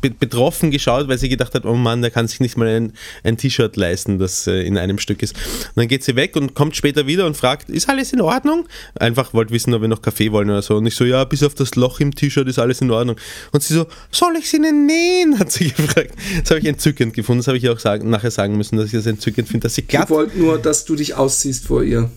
betroffen 0.00 0.70
geschaut, 0.70 1.08
weil 1.08 1.18
sie 1.18 1.28
gedacht 1.28 1.54
hat, 1.54 1.64
oh 1.64 1.74
Mann, 1.74 2.02
der 2.02 2.10
kann 2.10 2.28
sich 2.28 2.40
nicht 2.40 2.56
mal 2.56 2.68
ein, 2.68 2.92
ein 3.24 3.36
T-Shirt 3.36 3.76
leisten, 3.76 4.18
das 4.18 4.46
äh, 4.46 4.62
in 4.62 4.78
einem 4.78 4.98
Stück 4.98 5.22
ist. 5.22 5.34
Und 5.34 5.76
dann 5.76 5.88
geht 5.88 6.04
sie 6.04 6.16
weg 6.16 6.36
und 6.36 6.54
kommt 6.54 6.76
später 6.76 7.06
wieder 7.06 7.26
und 7.26 7.36
fragt, 7.36 7.68
ist 7.68 7.88
alles 7.88 8.12
in 8.12 8.20
Ordnung? 8.20 8.66
Einfach 8.94 9.34
wollte 9.34 9.52
wissen, 9.52 9.74
ob 9.74 9.82
wir 9.82 9.88
noch 9.88 10.02
Kaffee 10.02 10.32
wollen 10.32 10.50
oder 10.50 10.62
so. 10.62 10.76
Und 10.76 10.86
ich 10.86 10.94
so, 10.94 11.04
ja, 11.04 11.24
bis 11.24 11.42
auf 11.42 11.54
das 11.54 11.74
Loch 11.74 12.00
im 12.00 12.14
T-Shirt 12.14 12.48
ist 12.48 12.58
alles 12.58 12.80
in 12.80 12.90
Ordnung. 12.90 13.16
Und 13.52 13.62
sie 13.62 13.74
so, 13.74 13.86
soll 14.10 14.36
ich 14.38 14.48
sie 14.48 14.60
denn 14.60 14.86
nähen? 14.86 15.38
Hat 15.38 15.52
sie 15.52 15.70
gefragt. 15.70 16.12
Das 16.40 16.50
habe 16.50 16.60
ich 16.60 16.66
entzückend 16.66 17.14
gefunden. 17.14 17.40
Das 17.40 17.48
habe 17.48 17.58
ich 17.58 17.68
auch 17.68 17.78
sagen, 17.78 18.10
nachher 18.10 18.30
sagen 18.30 18.56
müssen, 18.56 18.76
dass 18.76 18.86
ich 18.86 18.92
das 18.92 19.06
entzückend 19.06 19.48
finde, 19.48 19.64
dass 19.64 19.74
sie 19.74 19.82
glatt 19.82 20.04
Ich 20.04 20.10
wollte 20.10 20.38
nur, 20.38 20.58
dass 20.58 20.84
du 20.84 20.96
dich 20.96 21.14
ausziehst 21.14 21.66
vor 21.66 21.82
ihr. 21.82 22.10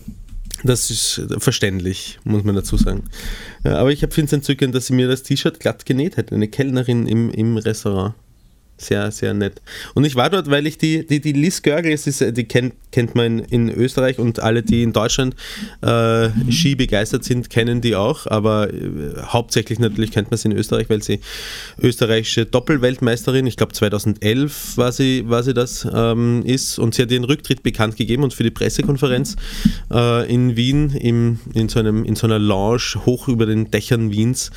Das 0.62 0.90
ist 0.90 1.22
verständlich, 1.38 2.18
muss 2.24 2.44
man 2.44 2.54
dazu 2.54 2.76
sagen. 2.76 3.04
Ja, 3.64 3.76
aber 3.78 3.92
ich 3.92 4.00
finde 4.00 4.24
es 4.24 4.32
entzückend, 4.32 4.74
dass 4.74 4.86
sie 4.86 4.92
mir 4.92 5.08
das 5.08 5.22
T-Shirt 5.22 5.58
glatt 5.58 5.86
genäht 5.86 6.16
hat. 6.16 6.32
Eine 6.32 6.48
Kellnerin 6.48 7.06
im, 7.06 7.30
im 7.30 7.56
Restaurant. 7.56 8.14
Sehr, 8.80 9.10
sehr 9.10 9.34
nett. 9.34 9.60
Und 9.92 10.04
ich 10.06 10.16
war 10.16 10.30
dort, 10.30 10.48
weil 10.48 10.66
ich 10.66 10.78
die, 10.78 11.06
die, 11.06 11.20
die 11.20 11.32
Liz 11.32 11.60
Görgel, 11.60 11.98
die 12.32 12.44
kennt, 12.44 12.72
kennt 12.92 13.14
man 13.14 13.40
in 13.40 13.68
Österreich 13.68 14.18
und 14.18 14.40
alle, 14.40 14.62
die 14.62 14.82
in 14.82 14.94
Deutschland 14.94 15.36
äh, 15.82 16.30
Ski 16.50 16.76
begeistert 16.76 17.24
sind, 17.24 17.50
kennen 17.50 17.82
die 17.82 17.94
auch. 17.94 18.26
Aber 18.26 18.72
äh, 18.72 18.80
hauptsächlich 19.22 19.80
natürlich 19.80 20.12
kennt 20.12 20.30
man 20.30 20.38
sie 20.38 20.48
in 20.48 20.56
Österreich, 20.56 20.88
weil 20.88 21.02
sie 21.02 21.20
österreichische 21.78 22.46
Doppelweltmeisterin, 22.46 23.46
ich 23.46 23.58
glaube 23.58 23.74
2011 23.74 24.78
war 24.78 24.92
sie, 24.92 25.28
war 25.28 25.42
sie 25.42 25.52
das, 25.52 25.86
ähm, 25.92 26.42
ist. 26.46 26.78
Und 26.78 26.94
sie 26.94 27.02
hat 27.02 27.10
ihren 27.10 27.24
Rücktritt 27.24 27.62
bekannt 27.62 27.96
gegeben 27.96 28.22
und 28.22 28.32
für 28.32 28.44
die 28.44 28.50
Pressekonferenz 28.50 29.36
äh, 29.92 30.32
in 30.32 30.56
Wien 30.56 30.90
im, 30.92 31.38
in, 31.52 31.68
so 31.68 31.80
einem, 31.80 32.06
in 32.06 32.16
so 32.16 32.26
einer 32.26 32.38
Lounge 32.38 32.94
hoch 33.04 33.28
über 33.28 33.44
den 33.44 33.70
Dächern 33.70 34.10
Wiens 34.10 34.50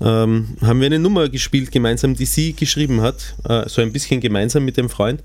ähm, 0.00 0.56
haben 0.62 0.80
wir 0.80 0.86
eine 0.86 0.98
Nummer 0.98 1.28
gespielt 1.28 1.70
gemeinsam, 1.70 2.14
die 2.14 2.24
sie 2.24 2.54
geschrieben 2.54 3.02
hat 3.02 3.36
äh, 3.48 3.67
so 3.68 3.82
ein 3.82 3.92
bisschen 3.92 4.20
gemeinsam 4.20 4.64
mit 4.64 4.76
dem 4.76 4.88
Freund. 4.88 5.22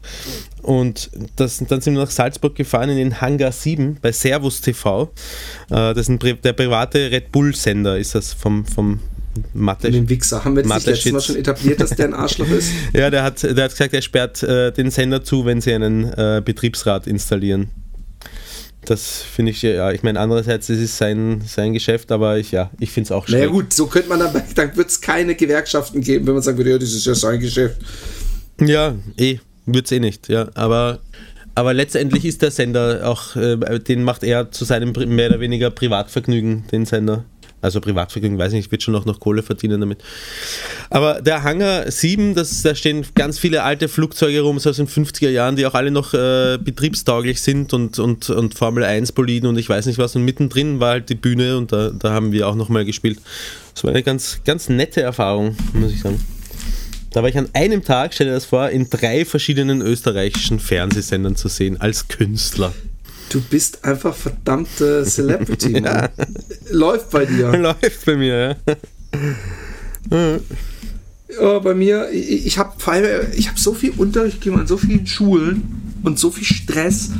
Und 0.62 1.10
das, 1.36 1.58
dann 1.68 1.82
sind 1.82 1.96
wir 1.96 2.04
nach 2.04 2.12
Salzburg 2.12 2.56
gefahren 2.56 2.90
in 2.90 2.98
den 2.98 3.22
Hangar 3.22 3.52
7 3.52 3.98
bei 4.02 4.12
Servus 4.12 4.62
TV. 4.62 5.12
Äh, 5.70 5.94
das 5.94 6.10
ist 6.10 6.10
ein, 6.10 6.20
der 6.20 6.54
private 6.54 7.12
Red 7.12 7.32
Bull-Sender, 7.32 7.98
ist 7.98 8.16
das 8.16 8.34
vom, 8.34 8.66
vom 8.66 9.00
Mathe. 9.54 9.92
Den 9.92 10.08
Wichser. 10.10 10.46
Haben 10.46 10.56
wir 10.56 10.64
das 10.64 10.86
letztes 10.86 11.12
Mal 11.12 11.22
schon 11.22 11.36
etabliert, 11.38 11.82
dass 11.82 11.92
der 11.92 12.08
ein 12.08 12.14
Arschloch 12.14 12.50
ist? 12.50 12.72
ja, 12.94 13.10
der 13.10 13.24
hat, 13.24 13.42
der 13.44 13.64
hat 13.64 13.72
gesagt, 13.72 13.94
er 13.94 14.02
sperrt 14.02 14.44
äh, 14.44 14.72
den 14.72 14.92
Sender 14.92 15.24
zu, 15.24 15.46
wenn 15.46 15.62
sie 15.62 15.74
einen 15.74 16.06
äh, 16.14 16.42
Betriebsrat 16.44 17.08
installieren. 17.08 17.70
Das 18.86 19.22
finde 19.22 19.52
ich, 19.52 19.62
ja, 19.62 19.92
ich 19.92 20.04
meine, 20.04 20.20
andererseits, 20.20 20.68
das 20.68 20.78
ist 20.78 20.98
sein, 20.98 21.42
sein 21.48 21.74
Geschäft, 21.74 22.12
aber 22.12 22.38
ich, 22.38 22.52
ja, 22.52 22.70
ich 22.80 22.92
finde 22.92 23.08
es 23.08 23.12
auch 23.12 23.28
schön. 23.28 23.40
Naja, 23.40 23.50
gut, 23.50 23.72
so 23.72 23.88
könnte 23.88 24.10
man 24.10 24.20
dann, 24.20 24.34
dann 24.56 24.76
wird 24.76 24.90
es 24.90 25.00
keine 25.00 25.36
Gewerkschaften 25.36 26.02
geben, 26.02 26.28
wenn 26.28 26.34
man 26.34 26.44
sagen 26.44 26.58
würde, 26.58 26.72
ja, 26.72 26.78
das 26.78 26.92
ist 26.92 27.06
ja 27.06 27.16
sein 27.16 27.40
Geschäft. 27.40 27.78
Ja, 28.60 28.96
eh, 29.18 29.40
wird 29.66 29.86
es 29.86 29.92
eh 29.92 30.00
nicht, 30.00 30.30
ja, 30.30 30.50
aber, 30.54 31.00
aber 31.56 31.74
letztendlich 31.74 32.26
ist 32.26 32.42
der 32.42 32.52
Sender 32.52 33.02
auch, 33.10 33.36
äh, 33.36 33.80
den 33.80 34.04
macht 34.04 34.24
er 34.24 34.52
zu 34.52 34.66
seinem 34.66 34.92
mehr 34.92 35.30
oder 35.30 35.40
weniger 35.40 35.70
Privatvergnügen, 35.70 36.66
den 36.72 36.86
Sender. 36.86 37.26
Also 37.64 37.80
Privatvergnügen, 37.80 38.38
weiß 38.38 38.52
nicht, 38.52 38.66
ich 38.66 38.72
wird 38.74 38.84
schon 38.84 38.94
auch 38.94 39.06
noch 39.06 39.22
Kohle 39.22 39.42
verdienen 39.42 39.80
damit. 39.80 40.04
Aber 40.90 41.22
der 41.22 41.44
Hangar 41.44 41.90
7, 41.90 42.36
das, 42.36 42.62
da 42.62 42.76
stehen 42.76 43.06
ganz 43.16 43.40
viele 43.40 43.64
alte 43.64 43.88
Flugzeuge 43.88 44.42
rum, 44.42 44.60
so 44.60 44.70
aus 44.70 44.76
den 44.76 44.88
50er 44.90 45.30
Jahren, 45.30 45.56
die 45.56 45.66
auch 45.66 45.74
alle 45.74 45.90
noch 45.90 46.14
äh, 46.14 46.58
betriebstauglich 46.62 47.42
sind 47.42 47.72
und, 47.72 48.00
und, 48.00 48.30
und 48.30 48.54
Formel 48.54 48.84
1 48.84 49.14
Boliden 49.14 49.48
und 49.48 49.58
ich 49.58 49.70
weiß 49.70 49.86
nicht 49.86 49.98
was. 49.98 50.14
Und 50.18 50.26
mittendrin 50.26 50.82
war 50.82 50.90
halt 50.90 51.08
die 51.08 51.16
Bühne 51.16 51.56
und 51.56 51.72
da, 51.72 51.92
da 51.92 52.12
haben 52.12 52.34
wir 52.34 52.50
auch 52.50 52.56
nochmal 52.56 52.84
gespielt. 52.84 53.20
Das 53.74 53.86
war 53.86 53.92
eine 53.92 54.04
ganz, 54.04 54.42
ganz 54.44 54.68
nette 54.68 55.02
Erfahrung, 55.02 55.56
muss 55.72 55.94
ich 55.94 56.02
sagen. 56.02 56.20
Da 57.14 57.22
war 57.22 57.30
ich 57.30 57.38
an 57.38 57.48
einem 57.54 57.84
Tag, 57.84 58.16
stell 58.16 58.26
dir 58.26 58.34
das 58.34 58.46
vor, 58.46 58.70
in 58.70 58.90
drei 58.90 59.24
verschiedenen 59.24 59.82
österreichischen 59.82 60.60
Fernsehsendern 60.60 61.36
zu 61.36 61.48
sehen, 61.48 61.80
als 61.80 62.08
Künstler. 62.08 62.74
Du 63.30 63.40
bist 63.40 63.86
einfach 63.86 64.16
verdammte 64.16 65.04
Celebrity. 65.06 65.80
ja. 65.84 66.10
Läuft 66.72 67.12
bei 67.12 67.26
dir. 67.26 67.56
Läuft 67.58 68.06
bei 68.06 68.16
mir, 68.16 68.58
ja. 70.12 70.40
ja 71.40 71.60
bei 71.60 71.76
mir, 71.76 72.10
ich, 72.12 72.48
ich 72.48 72.58
habe 72.58 72.74
ich 73.36 73.48
hab 73.48 73.60
so 73.60 73.76
viel 73.76 73.92
Unterricht 73.96 74.42
gegeben 74.42 74.60
an 74.60 74.68
so 74.68 74.78
vielen 74.78 75.06
Schulen 75.06 76.00
und 76.02 76.18
so 76.18 76.32
viel 76.32 76.46
Stress 76.46 77.12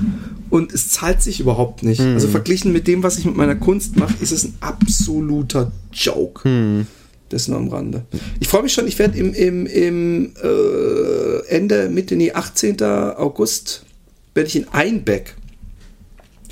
und 0.50 0.74
es 0.74 0.90
zahlt 0.90 1.22
sich 1.22 1.40
überhaupt 1.40 1.84
nicht. 1.84 2.02
Hm. 2.02 2.16
Also 2.16 2.28
verglichen 2.30 2.74
mit 2.74 2.88
dem, 2.88 3.04
was 3.04 3.20
ich 3.20 3.26
mit 3.26 3.36
meiner 3.36 3.56
Kunst 3.56 3.96
mache, 3.96 4.16
ist 4.22 4.32
es 4.32 4.44
ein 4.44 4.56
absoluter 4.60 5.72
Joke. 5.92 6.44
Hm. 6.46 6.88
Das 7.34 7.48
nur 7.48 7.58
am 7.58 7.70
Rande. 7.70 8.06
Ich 8.40 8.48
freue 8.48 8.64
mich 8.64 8.74
schon, 8.74 8.88
ich 8.88 9.00
werde 9.00 9.18
im, 9.18 9.34
im, 9.34 9.66
im 9.66 10.34
äh, 10.42 11.48
Ende, 11.48 11.90
Mitte, 11.90 12.16
nee, 12.16 12.32
18. 12.32 12.82
August, 12.82 13.86
werde 14.34 14.48
ich 14.48 14.56
in 14.56 14.68
Einbeck 14.70 15.36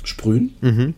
sprühen. 0.04 0.54
Mhm. 0.60 0.94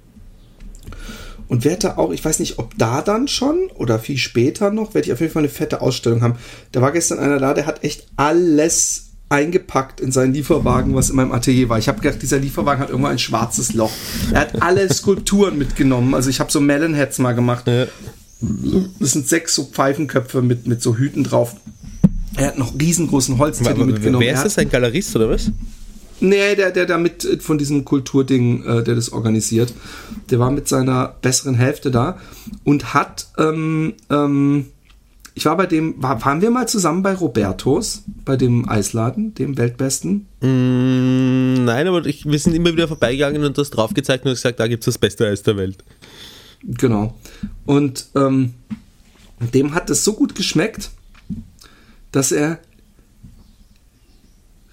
Und 1.49 1.65
werde 1.65 1.81
da 1.81 1.97
auch, 1.99 2.13
ich 2.13 2.25
weiß 2.25 2.39
nicht, 2.39 2.59
ob 2.59 2.77
da 2.79 3.03
dann 3.03 3.29
schon 3.29 3.69
oder 3.75 3.99
viel 3.99 4.17
später 4.17 4.71
noch, 4.71 4.95
werde 4.95 5.07
ich 5.07 5.13
auf 5.13 5.21
jeden 5.21 5.33
Fall 5.33 5.43
eine 5.43 5.51
fette 5.51 5.83
Ausstellung 5.83 6.23
haben. 6.23 6.37
Da 6.73 6.81
war 6.81 6.91
gestern 6.91 7.19
einer 7.19 7.39
da, 7.39 7.53
der 7.53 7.67
hat 7.67 7.85
echt 7.85 8.07
alles 8.17 9.11
eingepackt 9.29 10.01
in 10.01 10.13
seinen 10.13 10.33
Lieferwagen, 10.33 10.95
was 10.95 11.11
in 11.11 11.17
meinem 11.17 11.33
Atelier 11.33 11.69
war. 11.69 11.79
Ich 11.79 11.89
habe 11.89 12.01
gedacht, 12.01 12.23
dieser 12.23 12.39
Lieferwagen 12.39 12.81
hat 12.81 12.91
irgendwo 12.91 13.09
ein 13.09 13.19
schwarzes 13.19 13.75
Loch. 13.75 13.93
Er 14.33 14.41
hat 14.41 14.63
alle 14.63 14.93
Skulpturen 14.93 15.59
mitgenommen. 15.59 16.15
Also 16.15 16.31
ich 16.31 16.41
habe 16.41 16.51
so 16.51 16.61
Melonheads 16.61 17.19
mal 17.19 17.35
gemacht. 17.35 17.67
Ja. 17.67 17.87
Das 19.01 19.13
sind 19.13 19.29
sechs 19.29 19.55
so 19.55 19.65
Pfeifenköpfe 19.65 20.43
mit, 20.43 20.67
mit 20.67 20.83
so 20.83 20.97
Hüten 20.97 21.25
drauf. 21.25 21.57
Er 22.37 22.49
hat 22.49 22.59
noch 22.59 22.75
riesengroßen 22.79 23.39
Holztitel 23.39 23.85
mitgenommen. 23.85 24.25
Wer 24.25 24.35
ist 24.35 24.45
das, 24.45 24.59
ein 24.59 24.69
Galerist 24.69 25.15
oder 25.17 25.31
was? 25.31 25.51
Nee, 26.21 26.55
der, 26.55 26.71
der 26.71 26.87
da 26.87 26.99
mit 26.99 27.25
äh, 27.25 27.39
von 27.39 27.59
diesem 27.59 27.85
Kulturding, 27.85 28.65
äh, 28.65 28.83
der 28.83 28.95
das 28.95 29.13
organisiert, 29.13 29.75
der 30.31 30.39
war 30.39 30.51
mit 30.51 30.69
seiner 30.69 31.15
besseren 31.23 31.55
Hälfte 31.55 31.91
da 31.91 32.19
und 32.65 32.95
hat, 32.95 33.29
ähm, 33.39 33.95
ähm, 34.11 34.67
ich 35.35 35.47
war 35.47 35.57
bei 35.57 35.67
dem, 35.67 36.01
war, 36.03 36.25
waren 36.25 36.41
wir 36.41 36.51
mal 36.51 36.69
zusammen 36.69 37.03
bei 37.03 37.15
Robertos, 37.15 38.05
bei 38.25 38.37
dem 38.37 38.69
Eisladen, 38.69 39.35
dem 39.35 39.59
Weltbesten? 39.59 40.27
Mm, 40.41 41.65
nein, 41.65 41.89
aber 41.89 42.07
ich, 42.07 42.25
wir 42.25 42.39
sind 42.39 42.55
immer 42.55 42.73
wieder 42.73 42.87
vorbeigegangen 42.89 43.45
und 43.45 43.59
das 43.59 43.71
drauf 43.71 43.95
gezeigt 43.95 44.25
und 44.25 44.33
gesagt, 44.33 44.61
da 44.61 44.69
gibt 44.69 44.83
es 44.83 44.87
das 44.87 44.99
beste 44.99 45.27
Eis 45.27 45.43
der 45.43 45.57
Welt. 45.57 45.85
Genau. 46.67 47.19
Und 47.67 48.07
ähm, 48.15 48.55
dem 49.53 49.75
hat 49.75 49.91
es 49.91 50.05
so 50.05 50.15
gut 50.15 50.35
geschmeckt, 50.35 50.91
dass 52.13 52.33
er 52.33 52.59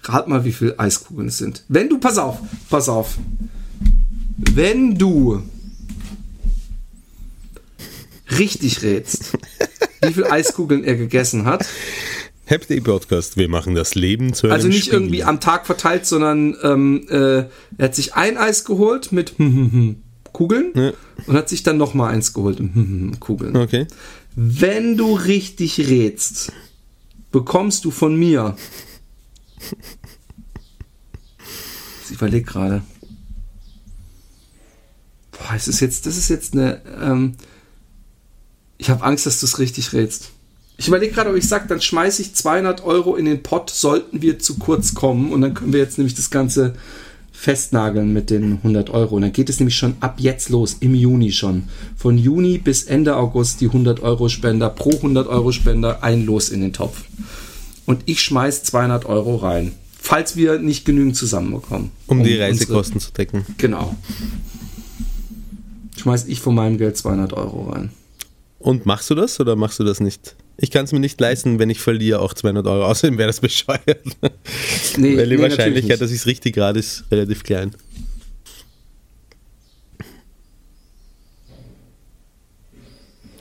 Rat 0.04 0.26
mal, 0.26 0.44
wie 0.44 0.52
viele 0.52 0.78
Eiskugeln 0.80 1.28
es 1.28 1.38
sind. 1.38 1.64
Wenn 1.68 1.88
du, 1.88 1.98
pass 1.98 2.18
auf, 2.18 2.38
pass 2.68 2.88
auf. 2.88 3.18
Wenn 4.36 4.96
du 4.98 5.42
richtig 8.36 8.82
rätst, 8.82 9.38
wie 10.02 10.12
viele 10.12 10.30
Eiskugeln 10.30 10.82
er 10.82 10.96
gegessen 10.96 11.44
hat. 11.44 11.66
Happy 12.46 12.80
Podcast, 12.80 13.36
wir 13.36 13.48
machen 13.48 13.76
das 13.76 13.94
Leben 13.94 14.34
zu 14.34 14.48
einem 14.48 14.54
Also 14.54 14.68
nicht 14.68 14.86
Spiel. 14.86 14.94
irgendwie 14.94 15.22
am 15.22 15.38
Tag 15.38 15.66
verteilt, 15.66 16.06
sondern 16.06 16.56
ähm, 16.62 17.06
äh, 17.08 17.44
er 17.44 17.48
hat 17.78 17.94
sich 17.94 18.14
ein 18.14 18.36
Eis 18.36 18.64
geholt 18.64 19.12
mit 19.12 19.34
Kugeln 20.42 20.72
ja. 20.74 20.92
und 21.26 21.36
hat 21.36 21.48
sich 21.48 21.62
dann 21.62 21.76
nochmal 21.76 22.12
eins 22.12 22.32
geholt 22.32 22.58
mit 22.60 23.20
Kugeln. 23.20 23.56
Okay. 23.56 23.86
Wenn 24.34 24.96
du 24.96 25.14
richtig 25.14 25.78
rätst, 25.78 26.52
bekommst 27.30 27.84
du 27.84 27.90
von 27.90 28.16
mir 28.16 28.56
ich 32.12 32.18
überlege 32.18 32.44
gerade. 32.44 32.82
Boah, 35.32 35.54
es 35.54 35.68
ist 35.68 35.80
jetzt, 35.80 36.06
das 36.06 36.16
ist 36.16 36.28
jetzt 36.28 36.54
eine. 36.54 36.82
Ähm, 37.00 37.34
ich 38.78 38.90
habe 38.90 39.04
Angst, 39.04 39.26
dass 39.26 39.40
du 39.40 39.46
es 39.46 39.58
richtig 39.58 39.92
rätst. 39.92 40.30
Ich 40.76 40.88
überlege 40.88 41.14
gerade, 41.14 41.30
ob 41.30 41.36
ich 41.36 41.46
sage, 41.46 41.68
dann 41.68 41.80
schmeiße 41.80 42.22
ich 42.22 42.34
200 42.34 42.82
Euro 42.82 43.14
in 43.14 43.26
den 43.26 43.42
Pott, 43.42 43.70
sollten 43.70 44.22
wir 44.22 44.40
zu 44.40 44.58
kurz 44.58 44.94
kommen. 44.94 45.32
Und 45.32 45.42
dann 45.42 45.54
können 45.54 45.72
wir 45.72 45.80
jetzt 45.80 45.98
nämlich 45.98 46.14
das 46.14 46.30
Ganze 46.30 46.74
festnageln 47.42 48.12
mit 48.12 48.30
den 48.30 48.58
100 48.58 48.90
Euro. 48.90 49.16
Und 49.16 49.22
dann 49.22 49.32
geht 49.32 49.50
es 49.50 49.58
nämlich 49.58 49.74
schon 49.74 49.96
ab 49.98 50.18
jetzt 50.18 50.48
los, 50.48 50.76
im 50.78 50.94
Juni 50.94 51.32
schon. 51.32 51.64
Von 51.96 52.16
Juni 52.16 52.58
bis 52.58 52.84
Ende 52.84 53.16
August 53.16 53.60
die 53.60 53.66
100 53.66 54.00
Euro 54.00 54.28
Spender, 54.28 54.70
pro 54.70 54.90
100 54.90 55.26
Euro 55.26 55.50
Spender 55.50 56.04
ein 56.04 56.24
Los 56.24 56.50
in 56.50 56.60
den 56.60 56.72
Topf 56.72 57.02
und 57.84 58.02
ich 58.06 58.20
schmeiß 58.20 58.62
200 58.62 59.06
Euro 59.06 59.34
rein, 59.36 59.72
falls 59.98 60.36
wir 60.36 60.60
nicht 60.60 60.84
genügend 60.84 61.16
zusammenbekommen. 61.16 61.90
Um, 62.06 62.20
um 62.20 62.24
die 62.24 62.38
Reisekosten 62.38 62.94
unsere, 62.94 63.12
zu 63.12 63.12
decken. 63.12 63.44
Genau. 63.58 63.96
Schmeiß 65.96 66.26
ich 66.28 66.38
von 66.38 66.54
meinem 66.54 66.78
Geld 66.78 66.96
200 66.96 67.32
Euro 67.32 67.70
rein. 67.70 67.90
Und 68.60 68.86
machst 68.86 69.10
du 69.10 69.16
das 69.16 69.40
oder 69.40 69.56
machst 69.56 69.80
du 69.80 69.84
das 69.84 69.98
nicht? 69.98 70.36
Ich 70.62 70.70
kann 70.70 70.84
es 70.84 70.92
mir 70.92 71.00
nicht 71.00 71.20
leisten, 71.20 71.58
wenn 71.58 71.70
ich 71.70 71.80
verliere 71.80 72.20
auch 72.20 72.34
200 72.34 72.64
Euro. 72.68 72.84
Außerdem 72.84 73.18
wäre 73.18 73.26
das 73.26 73.40
bescheuert. 73.40 73.82
Nee, 74.96 75.16
Weil 75.16 75.28
die 75.28 75.36
nee, 75.36 75.42
Wahrscheinlichkeit, 75.42 76.00
dass 76.00 76.12
ich 76.12 76.18
es 76.18 76.26
richtig 76.26 76.54
gerade 76.54 76.78
ist, 76.78 77.02
relativ 77.10 77.42
klein. 77.42 77.74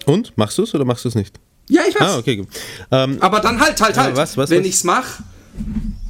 Und? 0.08 0.36
Machst 0.36 0.58
du 0.58 0.64
es 0.64 0.74
oder 0.74 0.84
machst 0.84 1.06
du 1.06 1.10
es 1.10 1.16
nicht? 1.16 1.40
Ja, 1.70 1.84
ich 1.88 1.94
weiß. 1.94 2.02
Ah, 2.02 2.18
okay. 2.18 2.44
Ähm, 2.90 3.18
Aber 3.20 3.40
dann 3.40 3.60
halt, 3.60 3.80
halt, 3.80 3.98
halt. 3.98 4.16
was, 4.16 4.36
was, 4.36 4.50
Wenn 4.50 4.66
ich 4.66 4.74
es 4.74 4.84
mache, 4.84 5.22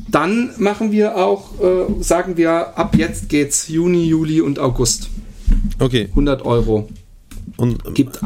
dann 0.07 0.51
machen 0.59 0.93
wir 0.93 1.17
auch, 1.17 1.59
äh, 1.59 2.01
sagen 2.01 2.37
wir, 2.37 2.77
ab 2.77 2.95
jetzt 2.95 3.27
geht's 3.27 3.67
Juni, 3.67 4.05
Juli 4.05 4.39
und 4.39 4.59
August. 4.59 5.09
Okay. 5.77 6.07
100 6.11 6.45
Euro. 6.45 6.87
Und 7.61 7.95
gibt 7.95 8.19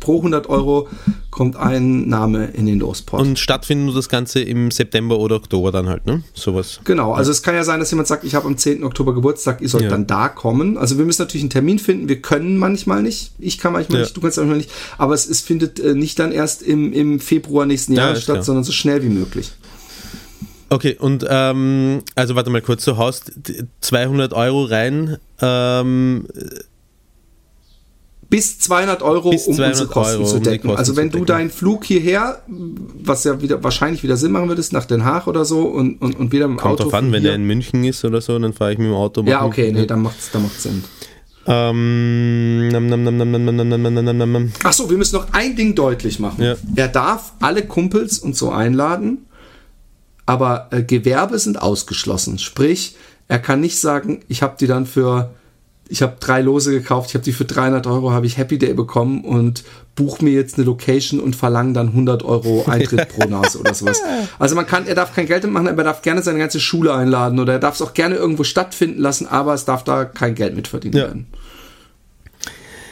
pro 0.00 0.16
100 0.18 0.48
Euro 0.48 0.88
kommt 1.30 1.56
ein 1.56 2.08
Name 2.08 2.46
in 2.46 2.66
den 2.66 2.78
Lospot. 2.80 3.20
Und 3.20 3.38
stattfinden 3.38 3.84
muss 3.86 3.94
das 3.94 4.08
Ganze 4.08 4.40
im 4.40 4.70
September 4.70 5.18
oder 5.18 5.36
Oktober 5.36 5.70
dann 5.72 5.88
halt, 5.88 6.06
ne? 6.06 6.22
Sowas. 6.34 6.80
Genau, 6.84 7.12
also 7.12 7.30
es 7.30 7.42
kann 7.42 7.54
ja 7.54 7.64
sein, 7.64 7.80
dass 7.80 7.90
jemand 7.90 8.08
sagt, 8.08 8.24
ich 8.24 8.34
habe 8.34 8.46
am 8.46 8.56
10. 8.56 8.82
Oktober 8.84 9.14
Geburtstag, 9.14 9.60
ihr 9.60 9.68
sollt 9.68 9.84
Ja. 9.84 9.90
dann 9.90 10.06
da 10.06 10.28
kommen. 10.28 10.78
Also 10.78 10.98
wir 10.98 11.04
müssen 11.04 11.22
natürlich 11.22 11.42
einen 11.42 11.50
Termin 11.50 11.78
finden, 11.78 12.08
wir 12.08 12.20
können 12.22 12.56
manchmal 12.58 13.02
nicht, 13.02 13.32
ich 13.38 13.58
kann 13.58 13.72
manchmal 13.72 13.98
Ja. 13.98 14.04
nicht, 14.04 14.16
du 14.16 14.20
kannst 14.20 14.36
manchmal 14.38 14.56
nicht, 14.58 14.70
aber 14.96 15.14
es, 15.14 15.28
es 15.28 15.40
findet 15.40 15.78
äh, 15.80 15.94
nicht 15.94 16.18
dann 16.18 16.32
erst 16.32 16.62
im, 16.62 16.92
im 16.92 17.20
Februar 17.20 17.66
nächsten 17.66 17.92
Ja, 17.94 18.04
Jahres 18.06 18.22
statt, 18.22 18.36
klar. 18.36 18.44
sondern 18.44 18.64
so 18.64 18.72
schnell 18.72 19.02
wie 19.02 19.08
möglich. 19.10 19.52
Okay, 20.70 20.96
und 21.00 21.24
ähm, 21.28 22.02
also 22.14 22.34
warte 22.34 22.50
mal 22.50 22.60
kurz, 22.60 22.84
du 22.84 22.98
haust 22.98 23.32
d- 23.36 23.64
200 23.80 24.34
Euro 24.34 24.64
rein. 24.64 25.16
Ähm, 25.40 26.26
Bis 28.30 28.58
200 28.58 29.02
Euro, 29.02 29.30
Bis 29.30 29.46
um 29.46 29.54
200 29.54 29.72
unsere 29.72 29.88
Kosten 29.88 30.16
Euro, 30.16 30.28
zu 30.28 30.36
um 30.36 30.42
decken. 30.42 30.68
Kosten 30.68 30.78
also 30.78 30.96
wenn 30.96 31.10
du 31.10 31.24
deinen 31.24 31.50
Flug 31.50 31.84
hierher, 31.84 32.42
was 32.46 33.24
ja 33.24 33.40
wieder 33.40 33.62
wahrscheinlich 33.64 34.02
wieder 34.02 34.18
Sinn 34.18 34.32
machen 34.32 34.48
würdest, 34.48 34.72
nach 34.72 34.84
Den 34.84 35.04
Haag 35.04 35.26
oder 35.26 35.44
so 35.44 35.62
und, 35.62 36.00
und, 36.02 36.18
und 36.18 36.32
wieder 36.32 36.44
im 36.44 36.56
kommt 36.56 36.74
Auto 36.74 36.84
drauf 36.84 36.94
an, 36.94 37.10
wenn 37.12 37.22
der 37.22 37.34
in 37.34 37.44
München 37.44 37.84
ist 37.84 38.04
oder 38.04 38.20
so, 38.20 38.38
dann 38.38 38.52
fahre 38.52 38.72
ich 38.72 38.78
mit 38.78 38.88
dem 38.88 38.94
Auto. 38.94 39.22
Ja, 39.22 39.44
okay, 39.44 39.72
nee, 39.72 39.86
dann 39.86 40.02
macht's, 40.02 40.30
dann 40.30 40.42
macht's 40.42 40.62
Sinn. 40.62 40.84
Ähm, 41.50 42.68
nam, 42.68 42.88
nam, 42.88 43.04
nam, 43.04 43.16
nam, 43.16 43.30
nam, 43.32 43.44
nam, 43.44 43.56
nam, 43.56 43.68
nam, 43.68 43.82
nam, 43.82 44.04
nam, 44.04 44.18
nam, 44.18 44.32
nam. 44.32 44.52
Ach 44.64 44.72
so, 44.74 44.90
wir 44.90 44.98
müssen 44.98 45.16
noch 45.16 45.32
ein 45.32 45.56
Ding 45.56 45.74
deutlich 45.74 46.18
machen. 46.18 46.44
Ja. 46.44 46.56
Er 46.76 46.88
darf 46.88 47.32
alle 47.40 47.64
Kumpels 47.64 48.18
und 48.18 48.36
so 48.36 48.50
einladen, 48.50 49.24
aber 50.26 50.68
äh, 50.72 50.82
Gewerbe 50.82 51.38
sind 51.38 51.62
ausgeschlossen. 51.62 52.38
Sprich, 52.38 52.96
er 53.28 53.38
kann 53.38 53.60
nicht 53.60 53.80
sagen, 53.80 54.20
ich 54.28 54.42
habe 54.42 54.56
die 54.60 54.66
dann 54.66 54.84
für, 54.84 55.34
ich 55.88 56.02
habe 56.02 56.16
drei 56.20 56.42
Lose 56.42 56.70
gekauft, 56.70 57.10
ich 57.10 57.14
habe 57.14 57.24
die 57.24 57.32
für 57.32 57.44
300 57.44 57.86
Euro, 57.86 58.10
habe 58.10 58.26
ich 58.26 58.36
Happy 58.36 58.58
Day 58.58 58.74
bekommen 58.74 59.24
und 59.24 59.64
buch 59.94 60.20
mir 60.20 60.30
jetzt 60.32 60.56
eine 60.56 60.64
Location 60.66 61.18
und 61.18 61.34
verlange 61.34 61.72
dann 61.72 61.88
100 61.88 62.22
Euro 62.24 62.64
Eintritt 62.68 63.08
pro 63.08 63.28
Nase 63.28 63.58
oder 63.58 63.74
sowas. 63.74 64.00
Also 64.38 64.54
man 64.54 64.66
kann, 64.66 64.86
er 64.86 64.94
darf 64.94 65.14
kein 65.14 65.26
Geld 65.26 65.44
mitmachen, 65.44 65.68
aber 65.68 65.82
er 65.82 65.84
darf 65.86 66.02
gerne 66.02 66.22
seine 66.22 66.38
ganze 66.38 66.60
Schule 66.60 66.94
einladen 66.94 67.38
oder 67.40 67.54
er 67.54 67.58
darf 67.58 67.74
es 67.74 67.82
auch 67.82 67.94
gerne 67.94 68.16
irgendwo 68.16 68.44
stattfinden 68.44 69.00
lassen, 69.00 69.26
aber 69.26 69.54
es 69.54 69.64
darf 69.64 69.82
da 69.84 70.04
kein 70.04 70.34
Geld 70.34 70.54
mit 70.54 70.68
verdient 70.68 70.94
Ja. 70.94 71.04
werden. 71.04 71.26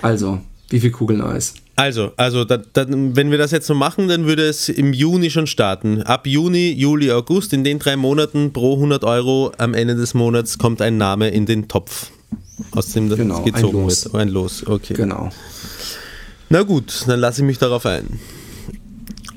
Also, 0.02 0.40
wie 0.70 0.80
viel 0.80 0.90
Kugeln 0.90 1.20
Eis? 1.20 1.54
Also, 1.78 2.12
also 2.16 2.44
da, 2.44 2.56
da, 2.56 2.86
wenn 2.88 3.30
wir 3.30 3.36
das 3.36 3.50
jetzt 3.50 3.66
so 3.66 3.74
machen, 3.74 4.08
dann 4.08 4.24
würde 4.24 4.48
es 4.48 4.70
im 4.70 4.94
Juni 4.94 5.30
schon 5.30 5.46
starten. 5.46 6.02
Ab 6.02 6.26
Juni, 6.26 6.72
Juli, 6.72 7.12
August, 7.12 7.52
in 7.52 7.64
den 7.64 7.78
drei 7.78 7.96
Monaten 7.96 8.54
pro 8.54 8.74
100 8.74 9.04
Euro 9.04 9.52
am 9.58 9.74
Ende 9.74 9.94
des 9.94 10.14
Monats 10.14 10.56
kommt 10.56 10.80
ein 10.80 10.96
Name 10.96 11.28
in 11.28 11.44
den 11.44 11.68
Topf, 11.68 12.10
aus 12.72 12.92
dem 12.92 13.08
das 13.08 13.18
Genau, 13.18 13.38
ein 13.44 13.52
gezogen 13.52 13.82
Los. 13.82 14.04
wird. 14.04 14.14
Oh, 14.14 14.18
ein 14.18 14.28
Los, 14.28 14.66
okay. 14.66 14.94
Genau. 14.94 15.30
Na 16.48 16.62
gut, 16.62 17.04
dann 17.06 17.20
lasse 17.20 17.40
ich 17.42 17.46
mich 17.46 17.58
darauf 17.58 17.86
ein. 17.86 18.06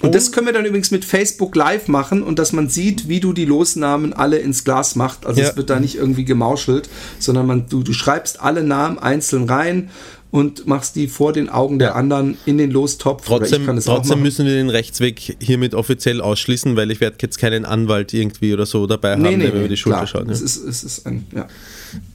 Und 0.02 0.16
das 0.16 0.32
können 0.32 0.46
wir 0.48 0.54
dann 0.54 0.64
übrigens 0.66 0.92
mit 0.92 1.04
Facebook 1.04 1.56
Live 1.58 1.90
machen 1.90 2.24
und 2.24 2.40
dass 2.40 2.54
man 2.54 2.70
sieht, 2.70 3.10
wie 3.10 3.20
du 3.20 3.34
die 3.34 3.44
Losnamen 3.44 4.14
alle 4.14 4.38
ins 4.38 4.64
Glas 4.64 4.96
machst. 4.96 5.26
Also 5.26 5.42
Ja. 5.42 5.50
es 5.50 5.58
wird 5.58 5.70
da 5.70 5.80
nicht 5.82 5.96
irgendwie 5.96 6.24
gemauschelt, 6.24 6.90
sondern 7.20 7.46
man, 7.48 7.68
du, 7.68 7.84
du 7.84 7.92
schreibst 7.92 8.40
alle 8.40 8.64
Namen 8.64 8.98
einzeln 8.98 9.44
rein 9.50 9.90
und 10.32 10.68
machst 10.68 10.96
die 10.96 11.08
vor 11.10 11.34
den 11.34 11.50
Augen 11.50 11.80
der 11.80 11.96
anderen 11.98 12.38
in 12.46 12.58
den 12.58 12.72
Lostopf. 12.72 13.26
Trotzdem, 13.26 13.66
trotzdem 13.84 14.22
müssen 14.22 14.46
wir 14.46 14.54
den 14.54 14.70
Rechtsweg 14.70 15.36
hiermit 15.42 15.74
offiziell 15.74 16.22
ausschließen, 16.22 16.78
weil 16.78 16.92
ich 16.92 17.02
werde 17.02 17.18
jetzt 17.22 17.38
keinen 17.38 17.66
Anwalt 17.66 18.14
irgendwie 18.14 18.54
oder 18.54 18.66
so 18.66 18.88
dabei 18.88 19.14
haben, 19.14 19.24
Nee, 19.24 19.36
nee, 19.36 19.46
der 19.46 19.54
mir 19.54 19.60
über 19.60 19.68
die 19.68 19.76
Schulter 19.78 20.08
schaut. 20.08 20.30
Es 20.30 20.40
Ja. 20.40 20.46
ist, 20.46 20.58
es 20.64 20.84
ist 20.84 21.06
ein, 21.08 21.26
ja. 21.36 21.46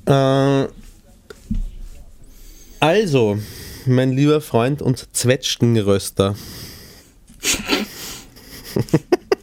Äh, 0.07 0.67
also, 2.81 3.39
mein 3.87 4.13
lieber 4.13 4.41
Freund 4.41 4.83
und 4.83 5.07
Zwetschgenröster. 5.15 6.35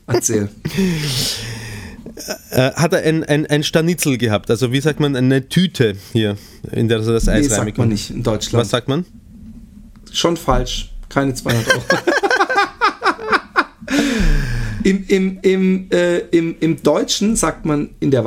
Erzähl. 0.08 0.50
Äh, 2.52 2.72
hat 2.74 2.94
er 2.94 3.04
ein, 3.04 3.24
ein, 3.24 3.46
ein 3.48 3.64
Stanitzel 3.64 4.18
gehabt, 4.18 4.50
also 4.52 4.72
wie 4.72 4.82
sagt 4.82 5.00
man, 5.00 5.16
eine 5.16 5.48
Tüte 5.50 5.96
hier, 6.12 6.38
in 6.72 6.88
der 6.88 7.02
so 7.02 7.14
das 7.14 7.26
Nee, 7.26 7.32
Eis 7.34 7.46
sagt 7.46 7.52
man 7.52 7.60
reinbekommt. 7.60 7.90
nicht 7.90 8.10
in 8.12 8.24
Deutschland. 8.24 8.62
Was 8.62 8.70
sagt 8.70 8.88
man? 8.88 9.06
Schon 10.12 10.38
falsch. 10.38 10.92
Keine 11.10 11.34
200 11.34 11.68
Euro. 11.68 11.82
Im, 14.84 15.06
im, 15.08 15.40
im, 15.44 15.92
äh, 15.92 16.18
im, 16.32 16.56
Im 16.60 16.82
Deutschen 16.82 17.36
sagt 17.36 17.66
man 17.66 17.90
in 18.00 18.10
der 18.10 18.26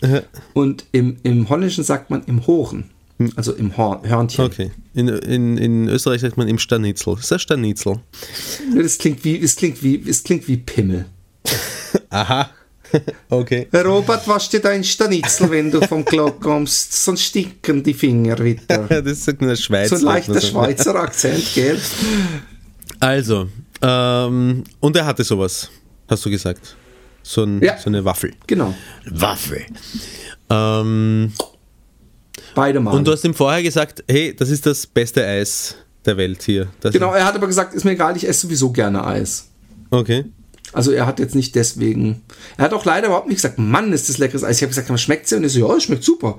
Waffel 0.00 0.24
und 0.54 0.84
im, 0.92 1.16
im 1.22 1.48
Holländischen 1.48 1.84
sagt 1.84 2.10
man 2.10 2.22
im 2.24 2.46
Horen. 2.46 2.90
Also 3.34 3.54
im 3.54 3.76
Horn, 3.76 4.06
Hörnchen. 4.06 4.44
Okay. 4.44 4.70
In, 4.92 5.08
in, 5.08 5.56
in 5.56 5.88
Österreich 5.88 6.20
sagt 6.20 6.36
man 6.36 6.48
im 6.48 6.58
Stanitzel. 6.58 7.14
Das 7.14 7.24
ist 7.24 7.32
ein 7.32 7.38
Stanitzel. 7.38 8.00
Das 8.76 8.98
klingt 8.98 9.24
wie, 9.24 9.40
es 9.40 9.56
klingt 9.56 9.82
wie, 9.82 10.04
es 10.06 10.22
klingt 10.22 10.46
wie 10.48 10.58
Pimmel. 10.58 11.06
Aha. 12.10 12.50
okay. 13.30 13.68
Robert, 13.72 14.26
wasch 14.28 14.50
dir 14.50 14.60
dein 14.60 14.84
Stanitzel, 14.84 15.50
wenn 15.50 15.70
du 15.70 15.80
vom 15.80 16.04
Klo 16.04 16.30
kommst, 16.32 17.04
sonst 17.04 17.22
stinken 17.22 17.82
die 17.82 17.94
Finger 17.94 18.38
wieder. 18.38 18.86
Das 19.02 19.24
sagt 19.24 19.40
nur 19.40 19.50
der 19.50 19.56
Schweiz. 19.56 19.90
So 19.90 19.96
ein 19.96 20.02
leichter 20.02 20.40
Schweizer 20.40 20.94
Akzent, 20.94 21.42
gell? 21.54 21.80
Also, 23.00 23.48
ähm, 23.82 24.64
und 24.80 24.96
er 24.96 25.06
hatte 25.06 25.24
sowas, 25.24 25.70
hast 26.08 26.24
du 26.24 26.30
gesagt. 26.30 26.76
So, 27.28 27.42
ein, 27.42 27.60
Ja. 27.60 27.76
so 27.76 27.90
eine 27.90 28.04
Waffel. 28.04 28.30
Genau. 28.46 28.72
Waffel. 29.10 29.66
Ähm, 30.48 31.32
Beide 32.54 32.78
Mal. 32.78 32.92
und 32.92 33.04
du 33.04 33.10
hast 33.10 33.24
ihm 33.24 33.34
vorher 33.34 33.64
gesagt, 33.64 34.04
hey, 34.08 34.34
das 34.34 34.48
ist 34.48 34.64
das 34.64 34.86
beste 34.86 35.26
Eis 35.26 35.74
der 36.04 36.16
Welt 36.16 36.40
hier. 36.44 36.68
Das 36.80 36.92
Genau, 36.92 37.12
er 37.12 37.24
hat 37.24 37.34
aber 37.34 37.48
gesagt, 37.48 37.74
ist 37.74 37.82
mir 37.84 37.90
egal, 37.92 38.16
ich 38.16 38.28
esse 38.28 38.42
sowieso 38.42 38.70
gerne 38.70 39.04
Eis. 39.04 39.48
Okay. 39.90 40.26
Also 40.72 40.92
er 40.92 41.04
hat 41.06 41.18
jetzt 41.18 41.34
nicht 41.34 41.56
deswegen. 41.56 42.22
Er 42.58 42.66
hat 42.66 42.72
auch 42.72 42.84
leider 42.84 43.08
überhaupt 43.08 43.26
nicht 43.26 43.38
gesagt, 43.38 43.58
Mann, 43.58 43.92
ist 43.92 44.08
das 44.08 44.18
leckeres 44.18 44.44
Eis. 44.44 44.56
Ich 44.58 44.62
habe 44.62 44.68
gesagt, 44.70 44.88
man 44.88 44.98
schmeckt 44.98 45.28
ja 45.28 45.36
und 45.36 45.42
er 45.42 45.50
so, 45.50 45.58
ja, 45.68 45.76
es 45.76 45.82
schmeckt 45.82 46.04
super. 46.04 46.38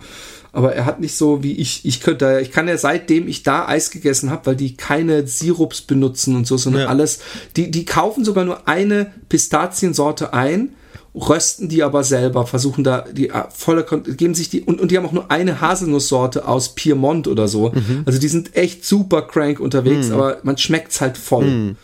Aber 0.57 0.73
er 0.73 0.85
hat 0.85 0.99
nicht 0.99 1.15
so 1.15 1.43
wie 1.43 1.51
ich. 1.53 1.85
Ich 1.85 2.01
könnte, 2.01 2.39
ich 2.41 2.49
kann 2.51 2.67
ja 2.67 2.79
seitdem 2.79 3.27
ich 3.27 3.43
da 3.43 3.67
Eis 3.67 3.91
gegessen 3.91 4.31
habe, 4.31 4.47
weil 4.47 4.55
die 4.55 4.75
keine 4.75 5.27
Sirups 5.27 5.81
benutzen 5.81 6.35
und 6.35 6.47
so, 6.47 6.57
sondern 6.57 6.81
Ja. 6.81 6.87
alles. 6.87 7.19
Die, 7.55 7.69
die 7.69 7.85
kaufen 7.85 8.25
sogar 8.25 8.43
nur 8.43 8.67
eine 8.67 9.11
Pistaziensorte 9.29 10.33
ein, 10.33 10.69
rösten 11.13 11.69
die 11.69 11.83
aber 11.83 12.03
selber, 12.03 12.47
versuchen 12.47 12.83
da 12.83 13.01
die 13.01 13.29
äh, 13.29 13.43
volle, 13.53 13.83
geben 13.83 14.33
sich 14.33 14.49
die 14.49 14.61
und, 14.63 14.81
und 14.81 14.89
die 14.89 14.97
haben 14.97 15.05
auch 15.05 15.11
nur 15.11 15.29
eine 15.29 15.61
Haselnusssorte 15.61 16.47
aus 16.47 16.73
Piemont 16.73 17.27
oder 17.27 17.47
so. 17.47 17.69
Mhm. 17.69 18.01
Also 18.07 18.17
die 18.17 18.27
sind 18.27 18.55
echt 18.55 18.83
super 18.83 19.21
crank 19.21 19.59
unterwegs, 19.59 20.09
aber 20.09 20.39
man 20.41 20.57
schmeckt's 20.57 21.01
halt 21.01 21.19
voll. 21.19 21.45
Mhm. 21.45 21.75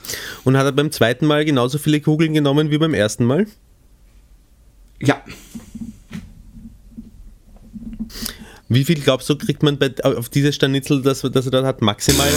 Und 0.46 0.58
hat 0.58 0.66
er 0.66 0.72
beim 0.72 0.92
zweiten 0.92 1.28
Mal 1.28 1.46
genauso 1.46 1.78
viele 1.78 2.02
Kugeln 2.02 2.34
genommen 2.34 2.72
wie 2.72 2.80
beim 2.80 2.96
ersten 2.96 3.26
Mal? 3.26 3.46
Ja. 5.00 5.22
Wie 8.74 8.84
viel 8.84 9.00
glaubst 9.00 9.30
du, 9.30 9.36
kriegt 9.36 9.64
man 9.64 9.78
bei, 9.78 9.92
auf 10.04 10.30
dieses 10.30 10.56
Stanitzel, 10.56 11.02
das, 11.02 11.22
das 11.22 11.46
er 11.46 11.52
dort 11.52 11.66
hat, 11.66 11.82
maximal, 11.82 12.28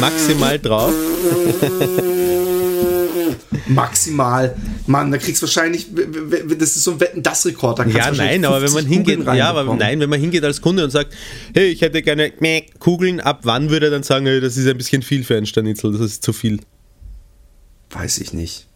maximal 0.00 0.58
drauf? 0.58 0.92
Maximal. 3.68 4.56
Mann, 4.86 5.10
da 5.10 5.18
kriegst 5.18 5.42
du 5.42 5.46
wahrscheinlich, 5.46 5.86
das 6.58 6.76
ist 6.76 6.84
so 6.84 6.92
ein 6.92 7.00
Wetten, 7.00 7.22
das 7.22 7.46
Rekord. 7.46 7.78
Da 7.78 7.86
Ja, 7.86 8.10
nein, 8.10 8.44
aber 8.44 8.62
wenn 8.62 8.72
man 8.72 8.86
50 8.86 8.92
hingeht, 8.92 9.26
ja, 9.26 9.50
aber 9.50 9.74
nein, 9.74 10.00
wenn 10.00 10.10
man 10.10 10.20
hingeht 10.20 10.44
als 10.44 10.60
Kunde 10.60 10.84
und 10.84 10.90
sagt, 10.90 11.14
hey, 11.54 11.68
ich 11.68 11.80
hätte 11.80 12.02
gerne 12.02 12.32
Kugeln, 12.78 13.20
ab 13.20 13.40
wann 13.44 13.70
würde 13.70 13.86
er 13.86 13.90
dann 13.90 14.02
sagen, 14.02 14.26
hey, 14.26 14.40
das 14.40 14.56
ist 14.56 14.66
ein 14.66 14.76
bisschen 14.76 15.02
viel 15.02 15.24
für 15.24 15.36
ein 15.36 15.46
Stanitzel, 15.46 15.92
das 15.92 16.00
ist 16.00 16.22
zu 16.22 16.32
viel? 16.32 16.60
Weiß 17.90 18.18
ich 18.18 18.32
nicht. 18.32 18.66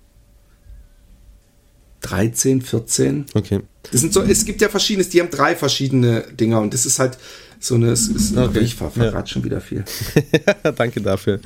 13, 2.08 2.62
14. 2.62 3.26
Okay. 3.34 3.60
Das 3.90 4.00
sind 4.00 4.12
so, 4.12 4.22
es 4.22 4.44
gibt 4.44 4.60
ja 4.60 4.68
verschiedenes, 4.68 5.08
die 5.08 5.20
haben 5.20 5.30
drei 5.30 5.54
verschiedene 5.56 6.22
Dinger 6.38 6.60
und 6.60 6.72
das 6.74 6.86
ist 6.86 6.98
halt 6.98 7.18
so 7.58 7.74
eine, 7.74 7.88
es 7.90 8.08
ist, 8.08 8.36
Okay. 8.36 8.58
ich 8.60 8.74
ver- 8.74 8.90
verrate 8.90 9.30
schon 9.30 9.42
wieder 9.44 9.60
viel. 9.60 9.84
Danke 10.76 11.00
dafür. 11.00 11.40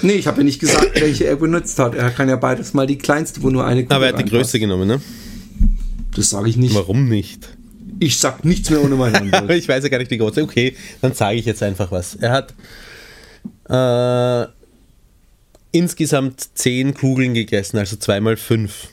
Nee, 0.00 0.14
ich 0.14 0.26
habe 0.26 0.38
ja 0.38 0.44
nicht 0.44 0.60
gesagt, 0.60 1.00
welche 1.00 1.24
er 1.26 1.36
benutzt 1.36 1.78
hat. 1.78 1.94
Er 1.94 2.10
kann 2.10 2.28
ja 2.28 2.36
beides 2.36 2.72
mal 2.74 2.86
die 2.86 2.98
kleinste, 2.98 3.42
wo 3.42 3.50
nur 3.50 3.64
eine 3.64 3.82
Kugel 3.82 3.96
Aber 3.96 4.06
er 4.06 4.12
hat 4.16 4.24
die 4.26 4.30
größte 4.30 4.58
genommen, 4.58 4.88
ne? 4.88 5.00
Das 6.16 6.30
sage 6.30 6.48
ich 6.48 6.56
nicht. 6.56 6.74
Warum 6.74 7.08
nicht? 7.08 7.48
Ich 8.00 8.18
sag 8.18 8.44
nichts 8.44 8.70
mehr 8.70 8.82
ohne 8.82 8.96
meinen 8.96 9.14
Aber 9.28 9.38
Anwalt. 9.42 9.58
ich 9.62 9.68
weiß 9.68 9.82
ja 9.84 9.88
gar 9.90 9.98
nicht 9.98 10.10
die 10.10 10.18
große. 10.18 10.42
Okay, 10.42 10.74
dann 11.00 11.12
sage 11.14 11.36
ich 11.38 11.44
jetzt 11.44 11.62
einfach 11.62 11.92
was. 11.92 12.16
Er 12.16 12.30
hat 12.32 12.54
äh, 13.68 14.50
insgesamt 15.70 16.48
zehn 16.54 16.94
Kugeln 16.94 17.34
gegessen, 17.34 17.78
also 17.78 17.96
zweimal 17.96 18.36
fünf. 18.36 18.88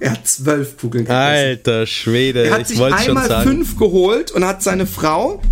Er 0.00 0.12
hat 0.12 0.26
zwölf 0.28 0.76
Kugeln 0.78 1.04
gegessen. 1.04 1.20
Alter 1.20 1.86
Schwede, 1.86 2.44
Er 2.44 2.52
hat 2.54 2.60
ich 2.62 2.68
sich 2.68 2.78
wollte 2.78 2.98
schon 2.98 3.08
einmal 3.08 3.28
sagen. 3.28 3.50
fünf 3.50 3.76
geholt 3.76 4.30
und 4.30 4.44
hat 4.44 4.62
seine 4.62 4.86
Frau 4.86 5.42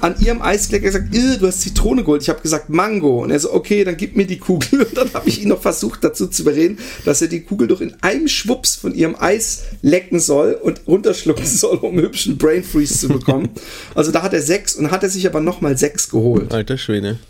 an 0.00 0.16
ihrem 0.18 0.42
Eisklecker 0.42 0.86
gesagt, 0.86 1.14
"Ih, 1.14 1.36
du 1.38 1.46
hast 1.46 1.60
Zitrone 1.60 2.02
geholt. 2.02 2.22
Ich 2.22 2.28
habe 2.28 2.40
gesagt 2.40 2.68
Mango. 2.68 3.22
Und 3.22 3.30
er 3.30 3.38
so, 3.38 3.52
okay, 3.52 3.84
dann 3.84 3.96
gib 3.96 4.16
mir 4.16 4.26
die 4.26 4.38
Kugel. 4.38 4.82
Und 4.86 4.96
dann 4.96 5.14
habe 5.14 5.28
ich 5.28 5.40
ihn 5.42 5.48
noch 5.48 5.62
versucht 5.62 6.02
dazu 6.02 6.26
zu 6.26 6.42
überreden, 6.42 6.78
dass 7.04 7.22
er 7.22 7.28
die 7.28 7.42
Kugel 7.42 7.68
doch 7.68 7.80
in 7.80 7.94
einem 8.02 8.26
Schwups 8.26 8.74
von 8.74 8.92
ihrem 8.96 9.14
Eis 9.16 9.62
lecken 9.82 10.18
soll 10.18 10.54
und 10.60 10.80
runterschlucken 10.88 11.46
soll, 11.46 11.76
um 11.76 11.92
einen 11.92 12.02
hübschen 12.02 12.36
Brain 12.36 12.64
Freeze 12.64 12.98
zu 12.98 13.08
bekommen. 13.08 13.50
also 13.94 14.10
da 14.10 14.22
hat 14.22 14.32
er 14.34 14.42
sechs 14.42 14.74
und 14.74 14.90
hat 14.90 15.04
er 15.04 15.08
sich 15.10 15.24
aber 15.28 15.38
nochmal 15.40 15.78
sechs 15.78 16.10
geholt. 16.10 16.52
Alter 16.52 16.78
Schwede. 16.78 17.20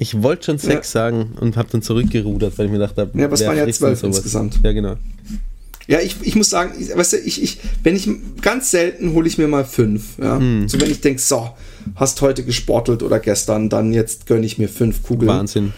Ich 0.00 0.22
wollte 0.22 0.44
schon 0.46 0.58
sechs 0.58 0.92
Ja. 0.92 1.00
sagen 1.08 1.32
und 1.40 1.56
habe 1.56 1.68
dann 1.72 1.82
zurückgerudert, 1.82 2.56
weil 2.56 2.66
ich 2.66 2.72
mir 2.72 2.78
dachte, 2.78 3.10
Ja, 3.14 3.24
aber 3.24 3.34
es 3.34 3.40
wer 3.40 3.48
waren 3.48 3.56
ja 3.58 3.68
zwölf 3.72 4.00
insgesamt. 4.04 4.60
Ja, 4.62 4.70
genau. 4.70 4.94
Ja, 5.88 6.00
ich, 6.00 6.16
ich 6.20 6.36
muss 6.36 6.50
sagen, 6.50 6.74
ich, 6.78 6.94
weißt 6.94 7.14
du, 7.14 7.16
ich, 7.16 7.42
ich, 7.42 7.60
wenn 7.82 7.96
ich 7.96 8.08
ganz 8.42 8.70
selten 8.70 9.14
hole 9.14 9.26
ich 9.26 9.38
mir 9.38 9.48
mal 9.48 9.64
fünf. 9.64 10.18
Ja? 10.18 10.38
Hm. 10.38 10.68
So 10.68 10.78
wenn 10.80 10.90
ich 10.90 11.00
denke, 11.00 11.20
so, 11.20 11.50
hast 11.96 12.20
heute 12.20 12.44
gesportelt 12.44 13.02
oder 13.02 13.18
gestern, 13.18 13.70
dann 13.70 13.94
jetzt 13.94 14.26
gönne 14.26 14.44
ich 14.44 14.58
mir 14.58 14.68
fünf 14.68 15.02
Kugeln. 15.02 15.28
Wahnsinn. 15.28 15.72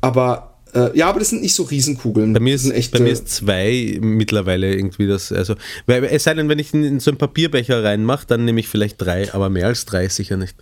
Aber 0.00 0.60
äh, 0.72 0.96
ja, 0.96 1.08
aber 1.08 1.18
das 1.18 1.30
sind 1.30 1.42
nicht 1.42 1.54
so 1.54 1.64
Riesenkugeln. 1.64 2.32
Bei 2.32 2.38
mir 2.38 2.54
ist, 2.54 2.62
sind 2.62 2.72
echt, 2.72 2.92
bei 2.92 3.00
mir 3.00 3.08
äh, 3.08 3.12
ist 3.12 3.28
zwei 3.28 3.98
mittlerweile 4.00 4.72
irgendwie 4.72 5.08
das. 5.08 5.32
Also, 5.32 5.56
weil, 5.86 6.04
es 6.04 6.22
sei 6.22 6.34
denn, 6.34 6.48
wenn 6.48 6.60
ich 6.60 6.72
in, 6.72 6.84
in 6.84 7.00
so 7.00 7.10
einen 7.10 7.18
Papierbecher 7.18 7.82
reinmache, 7.82 8.24
dann 8.26 8.44
nehme 8.44 8.60
ich 8.60 8.68
vielleicht 8.68 9.00
drei, 9.02 9.34
aber 9.34 9.50
mehr 9.50 9.66
als 9.66 9.84
drei 9.84 10.08
sicher 10.08 10.36
nicht. 10.36 10.54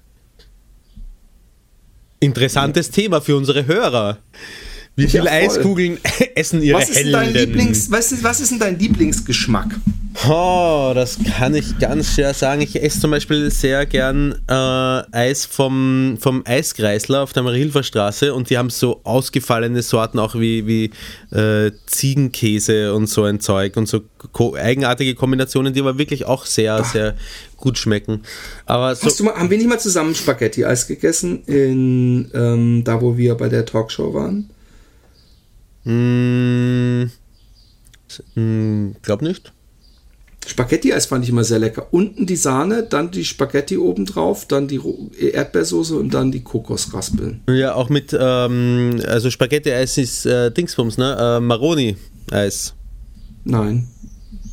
Interessantes 2.21 2.91
Thema 2.91 3.21
für 3.21 3.37
unsere 3.37 3.67
Hörer. 3.67 4.19
Wie 4.97 5.03
Ja, 5.03 5.09
viele 5.09 5.23
voll. 5.25 5.31
Eiskugeln 5.33 5.99
essen 6.35 6.63
ihre 6.63 6.79
was 6.79 6.89
ist 6.89 6.99
denn 7.05 7.13
dein 7.13 7.33
Helden? 7.33 7.53
Lieblings, 7.55 7.91
was 7.91 8.13
ist, 8.13 8.25
was 8.25 8.41
ist 8.41 8.51
denn 8.51 8.59
dein 8.59 8.79
Lieblingsgeschmack? 8.79 9.77
Oh, 10.27 10.93
das 10.95 11.19
kann 11.37 11.55
ich 11.55 11.79
ganz 11.79 12.15
schwer 12.15 12.33
sagen. 12.33 12.63
Ich 12.63 12.83
esse 12.83 13.01
zum 13.01 13.11
Beispiel 13.11 13.51
sehr 13.51 13.85
gern 13.85 14.35
äh, 14.49 14.53
Eis 14.55 15.45
vom, 15.45 16.17
vom 16.19 16.43
Eiskreisler 16.47 17.23
auf 17.23 17.35
der 17.35 17.43
Marilfer 17.43 17.83
Straße 17.83 18.33
und 18.33 18.49
die 18.49 18.57
haben 18.57 18.71
so 18.71 19.03
ausgefallene 19.05 19.83
Sorten 19.83 20.19
auch 20.19 20.35
wie, 20.35 20.67
wie 20.67 21.37
äh, 21.37 21.71
Ziegenkäse 21.85 22.95
und 22.95 23.09
so 23.09 23.25
ein 23.25 23.41
Zeug 23.41 23.77
und 23.77 23.87
so 23.89 24.01
ko 24.33 24.57
eigenartige 24.57 25.15
Kombinationen, 25.15 25.75
die 25.75 25.81
aber 25.81 25.99
wirklich 25.99 26.25
auch 26.25 26.47
sehr, 26.47 26.83
sehr 26.83 27.15
gut 27.59 27.77
schmecken. 27.77 28.23
Aber 28.65 28.97
so, 28.97 29.05
Hast 29.07 29.21
du 29.21 29.25
mal, 29.25 29.35
haben 29.35 29.51
wir 29.51 29.59
nicht 29.59 29.69
mal 29.69 29.79
zusammen 29.79 30.15
Spaghetti-Eis 30.15 30.87
gegessen 30.87 31.45
in 31.45 32.31
ähm, 32.33 32.85
da, 32.85 33.03
wo 33.03 33.19
wir 33.19 33.35
bei 33.35 33.51
der 33.51 33.67
Talkshow 33.67 34.15
waren? 34.15 34.49
Mh, 35.87 37.11
mh, 38.35 38.95
glaub 39.03 39.23
nicht. 39.23 39.53
Spaghetti-Eis 40.47 41.07
fand 41.07 41.25
ich 41.25 41.31
immer 41.31 41.43
sehr 41.43 41.59
lecker. 41.59 41.89
Unten 41.91 42.25
die 42.25 42.37
Sahne, 42.37 42.85
dann 42.85 43.11
die 43.11 43.25
Spaghetti 43.25 43.77
obendrauf, 43.77 44.47
dann 44.47 44.69
die 44.69 44.81
Erdbeersoße 45.19 45.97
und 45.97 46.15
dann 46.15 46.31
die 46.31 46.43
Kokosraspeln. 46.43 47.41
Ja, 47.49 47.75
auch 47.75 47.89
mit, 47.89 48.17
ähm, 48.19 49.01
also 49.07 49.31
Spaghetti-Eis 49.31 49.99
ist 49.99 50.25
äh, 50.25 50.53
Dingsbums, 50.53 50.99
ne? 50.99 51.17
Äh, 51.19 51.41
Maroni-Eis. 51.41 52.75
Nein, 53.45 53.89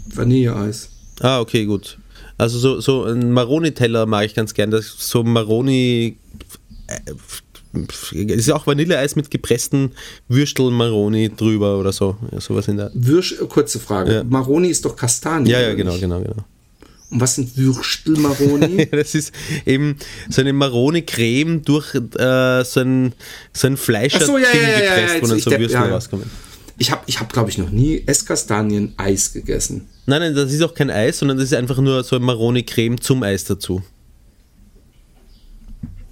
Vanilleeis. 0.08 0.90
Ah, 1.20 1.40
okay, 1.40 1.66
gut. 1.66 2.00
Also 2.38 2.58
so, 2.58 2.82
so 2.82 3.04
ein 3.04 3.32
Maroni-Teller 3.32 4.08
mag 4.08 4.26
ich 4.26 4.34
ganz 4.34 4.54
gern. 4.54 4.72
Das 4.72 4.96
so 4.98 5.24
Maroni. 5.24 6.18
Es 7.74 8.12
ist 8.14 8.52
auch 8.52 8.68
Vanilleeis 8.68 9.16
mit 9.16 9.32
gepressten 9.32 9.92
Würstel 10.28 10.70
Maroni 10.70 11.32
drüber 11.36 11.80
oder 11.80 11.92
so. 11.92 12.16
Ja, 12.32 12.40
sowas 12.40 12.68
in 12.68 12.78
der. 12.78 12.92
Würsch, 12.94 13.34
äh, 13.42 13.46
kurze 13.46 13.80
Frage. 13.80 14.14
Ja. 14.14 14.24
Maroni 14.24 14.68
ist 14.68 14.86
doch 14.86 14.96
Kastanien. 14.96 15.48
Ja, 15.48 15.60
ja, 15.60 15.74
genau, 15.74 15.92
nicht? 15.92 16.02
genau, 16.02 16.22
genau. 16.22 16.36
Und 17.10 17.22
was 17.22 17.36
sind 17.36 17.56
Würstel-Maroni? 17.58 18.88
Das 18.92 19.16
ist 19.16 19.34
eben 19.66 19.98
so 20.30 20.42
eine 20.42 20.54
Maroni-Creme 20.54 21.64
durch 21.64 21.94
äh, 21.96 22.64
so 22.64 22.80
ein, 22.80 23.14
so 23.54 23.68
ein 23.68 23.78
Fleischer 23.78 24.20
Ach 24.22 24.26
so, 24.26 24.38
ja, 24.38 24.48
ja, 24.54 24.62
ja, 24.62 24.70
ja, 24.70 24.96
gepresst, 24.96 25.16
ja, 25.16 25.22
wo 25.22 25.28
dann 25.28 25.38
ich 25.38 25.44
so 25.44 25.52
Würstel 25.52 25.72
ja, 25.72 25.86
ja. 25.86 25.94
rauskommen. 25.94 26.30
ich 26.78 26.92
habe, 26.92 27.02
ich 27.06 27.20
hab, 27.20 27.32
glaube 27.32 27.50
ich, 27.50 27.58
noch 27.58 27.70
nie 27.70 28.04
Esskastanien-Eis 28.06 29.34
gegessen. 29.34 29.88
Nein, 30.06 30.22
nein, 30.22 30.36
das 30.36 30.52
ist 30.52 30.62
auch 30.62 30.74
kein 30.74 30.90
Eis, 30.90 31.20
sondern 31.20 31.38
das 31.38 31.46
ist 31.46 31.54
einfach 31.54 31.78
nur 31.78 32.04
so 32.04 32.16
ein 32.16 32.24
Maroni-Creme 32.24 33.00
zum 33.00 33.24
Eis 33.24 33.46
dazu. 33.46 33.84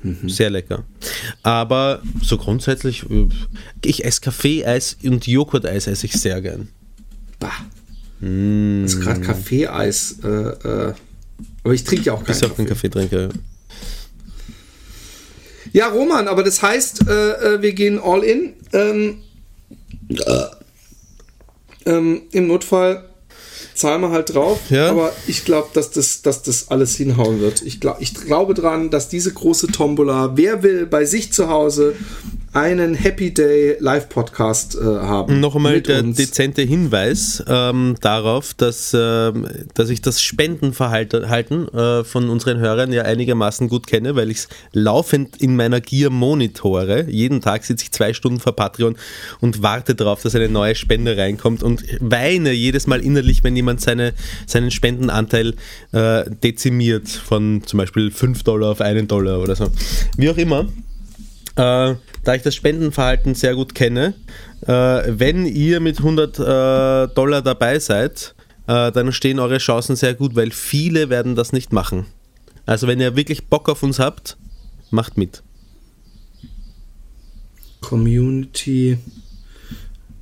Mhm. 0.04 0.30
Sehr 0.30 0.50
lecker. 0.50 0.84
Aber 1.44 2.02
so 2.22 2.38
grundsätzlich, 2.38 3.04
äh, 3.10 3.28
ich 3.84 4.04
esse 4.06 4.22
Kaffee-Eis 4.22 4.98
und 5.04 5.28
Joghurt-Eis 5.28 5.88
esse 5.88 6.06
ich 6.06 6.14
sehr 6.14 6.42
gern. 6.42 6.70
Bah. 7.40 7.52
Mm. 8.20 8.84
Also 8.84 9.00
gerade 9.00 9.22
Kaffeeeis. 9.22 10.18
Äh, 10.24 10.28
äh, 10.28 10.94
aber 11.64 11.74
ich 11.74 11.84
trinke 11.84 12.06
ja 12.06 12.14
auch 12.14 12.18
keinen 12.18 12.28
Bist 12.28 12.44
auch 12.44 12.50
Kaffee. 12.50 12.62
ein 12.64 12.68
Kaffeetrinker. 12.68 13.22
ja. 13.22 13.30
Ja, 15.74 15.88
Roman, 15.88 16.28
aber 16.28 16.44
das 16.44 16.62
heißt, 16.62 17.08
äh, 17.08 17.56
äh, 17.56 17.62
wir 17.62 17.74
gehen 17.74 18.00
all 18.00 18.24
in. 18.24 18.54
Ähm, 18.74 19.24
ähm, 21.86 22.24
Im 22.32 22.48
Notfall 22.48 23.10
zahlen 23.74 24.02
wir 24.02 24.12
halt 24.12 24.34
drauf. 24.34 24.60
Ja. 24.70 24.90
Aber 24.90 25.12
ich 25.28 25.46
glaube, 25.46 25.70
dass 25.74 25.92
das, 25.92 26.22
dass 26.22 26.44
das 26.44 26.70
alles 26.70 26.96
hinhauen 26.96 27.40
wird. 27.40 27.62
Ich, 27.62 27.80
glaub, 27.80 28.02
ich 28.02 28.14
glaube 28.14 28.54
dran, 28.54 28.90
dass 28.90 29.10
diese 29.10 29.34
große 29.34 29.68
Tombola, 29.68 30.32
wer 30.36 30.64
will 30.64 30.86
bei 30.86 31.06
sich 31.06 31.34
zu 31.34 31.50
Hause 31.50 31.96
einen 32.54 32.96
Happy 32.96 33.34
Day 33.34 33.78
Live-Podcast 33.80 34.76
äh, 34.76 34.84
haben. 34.84 35.40
Noch 35.40 35.56
einmal 35.56 35.76
mit 35.76 35.88
der 35.88 36.04
uns. 36.04 36.18
dezente 36.18 36.62
Hinweis 36.62 37.42
ähm, 37.48 37.96
darauf, 38.02 38.54
dass, 38.54 38.94
ähm, 38.94 39.48
dass 39.74 39.90
ich 39.90 40.02
das 40.02 40.22
Spendenverhalten 40.22 41.30
halten, 41.30 41.70
äh, 41.70 42.04
von 42.04 42.30
unseren 42.30 42.60
Hörern 42.60 42.92
ja 42.92 43.04
einigermaßen 43.04 43.70
gut 43.70 43.88
kenne, 43.88 44.18
weil 44.18 44.30
ich 44.32 44.40
es 44.40 44.48
laufend 44.74 45.38
in 45.42 45.56
meiner 45.56 45.80
Gier 45.80 46.10
monitore. 46.10 47.06
Jeden 47.10 47.40
Tag 47.40 47.64
sitze 47.64 47.86
ich 47.86 47.92
zwei 47.94 48.14
Stunden 48.14 48.42
vor 48.42 48.54
Patreon 48.54 48.98
und 49.40 49.64
warte 49.64 49.96
darauf, 49.96 50.22
dass 50.22 50.36
eine 50.36 50.50
neue 50.50 50.76
Spende 50.76 51.16
reinkommt 51.16 51.64
und 51.64 51.86
weine 52.02 52.52
jedes 52.52 52.86
Mal 52.86 53.00
innerlich, 53.00 53.46
wenn 53.46 53.56
jemand 53.56 53.61
seine, 53.78 54.14
seinen 54.46 54.72
Spendenanteil 54.72 55.56
äh, 55.92 56.24
dezimiert 56.44 57.08
von 57.08 57.64
zum 57.66 57.78
Beispiel 57.78 58.12
5 58.12 58.44
Dollar 58.44 58.72
auf 58.72 58.82
einen 58.82 59.08
Dollar 59.08 59.40
oder 59.40 59.56
so. 59.56 59.68
Wie 60.18 60.30
auch 60.30 60.38
immer. 60.38 60.68
Äh, 61.56 61.96
da 62.24 62.36
ich 62.36 62.44
das 62.44 62.56
Spendenverhalten 62.56 63.36
sehr 63.36 63.56
gut 63.56 63.76
kenne, 63.76 64.14
äh, 64.62 64.72
wenn 64.72 65.46
ihr 65.46 65.80
mit 65.80 65.98
100 65.98 66.40
äh, 66.40 67.14
Dollar 67.14 67.42
dabei 67.42 67.80
seid, 67.80 68.36
äh, 68.68 68.92
dann 68.92 69.12
stehen 69.12 69.40
eure 69.40 69.58
Chancen 69.58 69.96
sehr 69.96 70.14
gut, 70.14 70.36
weil 70.36 70.52
viele 70.52 71.10
werden 71.10 71.36
das 71.36 71.52
nicht 71.52 71.74
machen. 71.74 72.06
Also 72.66 72.88
wenn 72.88 73.00
ihr 73.00 73.16
wirklich 73.16 73.48
Bock 73.48 73.70
auf 73.70 73.84
uns 73.84 74.00
habt, 74.00 74.38
macht 74.92 75.18
mit. 75.18 75.44
Community. 77.82 78.98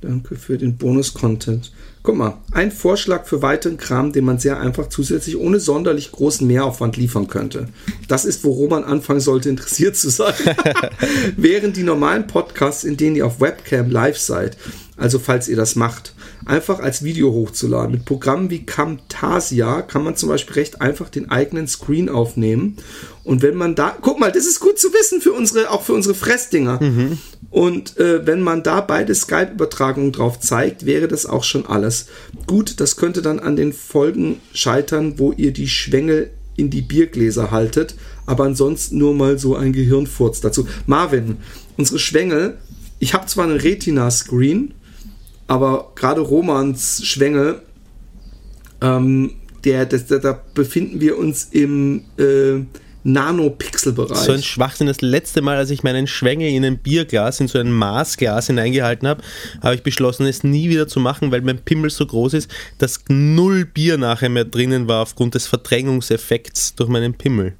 Danke 0.00 0.36
für 0.36 0.56
den 0.56 0.78
Bonus-Content. 0.78 1.72
Guck 2.02 2.16
mal, 2.16 2.38
ein 2.52 2.72
Vorschlag 2.72 3.26
für 3.26 3.42
weiteren 3.42 3.76
Kram, 3.76 4.12
den 4.12 4.24
man 4.24 4.38
sehr 4.38 4.58
einfach 4.58 4.88
zusätzlich 4.88 5.36
ohne 5.36 5.60
sonderlich 5.60 6.10
großen 6.12 6.46
Mehraufwand 6.46 6.96
liefern 6.96 7.28
könnte. 7.28 7.68
Das 8.08 8.24
ist, 8.24 8.42
wo 8.42 8.52
Roman 8.52 8.84
anfangen 8.84 9.20
sollte, 9.20 9.50
interessiert 9.50 9.96
zu 9.96 10.08
sein. 10.08 10.32
Während 11.36 11.76
die 11.76 11.82
normalen 11.82 12.26
Podcasts, 12.26 12.84
in 12.84 12.96
denen 12.96 13.16
ihr 13.16 13.26
auf 13.26 13.42
Webcam 13.42 13.90
live 13.90 14.16
seid, 14.16 14.56
also 15.00 15.18
falls 15.18 15.48
ihr 15.48 15.56
das 15.56 15.76
macht, 15.76 16.14
einfach 16.44 16.78
als 16.78 17.02
Video 17.02 17.32
hochzuladen. 17.32 17.92
Mit 17.92 18.04
Programmen 18.04 18.50
wie 18.50 18.64
Camtasia 18.66 19.82
kann 19.82 20.04
man 20.04 20.14
zum 20.14 20.28
Beispiel 20.28 20.54
recht 20.54 20.80
einfach 20.82 21.08
den 21.08 21.30
eigenen 21.30 21.66
Screen 21.66 22.10
aufnehmen. 22.10 22.76
Und 23.24 23.42
wenn 23.42 23.56
man 23.56 23.74
da, 23.74 23.96
guck 24.00 24.20
mal, 24.20 24.30
das 24.30 24.46
ist 24.46 24.60
gut 24.60 24.78
zu 24.78 24.92
wissen 24.92 25.20
für 25.20 25.32
unsere, 25.32 25.70
auch 25.70 25.82
für 25.82 25.94
unsere 25.94 26.14
Fressdinger. 26.14 26.78
Und 27.50 27.98
äh, 27.98 28.26
wenn 28.26 28.42
man 28.42 28.62
da 28.62 28.82
beide 28.82 29.14
Skype-Übertragungen 29.14 30.12
drauf 30.12 30.38
zeigt, 30.38 30.84
wäre 30.84 31.08
das 31.08 31.24
auch 31.24 31.44
schon 31.44 31.66
alles. 31.66 32.06
Gut, 32.46 32.78
das 32.78 32.96
könnte 32.96 33.22
dann 33.22 33.40
an 33.40 33.56
den 33.56 33.72
Folgen 33.72 34.40
scheitern, 34.52 35.18
wo 35.18 35.32
ihr 35.32 35.52
die 35.52 35.68
Schwengel 35.68 36.30
in 36.56 36.68
die 36.68 36.82
Biergläser 36.82 37.50
haltet, 37.50 37.94
aber 38.26 38.44
ansonsten 38.44 38.98
nur 38.98 39.14
mal 39.14 39.38
so 39.38 39.56
ein 39.56 39.72
Gehirnfurz 39.72 40.42
dazu. 40.42 40.68
Marvin, 40.86 41.38
unsere 41.78 41.98
Schwengel, 41.98 42.58
ich 42.98 43.14
habe 43.14 43.26
zwar 43.26 43.44
einen 43.44 43.56
Retina-Screen, 43.56 44.74
aber 45.50 45.90
gerade 45.96 46.20
Romans 46.20 47.04
Schwengel, 47.04 47.60
ähm, 48.80 49.32
der, 49.64 49.84
das, 49.84 50.06
da, 50.06 50.18
da 50.18 50.40
befinden 50.54 51.00
wir 51.00 51.18
uns 51.18 51.48
im 51.50 52.04
äh, 52.18 52.60
Nanopixel-Bereich. 53.02 54.18
So 54.18 54.30
ein 54.30 54.44
Schwachsinn. 54.44 54.86
Das 54.86 55.00
letzte 55.00 55.42
Mal, 55.42 55.56
als 55.56 55.70
ich 55.70 55.82
meinen 55.82 56.06
Schwengel 56.06 56.50
in 56.50 56.64
ein 56.64 56.78
Bierglas, 56.78 57.40
in 57.40 57.48
so 57.48 57.58
ein 57.58 57.72
Maßglas 57.72 58.46
hineingehalten 58.46 59.08
habe, 59.08 59.24
habe 59.60 59.74
ich 59.74 59.82
beschlossen, 59.82 60.24
es 60.26 60.44
nie 60.44 60.68
wieder 60.68 60.86
zu 60.86 61.00
machen, 61.00 61.32
weil 61.32 61.40
mein 61.40 61.58
Pimmel 61.58 61.90
so 61.90 62.06
groß 62.06 62.34
ist, 62.34 62.48
dass 62.78 63.02
null 63.08 63.64
Bier 63.64 63.98
nachher 63.98 64.28
mehr 64.28 64.44
drinnen 64.44 64.86
war 64.86 65.02
aufgrund 65.02 65.34
des 65.34 65.48
Verdrängungseffekts 65.48 66.76
durch 66.76 66.88
meinen 66.88 67.14
Pimmel. 67.14 67.56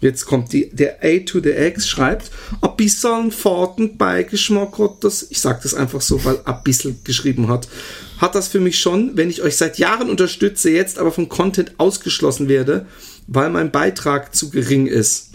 Jetzt 0.00 0.24
kommt 0.24 0.52
die, 0.52 0.70
der 0.70 0.98
A 1.02 1.18
to 1.26 1.40
the 1.40 1.50
X 1.50 1.86
schreibt, 1.86 2.30
ein 2.62 2.76
bisschen 2.76 3.30
Fahrtenbeigeschmack 3.30 4.78
hat 4.78 5.04
das, 5.04 5.26
ich 5.30 5.40
sage 5.40 5.60
das 5.62 5.74
einfach 5.74 6.00
so, 6.00 6.24
weil 6.24 6.40
ein 6.44 6.62
bisschen 6.64 6.98
geschrieben 7.04 7.48
hat, 7.48 7.68
hat 8.18 8.34
das 8.34 8.48
für 8.48 8.60
mich 8.60 8.78
schon, 8.78 9.16
wenn 9.16 9.30
ich 9.30 9.42
euch 9.42 9.56
seit 9.56 9.78
Jahren 9.78 10.08
unterstütze, 10.08 10.70
jetzt 10.70 10.98
aber 10.98 11.12
vom 11.12 11.28
Content 11.28 11.72
ausgeschlossen 11.78 12.48
werde, 12.48 12.86
weil 13.26 13.50
mein 13.50 13.70
Beitrag 13.70 14.34
zu 14.34 14.50
gering 14.50 14.86
ist. 14.86 15.30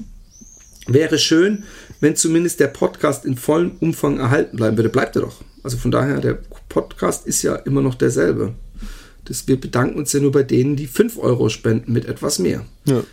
Wäre 0.88 1.18
schön, 1.18 1.64
wenn 2.00 2.16
zumindest 2.16 2.60
der 2.60 2.68
Podcast 2.68 3.26
in 3.26 3.38
vollem 3.38 3.72
Umfang 3.80 4.20
erhalten 4.20 4.58
bleiben 4.58 4.78
würde. 4.78 4.90
Bleibt 4.90 5.16
er 5.16 5.24
doch. 5.24 5.42
Also 5.64 5.78
von 5.78 5.92
daher, 5.92 6.20
der 6.20 6.38
Podcast 6.70 7.26
ist 7.26 7.42
ja 7.42 7.56
immer 7.56 7.82
noch 7.82 7.96
derselbe. 7.96 8.54
Das, 9.26 9.48
wir 9.48 9.60
bedanken 9.60 9.98
uns 9.98 10.14
ja 10.14 10.20
nur 10.20 10.32
bei 10.32 10.44
denen, 10.44 10.76
die 10.76 10.86
5 10.86 11.18
Euro 11.18 11.50
spenden 11.50 11.94
mit 11.94 12.06
etwas 12.06 12.38
mehr. 12.38 12.66
Ja. 12.86 13.04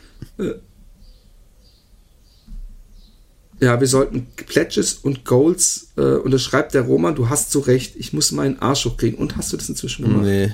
Ja, 3.62 3.78
wir 3.78 3.86
sollten 3.86 4.26
Pledges 4.34 4.94
und 4.94 5.24
Goals, 5.24 5.92
äh, 5.96 6.00
und 6.00 6.32
das 6.32 6.42
schreibt 6.42 6.74
der 6.74 6.82
Roman, 6.82 7.14
du 7.14 7.28
hast 7.28 7.52
so 7.52 7.60
recht, 7.60 7.94
ich 7.94 8.12
muss 8.12 8.32
meinen 8.32 8.58
Arsch 8.58 8.84
hochkriegen. 8.86 9.16
Und 9.20 9.36
hast 9.36 9.52
du 9.52 9.56
das 9.56 9.68
inzwischen 9.68 10.04
gemacht? 10.04 10.24
Nee. 10.24 10.52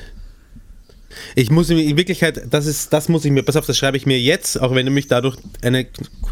Ich 1.35 1.51
muss 1.51 1.71
in 1.71 1.97
Wirklichkeit, 1.97 2.43
das 2.51 2.67
ist, 2.67 2.93
das 2.93 3.09
muss 3.09 3.25
ich 3.25 3.33
mir, 3.33 3.43
pass 3.43 3.57
auf, 3.57 3.65
das 3.65 3.79
schreibe 3.79 3.97
ich 3.97 4.05
mir 4.05 4.21
jetzt, 4.21 4.61
auch 4.61 4.75
wenn 4.75 4.85
du 4.85 4.93
mich 4.93 5.07
dadurch 5.07 5.37
eine, 5.63 5.87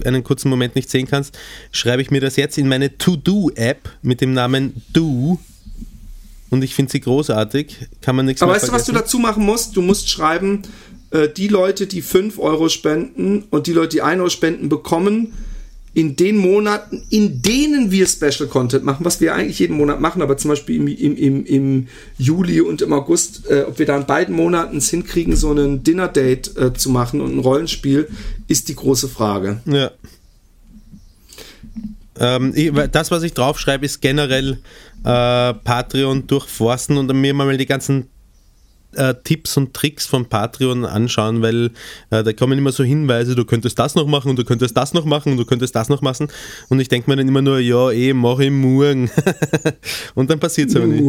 einen 0.05 0.23
kurzen 0.23 0.51
Moment 0.51 0.77
nicht 0.77 0.91
sehen 0.91 1.07
kannst, 1.07 1.39
schreibe 1.73 2.03
ich 2.03 2.11
mir 2.11 2.21
das 2.21 2.37
jetzt 2.37 2.59
in 2.59 2.69
meine 2.69 2.99
To-Do-App 2.99 3.89
mit 4.03 4.21
dem 4.21 4.35
Namen 4.35 4.83
Do. 4.93 5.39
Und 6.51 6.63
ich 6.63 6.75
finde 6.75 6.93
sie 6.93 7.01
großartig. 7.01 7.87
Kann 8.03 8.17
man 8.17 8.27
nichts 8.27 8.43
Aber 8.43 8.53
weißt 8.53 8.69
du, 8.69 8.73
was 8.73 8.85
du 8.85 8.93
vergessen. 8.93 9.05
dazu 9.07 9.19
machen 9.19 9.45
musst? 9.47 9.77
Du 9.77 9.81
musst 9.81 10.11
schreiben, 10.11 10.61
äh, 11.11 11.31
die 11.31 11.49
Leute, 11.49 11.87
die 11.87 12.03
5 12.03 12.39
Euro 12.39 12.69
spenden 12.69 13.45
und 13.49 13.67
die 13.67 13.73
Leute, 13.73 13.97
die 13.97 14.03
1 14.03 14.21
Euro 14.21 14.29
spenden, 14.29 14.69
bekommen 14.69 15.33
in 15.97 16.15
den 16.15 16.37
Monaten, 16.37 17.05
in 17.09 17.41
denen 17.41 17.91
wir 17.91 18.07
Special 18.07 18.51
Content 18.51 18.85
machen, 18.85 19.07
was 19.07 19.23
wir 19.23 19.35
eigentlich 19.35 19.61
jeden 19.61 19.79
Monat 19.79 19.99
machen, 19.99 20.21
aber 20.21 20.37
zum 20.37 20.51
Beispiel 20.51 20.77
im, 20.77 20.89
im, 20.89 21.17
im, 21.17 21.47
im 21.47 21.89
Juli 22.19 22.61
und 22.61 22.83
im 22.83 22.93
August, 22.93 23.49
äh, 23.49 23.63
ob 23.63 23.79
wir 23.79 23.87
da 23.87 23.97
in 23.97 24.05
beiden 24.05 24.37
Monaten 24.37 24.77
es 24.77 24.91
hinkriegen, 24.91 25.37
so 25.37 25.51
einen 25.51 25.85
Dinner-Date 25.85 26.55
äh, 26.59 26.75
zu 26.75 26.91
machen 26.91 27.23
und 27.23 27.35
ein 27.35 27.39
Rollenspiel, 27.39 28.11
ist 28.47 28.69
die 28.69 28.75
große 28.75 29.09
Frage. 29.09 29.63
Ja. 29.65 29.91
Ähm, 32.21 32.53
das, 32.93 33.11
was 33.11 33.23
ich 33.23 33.33
draufschreibe, 33.33 33.87
ist 33.87 34.03
generell 34.03 34.59
äh, 35.03 35.55
Patreon 35.55 36.27
durchforsten 36.27 36.99
und 36.99 37.11
mir 37.19 37.33
mal 37.33 37.57
die 37.57 37.65
ganzen 37.65 38.11
äh, 38.97 39.15
Tipps 39.25 39.57
und 39.57 39.73
Tricks 39.75 40.07
von 40.07 40.27
Patreon 40.27 40.85
anschauen, 40.85 41.43
weil 41.43 41.71
äh, 42.11 42.23
da 42.25 42.33
kommen 42.33 42.59
immer 42.59 42.73
so 42.73 42.83
Hinweise, 42.85 43.35
du 43.35 43.45
könntest 43.45 43.79
das 43.79 43.95
noch 43.95 44.07
machen 44.07 44.31
und 44.31 44.37
du 44.39 44.45
könntest 44.45 44.77
das 44.77 44.93
noch 44.95 45.05
machen 45.05 45.33
und 45.33 45.39
du 45.39 45.45
könntest 45.45 45.75
das 45.75 45.89
noch 45.89 46.03
machen. 46.03 46.29
Und 46.69 46.81
ich 46.81 46.89
denke 46.89 47.11
mir 47.11 47.17
dann 47.17 47.29
immer 47.29 47.43
nur, 47.43 47.59
ja, 47.61 47.91
eh, 47.91 48.13
mach 48.13 48.39
ich 48.41 48.51
morgen. 48.51 49.11
und 50.15 50.31
dann 50.31 50.41
passiert 50.41 50.71
es 50.71 50.77
aber 50.77 50.87
nicht. 50.87 51.05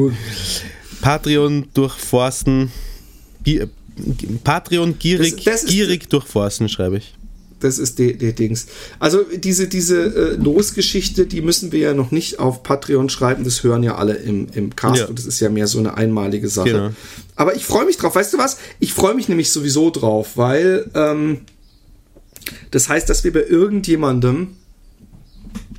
Patreon 1.01 1.67
durchforsten. 1.73 2.71
Patreon 4.43 4.97
gierig, 4.99 5.43
Das- 5.43 5.61
das 5.63 5.65
gierig 5.65 6.09
durchforsten, 6.09 6.69
schreibe 6.69 6.97
ich. 6.97 7.13
Das 7.59 7.79
ist 7.79 7.97
die, 7.97 8.17
die 8.17 8.33
Dings. 8.33 8.67
Also 8.99 9.23
diese, 9.35 9.67
diese 9.67 10.03
äh, 10.03 10.35
Losgeschichte, 10.35 11.25
die 11.25 11.41
müssen 11.41 11.71
wir 11.71 11.79
ja 11.79 11.93
noch 11.93 12.11
nicht 12.11 12.39
auf 12.39 12.61
Patreon 12.61 13.09
schreiben. 13.09 13.43
Das 13.43 13.63
hören 13.63 13.81
ja 13.83 13.95
alle 13.95 14.13
im, 14.13 14.47
im 14.53 14.75
Cast 14.75 15.01
Ja. 15.01 15.05
und 15.07 15.17
das 15.17 15.25
ist 15.25 15.39
ja 15.39 15.49
mehr 15.49 15.67
so 15.67 15.79
eine 15.79 15.95
einmalige 15.97 16.49
Sache. 16.49 16.69
Genau. 16.69 16.89
Aber 17.35 17.55
ich 17.55 17.65
freue 17.65 17.85
mich 17.85 17.97
drauf. 17.97 18.15
Weißt 18.15 18.33
du 18.33 18.37
was? 18.37 18.57
Ich 18.79 18.93
freue 18.93 19.15
mich 19.15 19.27
nämlich 19.27 19.51
sowieso 19.51 19.89
drauf, 19.89 20.31
weil 20.35 20.89
ähm, 20.93 21.39
das 22.71 22.89
heißt, 22.89 23.09
dass 23.09 23.23
wir 23.23 23.33
bei 23.33 23.43
irgendjemandem, 23.43 24.49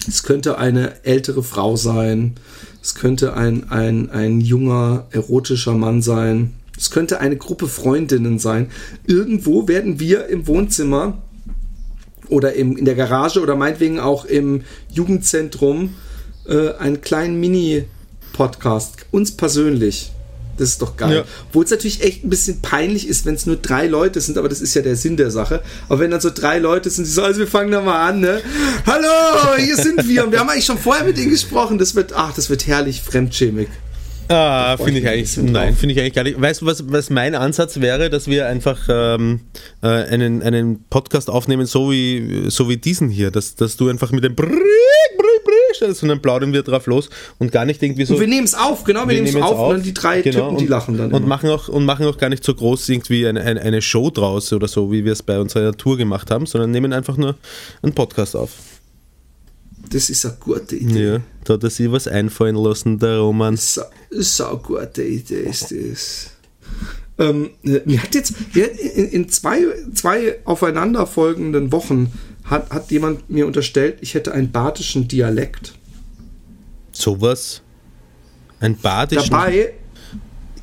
es 0.07 0.23
könnte 0.23 0.59
eine 0.59 1.05
ältere 1.05 1.43
Frau 1.43 1.77
sein, 1.77 2.35
es 2.83 2.95
könnte 2.95 3.35
ein, 3.35 3.71
ein, 3.71 4.11
ein 4.11 4.41
junger, 4.41 5.07
erotischer 5.11 5.75
Mann 5.75 6.03
sein, 6.03 6.55
es 6.77 6.91
könnte 6.91 7.21
eine 7.21 7.37
Gruppe 7.37 7.67
Freundinnen 7.69 8.39
sein. 8.39 8.71
Irgendwo 9.07 9.67
werden 9.67 9.99
wir 9.99 10.29
im 10.29 10.47
Wohnzimmer 10.47 11.23
oder 12.29 12.55
im, 12.55 12.77
in 12.77 12.85
der 12.85 12.95
Garage 12.95 13.41
oder 13.41 13.57
meinetwegen 13.57 14.01
auch 14.01 14.25
im 14.25 14.63
Jugendzentrum 14.93 15.95
äh, 16.47 16.73
einen 16.75 17.01
kleinen 17.01 17.39
Mini-Podcast, 17.41 19.07
uns 19.11 19.37
persönlich. 19.37 20.13
Das 20.59 20.71
ist 20.71 20.83
doch 20.83 20.97
geil. 20.97 21.19
Ja. 21.19 21.25
Wo 21.53 21.63
es 21.63 21.71
natürlich 21.71 22.03
echt 22.03 22.25
ein 22.25 22.31
bisschen 22.31 22.61
peinlich 22.61 23.07
ist, 23.07 23.25
wenn 23.25 23.37
es 23.37 23.47
nur 23.47 23.57
drei 23.57 23.87
Leute 23.87 24.21
sind, 24.21 24.37
aber 24.39 24.49
das 24.49 24.61
ist 24.61 24.75
ja 24.75 24.83
der 24.83 24.97
Sinn 24.97 25.17
der 25.17 25.31
Sache. 25.31 25.63
Aber 25.89 26.01
wenn 26.01 26.11
dann 26.11 26.21
so 26.21 26.31
drei 26.31 26.59
Leute 26.59 26.91
sind, 26.91 27.07
die 27.07 27.11
so, 27.11 27.23
also 27.23 27.39
wir 27.39 27.47
fangen 27.47 27.71
da 27.71 27.81
mal 27.81 28.09
an, 28.09 28.21
ne? 28.21 28.41
Hallo, 28.85 29.57
hier 29.57 29.77
sind 29.77 30.09
wir. 30.09 30.25
Und 30.25 30.33
wir 30.33 30.41
haben 30.41 30.49
eigentlich 30.49 30.65
schon 30.65 30.79
vorher 30.79 31.05
mit 31.05 31.17
ihnen 31.17 31.31
gesprochen. 31.31 31.79
Das 31.79 31.95
wird, 31.95 32.13
ach, 32.13 32.35
das 32.35 32.51
wird 32.51 32.67
herrlich 32.67 33.03
fremdschämig. 33.03 33.69
Ah, 34.29 34.77
finde 34.77 35.01
ich 35.01 35.09
eigentlich, 35.09 35.37
nein, 35.39 35.75
finde 35.75 35.95
ich 35.95 36.01
eigentlich 36.01 36.15
gar 36.15 36.25
nicht. 36.25 36.41
Weißt 36.41 36.63
du, 36.63 36.67
was, 36.67 36.91
was 36.91 37.11
mein 37.11 37.35
Ansatz 37.35 37.81
wäre, 37.81 38.11
dass 38.11 38.27
wir 38.27 38.47
einfach 38.47 38.79
ähm, 38.89 39.41
äh, 39.83 39.87
einen, 39.87 40.43
einen 40.43 40.85
Podcast 40.91 41.31
aufnehmen, 41.31 41.67
so 41.67 41.91
wie, 41.91 42.45
so 42.49 42.69
wie 42.69 42.77
diesen 42.77 43.09
hier, 43.09 43.31
dass, 43.31 43.55
dass 43.55 43.77
du 43.77 43.89
einfach 43.89 44.13
mit 44.13 44.25
dem 44.25 44.35
Brrrr, 44.35 44.53
stellst 45.79 46.03
und 46.03 46.09
dann 46.09 46.21
plaudern 46.21 46.53
wir 46.53 46.63
drauf 46.63 46.87
los 46.87 47.09
und 47.39 47.51
gar 47.53 47.65
nicht 47.65 47.83
irgendwie 47.83 48.05
so. 48.05 48.15
Und 48.15 48.21
wir 48.21 48.27
nehmen 48.27 48.45
es 48.45 48.55
auf, 48.55 48.85
genau, 48.85 49.09
wir, 49.09 49.15
nehmen 49.15 49.27
es 49.27 49.37
auf, 49.37 49.51
jetzt 49.51 49.59
und 49.59 49.71
dann 49.73 49.83
die 49.83 49.95
drei 49.95 50.23
genau, 50.23 50.51
Typen, 50.51 50.59
die 50.59 50.67
lachen 50.67 50.97
dann. 50.99 51.13
Und 51.13 51.19
immer. 51.19 51.27
machen, 51.27 51.51
auch, 51.51 51.69
und 51.69 51.85
machen 51.85 52.07
auch 52.07 52.19
gar 52.19 52.29
nicht 52.29 52.45
so 52.45 52.55
groß 52.55 52.89
irgendwie 52.89 53.27
eine, 53.27 53.41
eine, 53.41 53.61
eine 53.61 53.83
Show 53.83 54.11
draus 54.11 54.53
oder 54.53 54.69
so, 54.69 54.93
wie 54.93 55.05
wir 55.05 55.13
es 55.13 55.23
bei 55.23 55.39
unserer 55.39 55.73
Tour 55.73 55.97
gemacht 55.97 56.31
haben, 56.31 56.47
sondern 56.47 56.71
nehmen 56.71 56.93
einfach 56.93 57.17
nur 57.17 57.37
einen 57.83 57.95
Podcast 57.95 58.37
auf. 58.37 58.51
Das 59.91 60.11
ist 60.11 60.25
eine 60.27 60.37
gute 60.41 60.77
Idee. 60.77 61.05
Ja, 61.13 61.21
da 61.45 61.55
hat 61.55 61.65
er 61.65 61.71
sich 61.71 61.91
was 61.91 62.07
einfallen 62.09 62.57
lassen, 62.57 62.99
der 62.99 63.19
Roman. 63.19 63.57
Sa 63.57 63.87
sau 64.11 64.57
gute 64.59 65.03
Idee 65.03 65.43
ist 65.43 65.71
das. 65.73 66.31
Ähm, 67.19 67.51
mir 67.63 68.03
hat 68.03 68.15
jetzt 68.15 68.35
in, 68.55 69.09
in 69.09 69.29
zwei, 69.29 69.63
zwei 69.95 70.39
aufeinanderfolgenden 70.45 71.73
Wochen 71.73 72.13
hat, 72.45 72.71
hat 72.71 72.91
jemand 72.91 73.29
mir 73.29 73.47
unterstellt, 73.47 73.99
ich 74.03 74.15
hätte 74.15 74.33
einen 74.33 74.53
badischen 74.53 75.09
Dialekt. 75.09 75.75
Sowas. 76.93 77.63
Ein 78.61 78.77
badischen. 78.77 79.31
Dabei, 79.31 79.73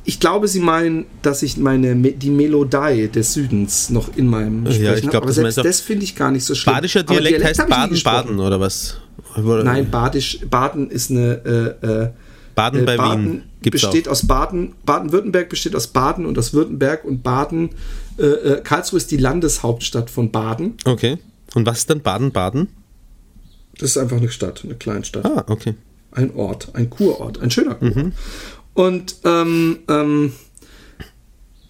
ich 0.04 0.20
glaube, 0.20 0.48
sie 0.48 0.60
meinen, 0.60 1.06
dass 1.22 1.42
ich 1.42 1.56
meine 1.56 1.94
Me- 1.94 2.12
die 2.12 2.30
Melodie 2.30 3.08
des 3.08 3.34
Südens 3.34 3.90
noch 3.90 4.16
in 4.16 4.26
meinem 4.28 4.64
Ja, 4.66 4.70
ich 4.70 4.76
Sprechen 4.76 5.10
glaub, 5.10 5.24
habe. 5.24 5.32
Aber 5.32 5.42
das 5.42 5.54
das 5.56 5.80
finde 5.80 6.04
ich 6.04 6.14
gar 6.14 6.30
nicht 6.30 6.44
so 6.44 6.54
schlimm. 6.54 6.74
Badischer 6.74 7.00
Aber 7.00 7.14
Dialekt, 7.20 7.44
heißt. 7.44 7.66
Baden-Baden 7.68 8.38
oder 8.40 8.60
was? 8.60 8.96
Nein, 9.36 9.90
Badisch, 9.90 10.40
Baden 10.48 10.90
ist 10.90 11.10
eine 11.10 11.76
äh, 11.82 11.86
äh, 11.86 12.10
Baden 12.54 12.80
Äh, 12.80 12.84
bei 12.84 12.96
Baden 12.96 13.24
Wien 13.24 13.42
gibt's 13.62 13.82
besteht 13.82 14.08
auch. 14.08 14.12
aus 14.12 14.26
Baden, 14.26 14.74
Baden-Württemberg 14.84 15.48
besteht 15.48 15.76
aus 15.76 15.88
Baden 15.88 16.26
und 16.26 16.38
aus 16.38 16.52
Württemberg 16.52 17.04
und 17.04 17.22
Baden, 17.22 17.70
äh, 18.18 18.22
äh, 18.22 18.60
Karlsruhe 18.62 18.96
ist 18.96 19.10
die 19.10 19.18
Landeshauptstadt 19.18 20.10
von 20.10 20.30
Baden. 20.32 20.74
Okay. 20.84 21.18
Und 21.54 21.66
was 21.66 21.78
ist 21.78 21.90
dann 21.90 22.00
Baden-Baden? 22.00 22.68
Das 23.78 23.90
ist 23.90 23.98
einfach 23.98 24.16
eine 24.16 24.30
Stadt, 24.30 24.62
eine 24.64 24.74
Kleinstadt. 24.74 25.24
Ah, 25.24 25.44
okay. 25.48 25.74
Ein 26.12 26.34
Ort, 26.34 26.70
ein 26.74 26.88
Kurort, 26.88 27.40
ein 27.40 27.50
schöner 27.50 27.74
Kurort. 27.74 27.96
Mhm. 27.96 28.12
Und, 28.72 29.16
ähm, 29.24 29.78
ähm, 29.88 30.32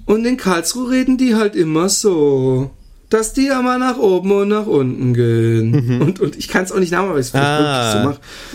und 0.06 0.24
in 0.24 0.36
Karlsruhe 0.36 0.90
reden 0.90 1.18
die 1.18 1.34
halt 1.34 1.56
immer 1.56 1.88
so, 1.88 2.70
dass 3.10 3.32
die 3.32 3.46
ja 3.46 3.62
mal 3.62 3.78
nach 3.78 3.98
oben 3.98 4.32
und 4.32 4.48
nach 4.48 4.66
unten 4.66 5.14
gehen. 5.14 6.00
Und, 6.02 6.20
und 6.20 6.36
ich 6.36 6.48
kann 6.48 6.64
es 6.64 6.72
auch 6.72 6.78
nicht 6.80 6.92
nachmachen, 6.92 7.14
weil 7.14 7.20
ich 7.20 7.28
es 7.28 7.32
Mhm. 7.34 7.40
Ah. 7.40 7.94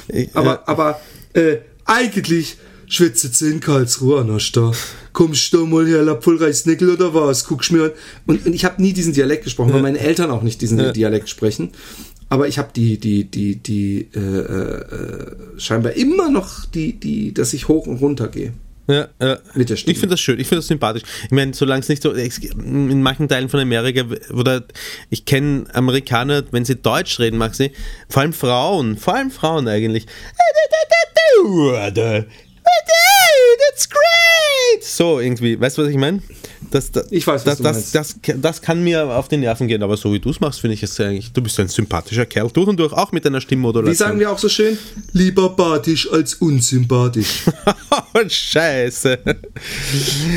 wirklich 0.07 0.27
so 0.27 0.33
mache. 0.33 0.37
Aber, 0.37 0.67
aber 0.67 0.99
äh, 1.33 1.57
eigentlich 1.85 2.57
schwitzt 2.87 3.35
sie 3.35 3.49
in 3.49 3.59
Karlsruhe 3.61 4.19
an 4.21 4.27
der 4.27 4.39
Stadt. 4.39 4.75
Kommst 5.13 5.53
du 5.53 5.65
mal 5.65 5.87
her, 5.87 6.03
la 6.03 6.15
Pulreisnickel 6.15 6.89
oder 6.89 7.13
was? 7.13 7.45
Guckst 7.47 7.71
mir 7.71 7.83
an. 7.85 7.91
Und, 8.27 8.45
und 8.45 8.53
ich 8.53 8.65
habe 8.65 8.81
nie 8.81 8.91
diesen 8.93 9.13
Dialekt 9.13 9.45
gesprochen, 9.45 9.71
weil 9.73 9.81
meine 9.81 9.99
Eltern 9.99 10.29
auch 10.31 10.41
nicht 10.41 10.61
diesen 10.61 10.77
Ja. 10.79 10.91
Dialekt 10.91 11.29
sprechen. 11.29 11.71
Aber 12.27 12.47
ich 12.47 12.57
habe 12.57 12.69
die, 12.75 12.97
die, 12.97 13.25
die, 13.25 13.57
die, 13.57 14.07
äh, 14.15 14.19
äh, 14.19 15.25
scheinbar 15.57 15.93
immer 15.93 16.29
noch 16.29 16.65
die, 16.65 16.93
die, 16.97 17.33
dass 17.33 17.53
ich 17.53 17.67
hoch 17.67 17.87
und 17.87 17.97
runter 17.97 18.27
gehe. 18.29 18.53
Ja, 18.87 19.07
ja. 19.21 19.37
Mit 19.53 19.69
der 19.69 19.75
Stimme. 19.75 19.91
Ich 19.93 19.99
finde 19.99 20.13
das 20.13 20.19
schön, 20.19 20.39
ich 20.39 20.47
finde 20.47 20.59
das 20.59 20.67
sympathisch. 20.67 21.03
Ich 21.23 21.31
meine, 21.31 21.53
solange 21.53 21.81
es 21.81 21.89
nicht 21.89 22.01
so, 22.01 22.11
in 22.11 23.01
manchen 23.01 23.27
Teilen 23.27 23.49
von 23.49 23.59
Amerika, 23.59 24.03
oder 24.33 24.63
ich 25.09 25.25
kenne 25.25 25.65
Amerikaner, 25.73 26.43
wenn 26.51 26.65
sie 26.65 26.75
Deutsch 26.75 27.19
reden, 27.19 27.37
mag 27.37 27.55
sie, 27.55 27.71
vor 28.09 28.21
allem 28.23 28.33
Frauen, 28.33 28.97
vor 28.97 29.15
allem 29.15 29.31
Frauen 29.31 29.67
eigentlich. 29.67 30.05
That's 33.69 33.87
great! 33.89 34.83
So 34.83 35.19
irgendwie, 35.19 35.59
weißt 35.59 35.77
du, 35.77 35.83
was 35.83 35.89
ich 35.89 35.97
meine? 35.97 36.21
Das, 36.69 36.91
das, 36.91 37.11
Ich 37.11 37.25
weiß, 37.25 37.45
was 37.45 37.57
das, 37.57 37.91
du 37.91 37.97
das, 37.97 38.15
das, 38.39 38.61
kann 38.61 38.83
mir 38.83 39.05
auf 39.05 39.27
die 39.27 39.37
Nerven 39.37 39.67
gehen, 39.67 39.81
aber 39.81 39.97
so 39.97 40.13
wie 40.13 40.19
du 40.19 40.29
es 40.29 40.39
machst, 40.39 40.61
finde 40.61 40.75
ich 40.75 40.83
es 40.83 40.99
eigentlich, 40.99 41.31
du 41.31 41.41
bist 41.41 41.59
ein 41.59 41.67
sympathischer 41.67 42.25
Kerl, 42.25 42.49
durch 42.53 42.67
und 42.67 42.79
durch, 42.79 42.93
auch 42.93 43.11
mit 43.11 43.25
deiner 43.25 43.41
Stimmmodulation. 43.41 43.91
Wie 43.91 43.97
sagen 43.97 44.19
wir 44.19 44.31
auch 44.31 44.37
so 44.37 44.47
schön? 44.47 44.77
Lieber 45.11 45.49
badisch 45.49 46.11
als 46.11 46.35
unsympathisch. 46.35 47.43
Oh, 48.13 48.27
Scheiße. 48.27 49.19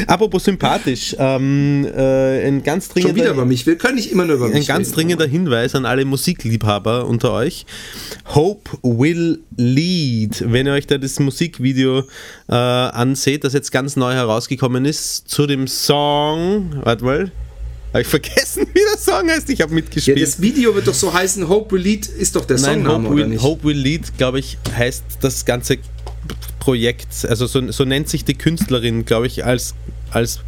Apropos 0.07 0.45
sympathisch, 0.45 1.15
ähm, 1.19 1.85
äh, 1.85 2.47
ein 2.47 2.63
ganz 2.63 2.87
Schon 2.87 2.97
wieder 2.97 3.09
dringender, 3.09 3.31
über 3.33 3.45
mich. 3.45 3.67
Wir 3.67 3.77
können 3.77 3.97
nicht 3.97 4.13
immer 4.13 4.25
nur 4.25 4.37
über 4.37 4.49
mich 4.49 4.57
ein 4.57 4.65
ganz 4.65 4.93
dringender 4.93 5.27
Hinweis 5.27 5.75
an 5.75 5.85
alle 5.85 6.05
Musikliebhaber 6.05 7.07
unter 7.07 7.33
euch. 7.33 7.67
Hope 8.33 8.71
Will 8.83 9.41
Lead. 9.57 10.45
Wenn 10.47 10.69
ihr 10.69 10.73
euch 10.73 10.87
da 10.87 10.99
das 10.99 11.19
Musikvideo 11.19 12.05
äh, 12.49 12.55
anseht, 12.55 13.43
das 13.43 13.55
jetzt 13.55 13.73
ganz 13.73 13.97
neu 13.97 14.13
herausgekommen 14.13 14.85
ist, 14.85 15.29
zu 15.29 15.49
dem 15.49 15.67
Song, 15.67 16.14
warte 16.83 17.05
mal, 17.05 17.31
habe 17.93 18.03
ich 18.03 18.09
vergessen, 18.09 18.67
wie 18.75 18.81
der 18.93 18.99
Song 18.99 19.29
heißt, 19.31 19.49
ich 19.51 19.61
habe 19.61 19.71
Ja, 19.71 19.75
mitgespielt. 19.77 20.21
das 20.21 20.41
Video 20.41 20.75
wird 20.75 20.87
doch 20.87 20.95
so 20.95 21.13
heißen, 21.13 21.49
Hope 21.49 21.73
Will 21.73 21.83
Lead 21.83 22.07
ist 22.07 22.35
doch 22.35 22.45
der 22.45 22.59
Nein, 22.59 22.83
Songname, 22.83 23.05
Hope 23.05 23.07
oder 23.15 23.17
Will, 23.23 23.29
nicht? 23.29 23.43
Hope 23.43 23.65
Will 23.65 23.77
Lead, 23.79 24.19
glaube 24.19 24.41
ich, 24.41 24.59
heißt 24.77 25.05
das 25.21 25.45
ganze 25.45 25.79
Projekt. 26.59 27.27
Also 27.29 27.47
so, 27.47 27.71
so 27.71 27.85
nennt 27.85 28.09
sich 28.09 28.25
die 28.25 28.35
Künstlerin, 28.35 29.05
glaube 29.05 29.27
ich, 29.27 29.45
als, 29.45 29.75
als, 30.11 30.41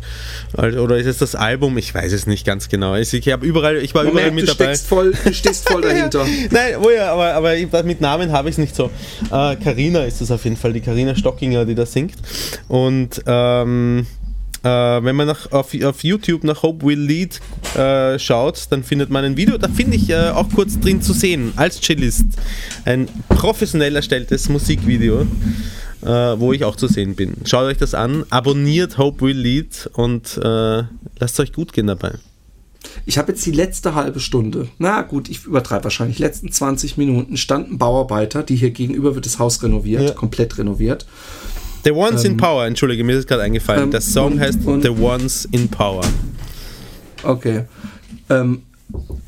als 0.54 0.74
oder 0.76 0.96
ist 0.96 1.06
es 1.06 1.18
das 1.18 1.34
Album? 1.34 1.76
Ich 1.78 1.94
weiß 1.94 2.12
es 2.12 2.26
nicht 2.26 2.46
ganz 2.46 2.68
genau. 2.68 2.96
Ich, 2.96 3.12
ich 3.12 3.28
habe 3.28 3.44
überall, 3.46 3.76
ich 3.76 3.94
war 3.94 4.04
überall 4.04 4.30
mit 4.30 4.44
du 4.44 4.46
dabei. 4.46 4.64
Steckst 4.74 4.86
voll, 4.86 5.12
du 5.12 5.34
stehst 5.34 5.68
voll 5.68 5.82
dahinter. 5.82 6.26
Nein, 6.50 6.76
oh 6.82 6.90
ja, 6.90 7.12
aber, 7.12 7.34
aber 7.34 7.82
mit 7.84 8.00
Namen 8.00 8.32
habe 8.32 8.48
ich 8.48 8.54
es 8.54 8.58
nicht 8.58 8.74
so. 8.74 8.90
Äh, 9.30 9.56
Carina 9.56 10.04
ist 10.04 10.20
es 10.22 10.30
auf 10.30 10.42
jeden 10.44 10.56
Fall, 10.56 10.72
die 10.72 10.80
Carina 10.80 11.14
Stockinger, 11.14 11.64
die 11.66 11.74
da 11.74 11.84
singt. 11.84 12.14
Und 12.68 13.22
ähm, 13.26 14.00
äh, 14.00 14.25
wenn 14.62 15.16
man 15.16 15.26
nach, 15.26 15.52
auf, 15.52 15.74
auf 15.82 16.02
YouTube 16.04 16.44
nach 16.44 16.62
Hope 16.62 16.84
Will 16.84 16.98
Lead 16.98 17.40
äh, 17.76 18.18
schaut, 18.18 18.66
dann 18.70 18.82
findet 18.82 19.10
man 19.10 19.24
ein 19.24 19.36
Video, 19.36 19.58
da 19.58 19.68
finde 19.68 19.96
ich 19.96 20.10
äh, 20.10 20.30
auch 20.30 20.48
kurz 20.54 20.78
drin 20.80 21.02
zu 21.02 21.12
sehen, 21.12 21.52
als 21.56 21.80
Cellist. 21.80 22.24
Ein 22.84 23.08
professionell 23.28 23.94
erstelltes 23.96 24.48
Musikvideo, 24.48 25.22
äh, 26.02 26.06
wo 26.06 26.52
ich 26.52 26.64
auch 26.64 26.76
zu 26.76 26.88
sehen 26.88 27.14
bin. 27.14 27.34
Schaut 27.44 27.64
euch 27.64 27.78
das 27.78 27.94
an, 27.94 28.24
abonniert 28.30 28.98
Hope 28.98 29.20
Will 29.24 29.36
Lead 29.38 29.90
und 29.94 30.36
äh, 30.42 30.82
lasst 31.18 31.38
euch 31.40 31.52
gut 31.52 31.72
gehen 31.72 31.86
dabei. 31.86 32.14
Ich 33.04 33.18
habe 33.18 33.32
jetzt 33.32 33.44
die 33.44 33.50
letzte 33.52 33.94
halbe 33.94 34.20
Stunde, 34.20 34.68
na 34.78 35.02
gut, 35.02 35.28
ich 35.28 35.44
übertreibe 35.44 35.84
wahrscheinlich, 35.84 36.18
letzten 36.20 36.50
20 36.52 36.96
Minuten 36.96 37.36
standen 37.36 37.78
Bauarbeiter, 37.78 38.42
die 38.42 38.56
hier 38.56 38.70
gegenüber 38.70 39.14
wird 39.14 39.26
das 39.26 39.38
Haus 39.38 39.62
renoviert, 39.62 40.02
Ja. 40.02 40.10
komplett 40.12 40.56
renoviert. 40.58 41.04
The 41.86 41.92
Ones 41.92 42.24
in 42.24 42.36
Power, 42.36 42.66
entschuldige, 42.66 43.04
mir 43.04 43.16
ist 43.16 43.28
gerade 43.28 43.42
eingefallen. 43.42 43.84
ähm, 43.84 43.90
Der 43.92 44.00
Song 44.00 44.32
und- 44.32 44.40
heißt 44.40 44.58
und- 44.64 44.82
The 44.82 44.88
Ones 44.90 45.46
in 45.52 45.68
Power. 45.68 46.04
Okay. 47.22 47.62
Ähm, 48.28 48.62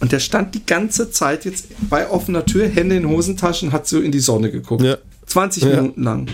und 0.01 0.13
der 0.13 0.19
stand 0.21 0.55
die 0.55 0.67
ganze 0.67 1.11
Zeit 1.11 1.45
jetzt 1.45 1.67
bei 1.89 2.09
offener 2.11 2.45
Tür, 2.45 2.67
Hände 2.69 2.97
in 2.97 3.09
Hosentaschen, 3.09 3.73
hat 3.73 3.87
so 3.87 4.01
in 4.01 4.11
die 4.13 4.19
Sonne 4.21 4.51
geguckt. 4.51 4.83
Ja. 4.83 4.97
20 5.27 5.63
Ja. 5.65 5.77
Minuten 5.81 6.03
lang. 6.03 6.27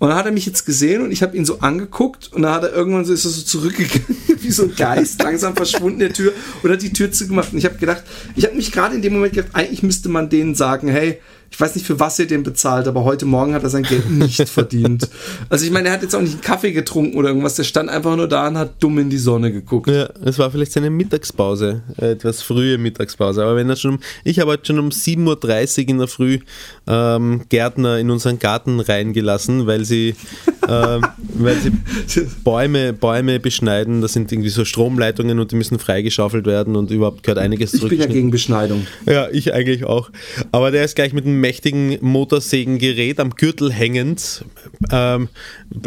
Und 0.00 0.08
dann 0.08 0.18
hat 0.18 0.26
er 0.26 0.32
mich 0.32 0.44
jetzt 0.44 0.66
gesehen 0.66 1.02
und 1.02 1.12
ich 1.12 1.22
habe 1.22 1.36
ihn 1.36 1.44
so 1.46 1.60
angeguckt 1.60 2.30
und 2.32 2.42
dann 2.42 2.52
hat 2.52 2.64
er 2.64 2.72
irgendwann 2.74 3.04
so, 3.04 3.12
ist 3.12 3.24
er 3.24 3.30
so 3.30 3.42
zurückgegangen, 3.42 4.04
wie 4.40 4.50
so 4.50 4.64
ein 4.64 4.74
Geist, 4.76 5.22
langsam 5.22 5.54
verschwunden 5.56 6.00
in 6.00 6.08
der 6.08 6.12
Tür 6.12 6.32
und 6.62 6.70
hat 6.70 6.82
die 6.82 6.92
Tür 6.92 7.10
zugemacht. 7.12 7.52
Und 7.52 7.58
ich 7.58 7.64
habe 7.64 7.76
gedacht, 7.76 8.02
ich 8.36 8.44
habe 8.44 8.54
mich 8.56 8.70
gerade 8.72 8.96
in 8.96 9.02
dem 9.02 9.12
Moment 9.14 9.32
gedacht, 9.34 9.54
eigentlich 9.54 9.82
müsste 9.82 10.08
man 10.08 10.28
denen 10.28 10.54
sagen, 10.54 10.88
hey, 10.88 11.20
ich 11.54 11.60
weiß 11.60 11.76
nicht, 11.76 11.86
für 11.86 12.00
was 12.00 12.18
ihr 12.18 12.26
den 12.26 12.42
bezahlt, 12.42 12.88
aber 12.88 13.04
heute 13.04 13.26
Morgen 13.26 13.54
hat 13.54 13.62
er 13.62 13.70
sein 13.70 13.84
Geld 13.84 14.10
nicht 14.10 14.48
verdient. 14.48 15.08
Also 15.48 15.64
ich 15.64 15.70
meine, 15.70 15.88
er 15.88 15.94
hat 15.94 16.02
jetzt 16.02 16.14
auch 16.14 16.20
nicht 16.20 16.32
einen 16.32 16.40
Kaffee 16.40 16.72
getrunken 16.72 17.16
oder 17.16 17.28
irgendwas, 17.28 17.54
der 17.54 17.64
stand 17.64 17.88
einfach 17.88 18.16
nur 18.16 18.28
da 18.28 18.48
und 18.48 18.58
hat 18.58 18.82
dumm 18.82 18.98
in 18.98 19.10
die 19.10 19.18
Sonne 19.18 19.52
geguckt. 19.52 19.88
Ja, 19.88 20.08
es 20.24 20.38
war 20.38 20.50
vielleicht 20.50 20.72
seine 20.72 20.90
Mittagspause, 20.90 21.82
äh, 22.00 22.12
etwas 22.12 22.42
frühe 22.42 22.78
Mittagspause. 22.78 23.42
Aber 23.42 23.56
wenn 23.56 23.68
er 23.68 23.76
schon 23.76 23.94
um, 23.94 24.00
ich 24.24 24.40
habe 24.40 24.52
heute 24.52 24.66
schon 24.66 24.78
um 24.78 24.88
7.30 24.88 25.82
Uhr 25.82 25.88
in 25.88 25.98
der 25.98 26.08
Früh 26.08 26.38
ähm, 26.86 27.42
Gärtner 27.48 27.98
in 27.98 28.10
unseren 28.10 28.38
Garten 28.38 28.80
reingelassen, 28.80 29.66
weil 29.66 29.84
sie, 29.84 30.14
ähm, 30.68 31.06
weil 31.34 31.56
sie 31.56 32.22
Bäume, 32.42 32.92
Bäume 32.92 33.38
beschneiden. 33.38 34.00
Das 34.00 34.12
sind 34.12 34.32
irgendwie 34.32 34.50
so 34.50 34.64
Stromleitungen 34.64 35.38
und 35.38 35.52
die 35.52 35.56
müssen 35.56 35.78
freigeschaufelt 35.78 36.46
werden 36.46 36.74
und 36.74 36.90
überhaupt 36.90 37.22
gehört 37.22 37.38
einiges 37.38 37.74
Ich 37.74 37.88
bin 37.88 38.00
ja 38.00 38.06
gegen 38.06 38.30
Beschneidung. 38.30 38.86
Ja, 39.06 39.28
ich 39.30 39.52
eigentlich 39.52 39.84
auch. 39.84 40.10
Aber 40.52 40.70
der 40.70 40.84
ist 40.84 40.96
gleich 40.96 41.12
mit 41.12 41.26
einem 41.26 41.43
mächtigen 41.44 41.98
Motorsägengerät 42.00 43.20
am 43.20 43.30
Gürtel 43.30 43.70
hängend. 43.70 44.44
Ähm, 44.90 45.28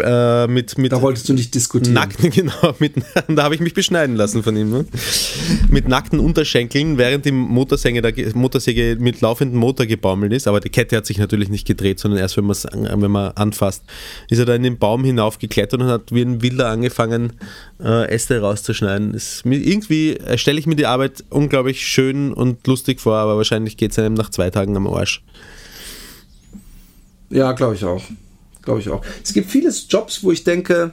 äh, 0.04 0.46
mit, 0.46 0.78
mit 0.78 0.92
Da 0.92 1.02
wolltest 1.02 1.28
du 1.30 1.34
nicht 1.34 1.56
diskutieren. 1.56 1.94
nackten, 1.96 2.30
genau, 2.40 2.76
mit, 2.78 2.94
da 3.28 3.44
habe 3.44 3.56
ich 3.56 3.62
mich 3.62 3.74
beschneiden 3.74 4.16
lassen 4.16 4.44
von 4.44 4.56
ihm. 4.56 4.70
Ne? 4.70 4.86
Mit 5.70 5.88
nackten 5.88 6.20
Unterschenkeln, 6.20 7.00
während 7.00 7.26
die 7.26 7.32
Motorsäge, 7.32 8.04
der 8.04 8.12
Ge- 8.12 8.32
Motorsäge 8.36 8.98
mit 9.00 9.22
laufendem 9.22 9.60
Motor 9.60 9.88
gebaumelt 9.88 10.32
ist. 10.32 10.48
Aber 10.48 10.60
die 10.60 10.70
Kette 10.70 10.96
hat 10.96 11.06
sich 11.08 11.18
natürlich 11.18 11.50
nicht 11.50 11.66
gedreht, 11.66 12.00
sondern 12.00 12.20
erst, 12.20 12.38
wenn, 12.38 12.48
wenn 12.48 13.12
man 13.12 13.32
anfasst, 13.32 13.84
ist 14.30 14.38
er 14.38 14.46
da 14.46 14.54
in 14.54 14.64
den 14.64 14.78
Baum 14.78 15.04
hinaufgeklettert 15.04 15.82
und 15.82 15.88
hat 15.88 16.12
wie 16.12 16.22
ein 16.22 16.44
Wilder 16.44 16.70
angefangen, 16.70 17.34
äh, 17.84 18.08
Äste 18.14 18.40
rauszuschneiden. 18.42 19.20
Mir- 19.44 19.58
irgendwie 19.66 20.18
stelle 20.36 20.60
ich 20.60 20.68
mir 20.68 20.76
die 20.76 20.86
Arbeit 20.86 21.24
unglaublich 21.32 21.86
schön 21.88 22.32
und 22.34 22.66
lustig 22.68 23.02
vor, 23.02 23.16
aber 23.16 23.38
wahrscheinlich 23.38 23.76
geht 23.78 23.92
es 23.92 24.00
einem 24.00 24.14
nach 24.14 24.30
zwei 24.30 24.50
Tagen 24.52 24.76
am 24.78 24.86
Arsch. 24.88 25.24
Ja, 27.30 27.52
glaube 27.54 27.76
ich 27.76 27.84
auch. 27.84 28.04
Glaube 28.62 28.80
ich 28.80 28.90
auch. 28.90 29.02
Es 29.24 29.34
gibt 29.34 29.50
viele 29.50 29.70
Jobs, 29.70 30.24
wo 30.24 30.32
ich 30.32 30.44
denke, 30.44 30.92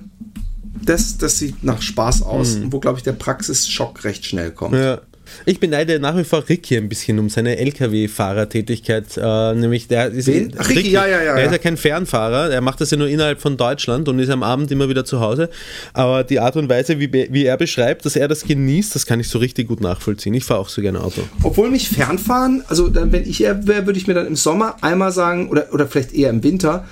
das, 0.84 1.18
das 1.18 1.38
sieht 1.38 1.64
nach 1.64 1.82
Spaß 1.82 2.22
aus, 2.22 2.56
und 2.56 2.72
wo, 2.72 2.80
glaube 2.80 2.98
ich, 2.98 3.04
der 3.04 3.12
Praxisschock 3.12 4.04
recht 4.04 4.24
schnell 4.24 4.50
kommt. 4.50 4.74
Ja. 4.74 5.00
Ich 5.46 5.60
beneide 5.60 5.98
nach 6.00 6.16
wie 6.16 6.24
vor 6.24 6.48
Ricky 6.48 6.76
ein 6.76 6.88
bisschen 6.88 7.18
um 7.18 7.28
seine 7.28 7.56
LKW-Fahrertätigkeit. 7.58 9.16
Äh, 9.16 9.54
nämlich 9.54 9.88
der 9.88 10.08
ist 10.08 10.26
Wen? 10.26 10.54
Ach, 10.58 10.68
Ricky, 10.68 10.90
ja, 10.90 11.06
ja, 11.06 11.22
ja, 11.22 11.36
Er 11.36 11.46
ist 11.46 11.52
ja. 11.52 11.58
kein 11.58 11.76
Fernfahrer, 11.76 12.50
er 12.50 12.60
macht 12.60 12.80
das 12.80 12.90
ja 12.90 12.96
nur 12.96 13.08
innerhalb 13.08 13.40
von 13.40 13.56
Deutschland 13.56 14.08
und 14.08 14.18
ist 14.18 14.30
am 14.30 14.42
Abend 14.42 14.70
immer 14.70 14.88
wieder 14.88 15.04
zu 15.04 15.20
Hause. 15.20 15.50
Aber 15.92 16.24
die 16.24 16.40
Art 16.40 16.56
und 16.56 16.68
Weise, 16.68 16.98
wie, 17.00 17.12
wie 17.12 17.44
er 17.44 17.56
beschreibt, 17.56 18.04
dass 18.06 18.16
er 18.16 18.28
das 18.28 18.44
genießt, 18.44 18.94
das 18.94 19.06
kann 19.06 19.20
ich 19.20 19.28
so 19.28 19.38
richtig 19.38 19.68
gut 19.68 19.80
nachvollziehen. 19.80 20.34
Ich 20.34 20.44
fahre 20.44 20.60
auch 20.60 20.68
so 20.68 20.80
gerne 20.82 21.02
Auto. 21.02 21.22
Obwohl 21.42 21.70
mich 21.70 21.88
fernfahren, 21.88 22.64
also 22.68 22.88
dann, 22.88 23.12
wenn 23.12 23.28
ich 23.28 23.42
er 23.44 23.66
wäre, 23.66 23.86
würde 23.86 23.98
ich 23.98 24.06
mir 24.06 24.14
dann 24.14 24.26
im 24.26 24.36
Sommer 24.36 24.76
einmal 24.82 25.12
sagen, 25.12 25.48
oder, 25.50 25.68
oder 25.72 25.86
vielleicht 25.86 26.12
eher 26.14 26.30
im 26.30 26.42
Winter, 26.42 26.86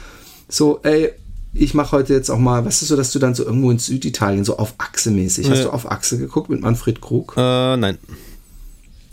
so, 0.48 0.80
ey, 0.82 1.10
ich 1.54 1.74
mache 1.74 1.92
heute 1.92 2.14
jetzt 2.14 2.30
auch 2.30 2.38
mal, 2.38 2.64
weißt 2.64 2.82
du, 2.82 2.86
so, 2.86 2.96
dass 2.96 3.12
du 3.12 3.18
dann 3.18 3.34
so 3.34 3.44
irgendwo 3.44 3.70
in 3.70 3.78
Süditalien, 3.78 4.44
so 4.44 4.56
auf 4.56 4.74
Achse 4.78 5.10
mäßig, 5.10 5.50
hast 5.50 5.58
Ja. 5.58 5.64
du 5.64 5.70
auf 5.70 5.90
Achse 5.90 6.18
geguckt 6.18 6.48
mit 6.48 6.60
Manfred 6.62 7.00
Krug? 7.00 7.34
Äh, 7.36 7.76
nein, 7.76 7.98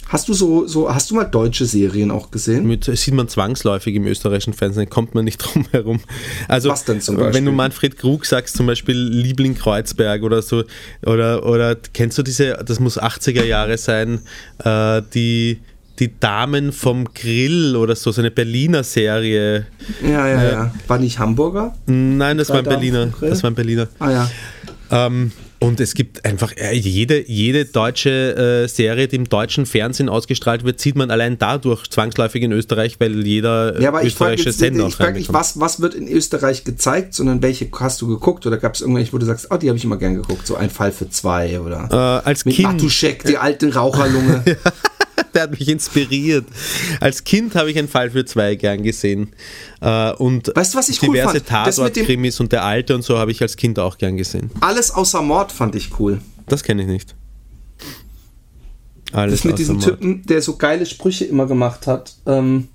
Hast 0.09 0.27
du 0.27 0.33
so, 0.33 0.65
so, 0.65 0.91
hast 0.91 1.11
du 1.11 1.15
mal 1.15 1.23
deutsche 1.25 1.65
Serien 1.65 2.09
auch 2.09 2.31
gesehen? 2.31 2.65
mit, 2.65 2.85
sieht 2.85 3.13
man 3.13 3.27
zwangsläufig 3.27 3.93
im 3.95 4.07
österreichischen 4.07 4.53
Fernsehen, 4.53 4.89
kommt 4.89 5.13
man 5.13 5.23
nicht 5.23 5.37
drum 5.37 5.65
herum. 5.71 5.99
Also, 6.47 6.69
Was 6.69 6.83
denn 6.83 6.99
zum 6.99 7.17
wenn 7.17 7.25
Beispiel? 7.25 7.45
du 7.45 7.51
Manfred 7.51 7.97
Krug 7.97 8.25
sagst, 8.25 8.57
zum 8.57 8.65
Beispiel 8.65 8.97
Liebling 8.97 9.53
Kreuzberg 9.53 10.23
oder 10.23 10.41
so, 10.41 10.63
oder, 11.05 11.45
oder 11.45 11.75
kennst 11.93 12.17
du 12.17 12.23
diese, 12.23 12.59
das 12.65 12.79
muss 12.79 12.99
80er 12.99 13.43
Jahre 13.43 13.77
sein, 13.77 14.19
äh, 14.63 15.03
die, 15.13 15.59
die 15.99 16.19
Damen 16.19 16.71
vom 16.71 17.13
Grill 17.13 17.75
oder 17.75 17.95
so, 17.95 18.11
so 18.11 18.21
eine 18.21 18.31
Berliner 18.31 18.83
Serie. 18.83 19.67
Ja, 20.01 20.27
ja, 20.27 20.43
ja. 20.43 20.73
War 20.87 20.97
nicht 20.97 21.19
Hamburger? 21.19 21.75
Nein, 21.85 22.39
das 22.39 22.49
war 22.49 22.57
ein 22.57 22.63
Berliner. 22.63 23.13
Das 23.21 23.43
war 23.43 23.51
ein 23.51 23.55
Berliner. 23.55 23.87
Ah 23.99 24.09
ja. 24.09 24.31
Ähm, 24.89 25.31
und 25.59 25.79
es 25.79 25.93
gibt 25.93 26.25
einfach 26.25 26.53
äh, 26.55 26.73
jede, 26.73 27.27
jede 27.29 27.65
deutsche 27.65 28.63
äh, 28.63 28.67
Serie, 28.67 29.07
die 29.07 29.17
im 29.17 29.27
deutschen 29.27 29.65
Fernsehen 29.65 30.07
ausgestrahlt 30.07 30.63
wird, 30.63 30.79
sieht 30.79 30.95
man 30.95 31.11
allein 31.11 31.37
dadurch 31.37 31.89
zwangsläufig 31.89 32.43
in 32.43 32.51
Österreich, 32.51 32.99
weil 32.99 33.25
jeder 33.25 33.75
äh, 33.75 33.83
Ja, 33.83 33.89
aber 33.89 34.03
ich 34.03 34.15
frage 34.15 34.35
österreichische 34.35 34.49
jetzt, 34.49 34.59
Sender 34.59 34.87
ich 34.87 34.93
auch 34.93 34.97
frag 34.97 35.15
nicht, 35.15 35.33
was, 35.33 35.59
was 35.59 35.81
wird 35.81 35.95
in 35.95 36.07
Österreich 36.07 36.63
gezeigt, 36.63 37.13
sondern 37.13 37.41
welche 37.41 37.69
hast 37.77 38.01
du 38.01 38.07
geguckt? 38.07 38.45
Oder 38.45 38.57
gab 38.57 38.75
es 38.75 38.81
irgendwelche, 38.81 39.11
wo 39.11 39.17
du 39.17 39.25
sagst, 39.25 39.47
oh, 39.49 39.57
die 39.57 39.67
habe 39.67 39.77
ich 39.77 39.83
immer 39.83 39.97
gern 39.97 40.15
geguckt, 40.15 40.47
so 40.47 40.55
ein 40.55 40.69
Fall 40.69 40.91
für 40.91 41.09
zwei 41.09 41.59
oder 41.59 41.89
Äh, 41.91 42.27
als 42.27 42.45
mit 42.45 42.55
Kind, 42.55 42.73
Matuschek, 42.73 43.25
die 43.25 43.37
alte 43.37 43.73
Raucherlunge. 43.73 44.43
der 45.39 45.43
hat 45.43 45.51
mich 45.57 45.67
inspiriert. 45.69 46.45
Als 46.99 47.23
Kind 47.23 47.55
habe 47.55 47.71
ich 47.71 47.77
einen 47.77 47.87
Fall 47.87 48.11
für 48.11 48.25
zwei 48.25 48.55
gern 48.55 48.83
gesehen. 48.83 49.31
Äh, 49.81 50.11
und 50.13 50.51
Weißt 50.53 50.73
du, 50.73 50.77
was 50.77 50.89
ich 50.89 51.01
cool 51.01 51.15
diverse 51.15 51.39
dem- 51.39 51.45
Tatort-Krimis 51.45 52.39
und 52.39 52.51
der 52.51 52.63
Alte 52.65 52.93
und 52.95 53.03
so 53.03 53.17
habe 53.17 53.31
ich 53.31 53.41
als 53.41 53.55
Kind 53.55 53.79
auch 53.79 53.97
gern 53.97 54.17
gesehen. 54.17 54.51
Alles 54.59 54.91
außer 54.91 55.21
Mord 55.21 55.51
fand 55.51 55.75
ich 55.75 55.97
cool. 55.99 56.19
Das 56.47 56.63
kenne 56.63 56.81
ich 56.83 56.87
nicht. 56.87 57.15
Alles 59.11 59.35
Das 59.41 59.43
mit 59.45 59.57
diesem 59.59 59.77
Mord. 59.77 59.85
Typen, 59.87 60.23
der 60.25 60.41
so 60.41 60.57
geile 60.57 60.85
Sprüche 60.85 61.25
immer 61.25 61.47
gemacht 61.47 61.87
hat. 61.87 62.13
Ähm, 62.25 62.67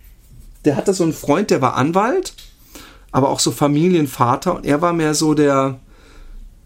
der 0.65 0.77
hatte 0.77 0.93
so 0.95 1.05
einen 1.05 1.13
Freund, 1.13 1.51
der 1.51 1.61
war 1.61 1.75
Anwalt, 1.77 2.33
aber 3.13 3.29
auch 3.29 3.39
so 3.41 3.51
Familienvater 3.53 4.57
und 4.57 4.67
er 4.67 4.81
war 4.81 4.93
mehr 4.93 5.15
so 5.15 5.35
der 5.35 5.79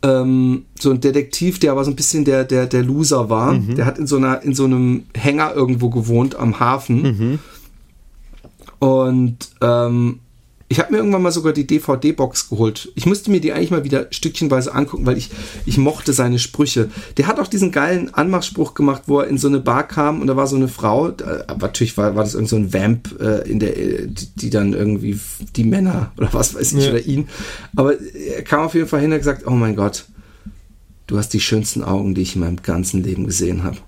ähm, 0.02 0.64
so 0.78 0.90
ein 0.90 1.00
Detektiv, 1.00 1.58
der 1.58 1.72
aber 1.72 1.84
so 1.84 1.90
ein 1.90 1.96
bisschen 1.96 2.24
der 2.24 2.44
der 2.44 2.66
der 2.66 2.82
Loser 2.82 3.28
war. 3.30 3.54
Mhm. 3.54 3.74
Der 3.76 3.86
hat 3.86 3.98
in 3.98 4.06
so 4.06 4.16
einer 4.16 4.42
in 4.42 4.54
so 4.54 4.64
einem 4.64 5.04
Hänger 5.14 5.54
irgendwo 5.54 5.90
gewohnt 5.90 6.36
am 6.36 6.60
Hafen. 6.60 7.02
Mhm. 7.02 7.38
Und 8.78 9.50
ähm, 9.60 10.20
ich 10.70 10.78
habe 10.80 10.92
mir 10.92 10.98
irgendwann 10.98 11.22
mal 11.22 11.32
sogar 11.32 11.54
die 11.54 11.66
DVD-Box 11.66 12.50
geholt. 12.50 12.92
Ich 12.94 13.06
musste 13.06 13.30
mir 13.30 13.40
die 13.40 13.52
eigentlich 13.52 13.70
mal 13.70 13.84
wieder 13.84 14.08
stückchenweise 14.10 14.74
angucken, 14.74 15.06
weil 15.06 15.16
ich, 15.16 15.30
ich 15.64 15.78
mochte 15.78 16.12
seine 16.12 16.38
Sprüche. 16.38 16.90
Der 17.16 17.26
hat 17.26 17.40
auch 17.40 17.46
diesen 17.46 17.72
geilen 17.72 18.12
Anmachspruch 18.12 18.74
gemacht, 18.74 19.04
wo 19.06 19.20
er 19.20 19.28
in 19.28 19.38
so 19.38 19.48
eine 19.48 19.60
Bar 19.60 19.88
kam 19.88 20.20
und 20.20 20.26
da 20.26 20.36
war 20.36 20.46
so 20.46 20.56
eine 20.56 20.68
Frau, 20.68 21.08
da, 21.10 21.44
natürlich 21.58 21.96
war, 21.96 22.16
war 22.16 22.24
das 22.24 22.34
irgend 22.34 22.50
so 22.50 22.56
ein 22.56 22.74
Vamp, 22.74 23.18
äh, 23.18 23.48
in 23.50 23.60
der, 23.60 23.78
äh, 23.78 24.06
die, 24.08 24.26
die 24.34 24.50
dann 24.50 24.74
irgendwie 24.74 25.18
die 25.56 25.64
Männer 25.64 26.12
oder 26.18 26.28
was 26.32 26.54
weiß 26.54 26.72
ich 26.74 26.84
Ja. 26.84 26.90
oder 26.90 27.00
ihn. 27.00 27.28
Aber 27.74 27.94
er 27.98 28.42
kam 28.42 28.60
auf 28.60 28.74
jeden 28.74 28.88
Fall 28.88 29.00
hin 29.00 29.08
und 29.10 29.14
hat 29.14 29.20
gesagt, 29.20 29.46
oh 29.46 29.52
mein 29.52 29.74
Gott, 29.74 30.04
du 31.06 31.16
hast 31.16 31.30
die 31.30 31.40
schönsten 31.40 31.82
Augen, 31.82 32.14
die 32.14 32.20
ich 32.22 32.34
in 32.34 32.42
meinem 32.42 32.60
ganzen 32.62 33.02
Leben 33.02 33.24
gesehen 33.26 33.64
habe. 33.64 33.78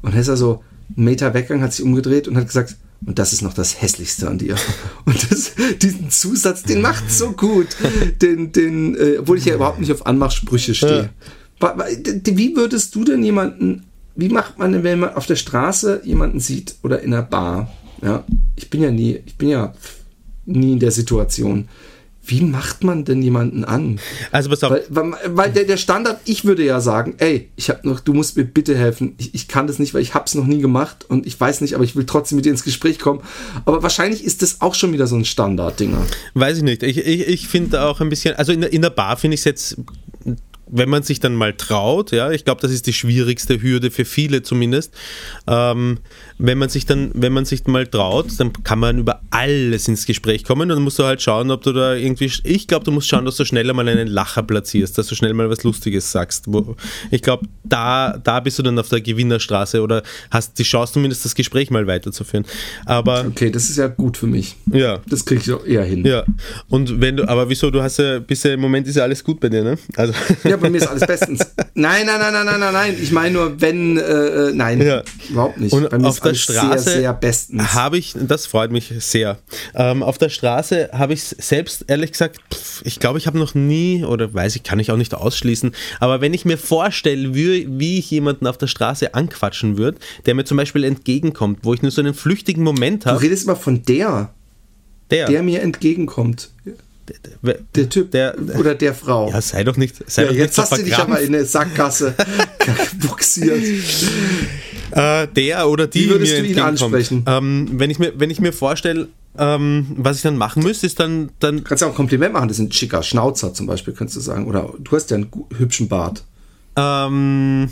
Und 0.00 0.14
dann 0.14 0.20
ist 0.20 0.28
er 0.28 0.38
so 0.38 0.64
einen 0.96 1.04
Meter 1.04 1.34
weggegangen, 1.34 1.62
hat 1.62 1.74
sich 1.74 1.84
umgedreht 1.84 2.28
und 2.28 2.36
hat 2.38 2.46
gesagt, 2.46 2.76
und 3.06 3.18
das 3.18 3.32
ist 3.32 3.42
noch 3.42 3.54
das 3.54 3.80
Hässlichste 3.80 4.28
an 4.28 4.38
dir. 4.38 4.56
Und 5.06 5.30
das, 5.32 5.52
diesen 5.80 6.10
Zusatz, 6.10 6.62
den 6.62 6.82
macht 6.82 7.10
so 7.10 7.32
gut. 7.32 7.68
Den, 8.20 8.52
den, 8.52 8.94
äh, 8.94 9.16
obwohl 9.18 9.38
ich 9.38 9.46
ja 9.46 9.54
überhaupt 9.54 9.80
nicht 9.80 9.90
auf 9.90 10.04
Anmachsprüche 10.06 10.74
stehe. 10.74 11.10
D- 12.02 12.36
Wie 12.36 12.54
würdest 12.56 12.94
du 12.94 13.04
denn 13.04 13.22
jemanden, 13.24 13.84
wie 14.16 14.28
macht 14.28 14.58
man 14.58 14.72
denn, 14.72 14.82
wenn 14.84 15.00
man 15.00 15.14
auf 15.14 15.26
der 15.26 15.36
Straße 15.36 16.02
jemanden 16.04 16.40
sieht 16.40 16.76
oder 16.82 17.00
in 17.00 17.12
einer 17.14 17.22
Bar? 17.22 17.72
Ja, 18.02 18.24
ich 18.56 18.68
bin 18.70 18.82
ja 18.82 18.90
nie, 18.90 19.20
ich 19.26 19.36
bin 19.36 19.48
ja 19.48 19.74
nie 20.46 20.72
in 20.72 20.78
der 20.78 20.90
Situation. 20.90 21.68
Wie 22.30 22.40
macht 22.42 22.84
man 22.84 23.04
denn 23.04 23.20
jemanden 23.22 23.64
an? 23.64 23.98
Also 24.32 24.48
pass 24.50 24.62
auf. 24.64 24.70
Weil, 24.70 24.84
weil, 24.88 25.12
weil 25.26 25.50
der, 25.52 25.64
der 25.64 25.76
Standard, 25.76 26.20
ich 26.24 26.44
würde 26.44 26.64
ja 26.64 26.80
sagen, 26.80 27.14
ey, 27.18 27.50
ich 27.56 27.68
habe 27.70 27.86
noch, 27.88 28.00
du 28.00 28.12
musst 28.14 28.36
mir 28.36 28.44
bitte 28.44 28.76
helfen. 28.76 29.14
Ich, 29.18 29.34
ich 29.34 29.48
kann 29.48 29.66
das 29.66 29.78
nicht, 29.78 29.92
weil 29.94 30.02
ich 30.02 30.14
hab's 30.14 30.34
noch 30.34 30.46
nie 30.46 30.60
gemacht 30.60 31.04
und 31.08 31.26
ich 31.26 31.38
weiß 31.38 31.60
nicht, 31.60 31.74
aber 31.74 31.84
ich 31.84 31.96
will 31.96 32.06
trotzdem 32.06 32.36
mit 32.36 32.44
dir 32.44 32.50
ins 32.50 32.64
Gespräch 32.64 32.98
kommen. 32.98 33.20
Aber 33.64 33.82
wahrscheinlich 33.82 34.24
ist 34.24 34.42
das 34.42 34.60
auch 34.60 34.74
schon 34.74 34.92
wieder 34.92 35.06
so 35.06 35.16
ein 35.16 35.24
Standard-Dinger. 35.24 36.06
Weiß 36.34 36.58
ich 36.58 36.62
nicht. 36.62 36.82
Ich, 36.82 36.98
ich, 36.98 37.26
ich 37.28 37.48
finde 37.48 37.82
auch 37.82 38.00
ein 38.00 38.08
bisschen, 38.08 38.34
also 38.36 38.52
in, 38.52 38.60
der- 38.62 38.72
in 38.72 38.82
der 38.82 38.90
Bar 38.90 39.16
finde 39.16 39.34
ich 39.34 39.40
es 39.40 39.44
jetzt, 39.44 39.76
wenn 40.72 40.88
man 40.88 41.02
sich 41.02 41.20
dann 41.20 41.34
mal 41.34 41.52
traut, 41.54 42.12
ja, 42.12 42.30
ich 42.30 42.44
glaube, 42.44 42.60
das 42.60 42.70
ist 42.70 42.86
die 42.86 42.92
schwierigste 42.92 43.60
Hürde 43.60 43.90
für 43.90 44.04
viele 44.04 44.42
zumindest. 44.42 44.94
Ähm, 45.46 45.98
wenn 46.38 46.58
man 46.58 46.68
sich 46.68 46.86
dann, 46.86 47.10
wenn 47.14 47.32
man 47.32 47.44
sich 47.44 47.66
mal 47.66 47.86
traut, 47.86 48.28
dann 48.38 48.52
kann 48.64 48.78
man 48.78 48.98
über 48.98 49.20
alles 49.30 49.88
ins 49.88 50.06
Gespräch 50.06 50.44
kommen. 50.44 50.68
Dann 50.68 50.82
musst 50.82 50.98
du 50.98 51.04
halt 51.04 51.20
schauen, 51.22 51.50
ob 51.50 51.62
du 51.62 51.72
da 51.72 51.94
irgendwie. 51.94 52.30
Ich 52.44 52.66
glaube, 52.66 52.84
du 52.84 52.92
musst 52.92 53.08
schauen, 53.08 53.24
dass 53.24 53.36
du 53.36 53.44
schnell 53.44 53.68
einmal 53.68 53.88
einen 53.88 54.08
Lacher 54.08 54.42
platzierst, 54.42 54.96
dass 54.96 55.06
du 55.08 55.14
schnell 55.14 55.34
mal 55.34 55.50
was 55.50 55.64
Lustiges 55.64 56.10
sagst. 56.12 56.46
Ich 57.10 57.22
glaube, 57.22 57.46
da, 57.64 58.16
da 58.22 58.40
bist 58.40 58.58
du 58.58 58.62
dann 58.62 58.78
auf 58.78 58.88
der 58.88 59.00
Gewinnerstraße 59.00 59.82
oder 59.82 60.02
hast 60.30 60.58
die 60.58 60.62
Chance 60.62 60.94
zumindest 60.94 61.24
das 61.24 61.34
Gespräch 61.34 61.70
mal 61.70 61.86
weiterzuführen. 61.86 62.46
Aber 62.86 63.24
Okay, 63.26 63.50
das 63.50 63.68
ist 63.70 63.76
ja 63.76 63.88
gut 63.88 64.16
für 64.16 64.26
mich. 64.26 64.56
ja, 64.72 65.00
Das 65.08 65.24
kriege 65.24 65.40
ich 65.40 65.52
auch 65.52 65.64
eher 65.66 65.84
hin. 65.84 66.04
ja, 66.06 66.24
und 66.68 67.00
wenn 67.00 67.16
du, 67.16 67.28
aber 67.28 67.48
wieso, 67.48 67.70
du 67.70 67.82
hast 67.82 67.98
ja, 67.98 68.18
bisher 68.18 68.54
im 68.54 68.60
Moment 68.60 68.86
ist 68.86 68.96
ja 68.96 69.02
alles 69.02 69.22
gut 69.22 69.40
bei 69.40 69.48
dir, 69.48 69.62
ne? 69.62 69.78
Also, 69.96 70.12
Ja, 70.44 70.59
bei 70.60 70.70
mir 70.70 70.78
ist 70.78 70.86
alles 70.86 71.06
bestens. 71.06 71.40
Nein, 71.74 72.06
nein, 72.06 72.18
nein, 72.20 72.32
nein, 72.32 72.44
nein, 72.46 72.60
nein, 72.60 72.72
nein. 72.72 72.96
Ich 73.00 73.10
meine 73.12 73.34
nur, 73.34 73.60
wenn, 73.60 73.96
äh, 73.96 74.00
äh, 74.02 74.52
nein, 74.52 74.80
Ja. 74.80 75.02
überhaupt 75.28 75.58
nicht. 75.58 75.72
und 75.72 75.88
bei 75.90 75.98
mir 75.98 76.08
auf 76.08 76.16
ist 76.16 76.24
der 76.24 76.34
Straße 76.34 76.78
sehr, 76.84 76.92
sehr 77.00 77.12
bestens. 77.14 77.74
habe 77.74 77.98
ich, 77.98 78.14
das 78.18 78.46
freut 78.46 78.70
mich 78.70 78.92
sehr, 78.98 79.38
ähm, 79.74 80.02
auf 80.02 80.18
der 80.18 80.28
Straße 80.28 80.90
habe 80.92 81.12
ich 81.14 81.22
selbst, 81.24 81.84
ehrlich 81.88 82.12
gesagt, 82.12 82.38
pff, 82.52 82.82
ich 82.84 82.98
glaube, 83.00 83.18
ich 83.18 83.26
habe 83.26 83.38
noch 83.38 83.54
nie, 83.54 84.04
oder 84.04 84.32
weiß 84.32 84.56
ich, 84.56 84.62
kann 84.62 84.78
ich 84.78 84.90
auch 84.90 84.96
nicht 84.96 85.14
ausschließen, 85.14 85.72
aber 86.00 86.20
wenn 86.20 86.34
ich 86.34 86.44
mir 86.44 86.58
vorstelle, 86.58 87.34
wie, 87.34 87.66
wie 87.70 87.98
ich 87.98 88.10
jemanden 88.10 88.46
auf 88.46 88.58
der 88.58 88.66
Straße 88.66 89.14
anquatschen 89.14 89.78
würde, 89.78 89.98
der 90.26 90.34
mir 90.34 90.44
zum 90.44 90.56
Beispiel 90.56 90.84
entgegenkommt, 90.84 91.60
wo 91.62 91.74
ich 91.74 91.82
nur 91.82 91.90
so 91.90 92.00
einen 92.00 92.14
flüchtigen 92.14 92.62
Moment 92.62 93.04
Du 93.04 93.10
habe, 93.10 93.22
redest 93.22 93.44
immer 93.44 93.56
von 93.56 93.82
der, 93.84 94.30
der, 95.10 95.26
der 95.26 95.42
mir 95.42 95.62
entgegenkommt. 95.62 96.50
Der, 97.42 97.58
Der 97.74 97.88
Typ 97.88 98.10
Der- 98.12 98.34
oder 98.58 98.74
der 98.74 98.94
Frau. 98.94 99.30
ja, 99.30 99.40
sei 99.40 99.64
doch 99.64 99.76
nicht, 99.76 99.96
sei 100.10 100.22
Ja, 100.22 100.28
doch 100.28 100.32
nicht 100.34 100.40
jetzt 100.42 100.54
so 100.56 100.62
hast 100.62 100.76
du 100.78 100.82
dich 100.84 100.96
aber 100.96 101.20
in 101.20 101.34
eine 101.34 101.44
Sackgasse 101.44 102.14
buxiert. 103.00 103.62
Äh, 104.92 105.28
der 105.28 105.68
oder 105.68 105.86
die 105.86 106.04
Wie 106.06 106.10
würdest 106.10 106.36
du 106.38 106.44
ihn 106.46 106.58
ansprechen? 106.58 107.24
Ähm, 107.26 107.68
wenn, 107.74 107.90
ich 107.90 107.98
mir, 107.98 108.12
wenn 108.16 108.30
ich 108.30 108.40
mir 108.40 108.52
vorstelle, 108.52 109.08
ähm, 109.38 109.86
was 109.96 110.16
ich 110.16 110.22
dann 110.22 110.36
machen 110.36 110.62
müsste, 110.62 110.86
ist 110.86 110.98
dann, 110.98 111.30
dann 111.38 111.58
Du 111.58 111.62
kannst 111.62 111.82
ja 111.82 111.86
auch 111.88 111.92
ein 111.92 111.96
Kompliment 111.96 112.32
machen, 112.32 112.48
das 112.48 112.58
ist 112.58 112.64
ein 112.64 112.72
schicker 112.72 113.02
Schnauzer 113.02 113.54
zum 113.54 113.66
Beispiel, 113.66 113.94
könntest 113.94 114.16
du 114.16 114.20
sagen. 114.20 114.46
Oder 114.48 114.72
du 114.78 114.90
hast 114.96 115.10
ja 115.10 115.16
einen 115.16 115.30
hübschen 115.56 115.88
Bart. 115.88 116.24
ähm, 116.76 117.70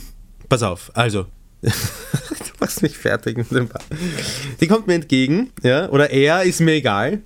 pass 0.49 0.63
auf, 0.63 0.91
also. 0.95 1.27
du 1.63 1.71
machst 2.61 2.83
mich 2.83 2.97
fertig 2.97 3.37
mit 3.37 3.51
dem 3.51 3.69
Bart. 3.69 3.85
Die 4.61 4.67
kommt 4.67 4.87
mir 4.87 4.95
entgegen, 4.95 5.51
ja, 5.63 5.89
oder 5.91 6.11
er 6.11 6.43
ist 6.43 6.61
mir 6.61 6.73
egal. 6.73 7.21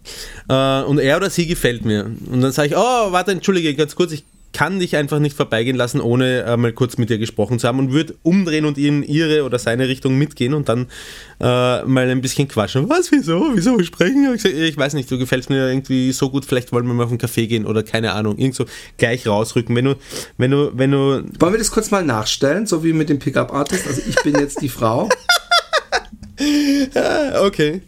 Äh, 0.48 0.82
und 0.82 0.98
er 0.98 1.16
oder 1.16 1.30
sie 1.30 1.46
gefällt 1.46 1.84
mir. 1.84 2.04
Und 2.04 2.40
dann 2.40 2.52
sage 2.52 2.68
ich, 2.68 2.76
oh, 2.76 3.12
warte, 3.12 3.32
entschuldige, 3.32 3.74
ganz 3.74 3.94
kurz, 3.94 4.12
ich 4.12 4.24
kann 4.53 4.78
dich 4.78 4.96
einfach 4.96 5.18
nicht 5.18 5.36
vorbeigehen 5.36 5.76
lassen, 5.76 6.00
ohne 6.00 6.42
äh, 6.42 6.57
mal 6.57 6.72
kurz 6.72 6.98
mit 6.98 7.11
dir 7.11 7.18
gesprochen 7.18 7.59
zu 7.59 7.66
haben 7.66 7.78
und 7.78 7.92
würde 7.92 8.14
umdrehen 8.22 8.64
und 8.64 8.78
in 8.78 9.03
ihre 9.03 9.44
oder 9.44 9.59
seine 9.59 9.88
Richtung 9.88 10.18
mitgehen 10.18 10.55
und 10.55 10.68
dann 10.68 10.88
äh, 11.40 11.82
mal 11.84 12.09
ein 12.09 12.20
bisschen 12.20 12.48
quatschen. 12.48 12.88
Was, 12.88 13.11
wieso? 13.11 13.50
Wieso 13.55 13.82
sprechen? 13.82 14.34
Ich, 14.34 14.76
weiß 14.76 14.94
nicht, 14.94 15.11
du 15.11 15.18
gefällst 15.18 15.50
mir 15.50 15.68
irgendwie 15.68 16.12
so 16.12 16.30
gut, 16.30 16.44
vielleicht 16.44 16.72
wollen 16.72 16.86
wir 16.86 16.94
mal 16.94 17.05
auf 17.05 17.11
einen 17.11 17.18
Café 17.18 17.46
gehen 17.46 17.66
oder 17.66 17.82
keine 17.82 18.12
Ahnung, 18.12 18.38
irgend 18.38 18.55
so 18.55 18.66
gleich 18.98 19.26
rausrücken. 19.26 19.74
Wenn 19.74 19.86
du, 19.86 19.94
wenn 20.36 20.50
du, 20.50 20.70
wenn 20.74 20.90
du, 20.90 21.24
Wollen 21.38 21.53
wir 21.53 21.59
das 21.59 21.70
kurz 21.70 21.90
mal 21.90 22.05
nachstellen, 22.05 22.66
so 22.66 22.84
wie 22.84 22.92
mit 22.92 23.09
dem 23.09 23.18
Pickup-Artist? 23.18 23.86
Also 23.86 24.03
ich 24.07 24.16
bin 24.22 24.34
jetzt 24.38 24.61
die 24.61 24.68
Frau. 24.68 25.09
okay, 27.42 27.80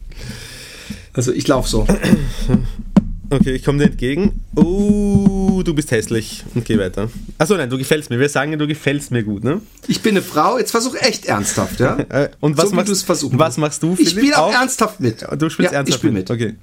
Also 1.12 1.33
ich 1.33 1.47
laufe 1.47 1.69
so. 1.69 1.87
okay, 3.35 3.53
ich 3.55 3.64
komme 3.64 3.78
dir 3.78 3.85
entgegen. 3.91 4.41
Oh, 4.57 5.62
du 5.64 5.74
bist 5.74 5.91
hässlich 5.91 6.45
und 6.55 6.64
geh 6.64 6.78
weiter. 6.78 7.11
Achso, 7.39 7.57
nein, 7.57 7.68
du 7.68 7.78
gefällst 7.78 8.11
mir. 8.11 8.18
Wir 8.18 8.28
sagen, 8.28 8.59
du 8.59 8.66
gefällst 8.66 9.11
mir 9.11 9.22
gut, 9.22 9.45
ne? 9.45 9.61
Ich 9.89 10.01
bin 10.03 10.12
eine 10.12 10.22
Frau, 10.22 10.59
jetzt 10.59 10.70
versuch 10.70 10.95
echt 10.97 11.26
ernsthaft, 11.26 11.80
ja? 11.80 11.97
Äh, 12.09 12.28
und 12.41 12.57
was 12.57 12.70
so 12.70 12.74
machst 12.76 13.05
versuchen 13.05 13.39
Was 13.39 13.57
machst 13.57 13.82
du, 13.82 13.93
Ich 13.93 14.11
Philipp? 14.11 14.24
spiele 14.24 14.39
auch 14.39 14.49
Auch? 14.49 14.53
ernsthaft 14.55 15.01
mit. 15.01 15.22
Du 15.39 15.49
spielst 15.49 15.72
ja, 15.72 15.78
ernsthaft 15.78 15.89
ich 15.89 15.95
spiele 15.95 16.12
mit. 16.12 16.30
Okay. 16.30 16.55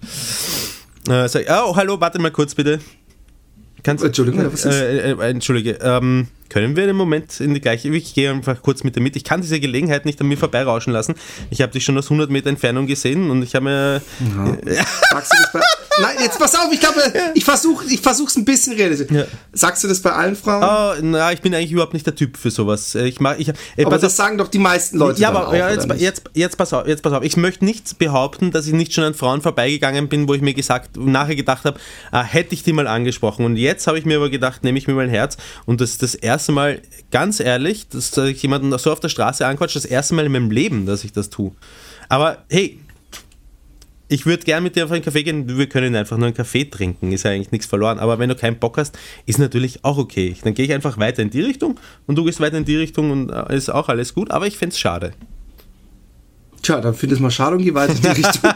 Äh, 1.10 1.28
sag, 1.28 1.46
oh, 1.50 1.76
hallo, 1.76 2.00
warte 2.00 2.20
mal 2.20 2.32
kurz 2.32 2.56
bitte. 2.56 2.80
Kannst, 3.84 4.04
Entschuldigung, 4.04 4.42
ja, 4.42 4.54
was 4.54 4.66
ist? 4.66 4.76
Äh, 4.76 5.12
äh, 5.14 5.30
Entschuldige, 5.30 5.80
ähm, 5.82 6.28
können 6.52 6.76
wir 6.76 6.84
einen 6.84 6.98
Moment 6.98 7.40
in 7.40 7.54
die 7.54 7.62
gleiche, 7.62 7.88
ich 7.88 8.14
gehe 8.14 8.30
einfach 8.30 8.62
kurz 8.62 8.84
mit 8.84 8.98
dir 8.98 9.00
mit. 9.00 9.16
Ich 9.16 9.24
kann 9.24 9.40
diese 9.40 9.58
Gelegenheit 9.62 10.06
nicht 10.06 10.20
an 10.20 10.28
mir 10.28 10.38
vorbeirauschen 10.38 10.92
lassen. 10.92 11.16
Ich 11.50 11.62
habe 11.62 11.72
dich 11.72 11.86
schon 11.86 11.98
aus 11.98 12.08
100 12.08 12.30
Meter 12.30 12.50
Entfernung 12.50 12.88
gesehen 12.88 13.32
und 13.32 13.42
ich 13.42 13.56
habe 13.56 13.64
mir... 13.64 14.02
Sagst 15.12 15.32
du 15.34 15.38
das 15.42 15.54
bei. 15.54 15.62
Nein, 16.02 16.16
jetzt 16.22 16.40
pass 16.40 16.56
auf, 16.56 16.72
ich 16.72 16.80
glaube, 16.80 17.02
ich 17.36 17.44
versuche 17.44 17.86
ich 17.86 18.00
versuch's 18.00 18.36
ein 18.36 18.46
bisschen 18.46 18.74
realistisch. 18.74 19.12
Ja. 19.12 19.26
Sagst 19.54 19.84
du 19.84 19.88
das 19.88 20.02
bei 20.02 20.12
allen 20.12 20.36
Frauen? 20.36 20.64
Oh, 20.64 21.02
na, 21.04 21.32
ich 21.32 21.42
bin 21.42 21.54
eigentlich 21.54 21.72
überhaupt 21.72 21.94
nicht 21.94 22.06
der 22.06 22.16
Typ 22.16 22.38
für 22.38 22.50
sowas. 22.50 22.96
Ich 22.96 23.20
mag, 23.20 23.40
ich, 23.40 23.50
äh, 23.50 23.54
aber 23.86 23.92
das 23.98 24.06
auf- 24.06 24.12
sagen 24.12 24.38
doch 24.38 24.48
die 24.48 24.60
meisten 24.60 24.98
Leute. 24.98 25.22
ja, 25.22 25.30
aber 25.30 25.50
auch, 25.50 25.54
ja, 25.54 25.70
jetzt, 25.70 25.88
jetzt, 25.98 26.24
jetzt, 26.34 26.58
pass 26.58 26.74
auf, 26.74 26.88
jetzt 26.88 27.04
pass 27.04 27.14
auf. 27.14 27.24
Ich 27.24 27.38
möchte 27.38 27.66
nicht 27.66 27.98
behaupten, 27.98 28.52
dass 28.52 28.68
ich 28.68 28.74
nicht 28.74 28.94
schon 28.94 29.04
an 29.04 29.14
Frauen 29.14 29.42
vorbeigegangen 29.42 30.08
bin, 30.10 30.28
wo 30.28 30.34
ich 30.34 30.42
mir 30.42 30.54
gesagt, 30.54 30.98
nachher 30.98 31.36
gedacht 31.36 31.66
habe, 31.66 31.80
ah, 32.12 32.24
hätte 32.24 32.54
ich 32.56 32.64
die 32.64 32.74
mal 32.74 32.88
angesprochen. 32.88 33.46
Und 33.46 33.58
jetzt 33.58 33.86
habe 33.88 34.00
ich 34.00 34.06
mir 34.06 34.18
aber 34.18 34.30
gedacht, 34.30 34.64
nehme 34.64 34.78
ich 34.78 34.88
mir 34.88 34.94
mein 34.94 35.10
Herz. 35.10 35.38
Und 35.66 35.82
das 35.82 35.92
ist 35.92 36.04
das 36.04 36.16
erste 36.16 36.41
Mal, 36.48 36.82
ganz 37.12 37.40
ehrlich, 37.40 37.88
dass 37.90 38.18
ich 38.18 38.42
jemanden 38.42 38.78
so 38.78 38.92
auf 38.92 39.00
der 39.00 39.10
Straße 39.10 39.46
anquatsche, 39.46 39.80
das 39.80 39.86
erste 39.86 40.16
Mal 40.16 40.26
in 40.26 40.32
meinem 40.32 40.52
Leben, 40.52 40.86
dass 40.86 41.04
ich 41.04 41.12
das 41.12 41.30
tue. 41.30 41.52
Aber 42.10 42.38
hey, 42.50 42.80
ich 44.12 44.26
würde 44.26 44.44
gern 44.44 44.62
mit 44.64 44.76
dir 44.76 44.84
auf 44.84 44.92
einen 44.92 45.04
Kaffee 45.04 45.24
gehen, 45.24 45.58
wir 45.58 45.70
können 45.70 45.96
einfach 45.96 46.18
nur 46.18 46.28
einen 46.28 46.36
Kaffee 46.36 46.66
trinken, 46.66 47.14
ist 47.14 47.24
ja 47.24 47.32
eigentlich 47.32 47.52
nichts 47.52 47.66
verloren. 47.66 47.98
Aber 47.98 48.20
wenn 48.20 48.28
du 48.28 48.36
keinen 48.36 48.60
Bock 48.60 48.78
hast, 48.78 48.98
ist 49.26 49.40
natürlich 49.40 49.86
auch 49.86 49.98
okay. 49.98 50.36
Dann 50.44 50.54
gehe 50.54 50.66
ich 50.66 50.74
einfach 50.74 50.98
weiter 50.98 51.22
in 51.22 51.30
die 51.30 51.42
Richtung 51.42 51.80
und 52.08 52.18
du 52.18 52.26
gehst 52.26 52.42
weiter 52.42 52.58
in 52.58 52.66
die 52.66 52.76
Richtung 52.76 53.12
und 53.12 53.30
äh, 53.30 53.56
ist 53.56 53.70
auch 53.70 53.88
alles 53.88 54.14
gut. 54.14 54.32
Aber 54.32 54.48
ich 54.48 54.58
fände 54.58 54.74
es 54.74 54.80
schade. 54.80 55.14
Tja, 56.62 56.80
dann 56.80 56.94
find 56.94 57.12
es 57.12 57.20
mal 57.20 57.32
schade 57.32 57.56
und 57.56 57.64
geh 57.64 57.74
weiter 57.74 57.94
in 57.94 58.02
die 58.02 58.08
Richtung. 58.22 58.42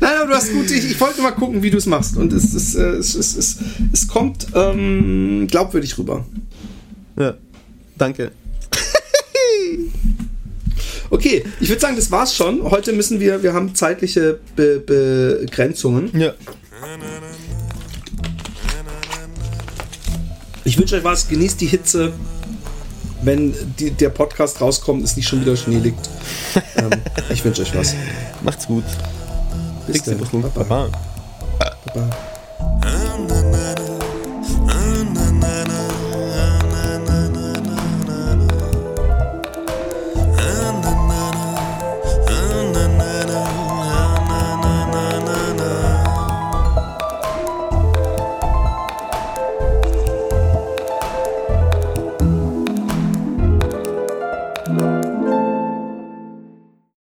Nein, 0.00 0.16
aber 0.18 0.26
du 0.26 0.34
hast 0.34 0.52
gut. 0.52 0.70
Ich, 0.70 0.90
ich 0.90 1.00
wollte 1.00 1.22
mal 1.22 1.30
gucken, 1.30 1.62
wie 1.62 1.70
du 1.70 1.78
es 1.78 1.86
machst. 1.86 2.16
Und 2.16 2.32
es, 2.32 2.52
es, 2.52 2.74
äh, 2.74 2.82
es, 2.82 3.14
es, 3.14 3.36
es, 3.36 3.56
es 3.92 4.08
kommt 4.08 4.48
ähm, 4.54 5.46
glaubwürdig 5.50 5.96
rüber. 5.98 6.24
Ja, 7.18 7.34
danke. 7.96 8.32
Okay, 11.12 11.44
ich 11.58 11.68
würde 11.68 11.80
sagen, 11.80 11.96
das 11.96 12.12
war's 12.12 12.36
schon. 12.36 12.62
Heute 12.62 12.92
müssen 12.92 13.18
wir, 13.18 13.42
wir 13.42 13.52
haben 13.52 13.74
zeitliche 13.74 14.38
Be 14.54 14.78
Begrenzungen. 14.78 16.08
Ja. 16.16 16.34
Ich 20.62 20.78
wünsche 20.78 20.94
euch 20.94 21.02
was, 21.02 21.28
genießt 21.28 21.60
die 21.60 21.66
Hitze. 21.66 22.12
Wenn 23.22 23.54
die, 23.78 23.90
der 23.90 24.08
Podcast 24.08 24.60
rauskommt, 24.60 25.04
ist 25.04 25.16
nicht 25.16 25.28
schon 25.28 25.42
wieder 25.42 25.56
Schnee 25.56 25.78
liegt. 25.78 26.08
ähm, 26.76 26.90
ich 27.30 27.44
wünsche 27.44 27.62
euch 27.62 27.74
was. 27.76 27.94
Macht's 28.42 28.66
gut. 28.66 28.84
Bis 29.86 30.02
Dixie, 30.02 30.16
dann. 30.32 30.42
Baba. 30.52 30.88
Baba. 31.58 32.10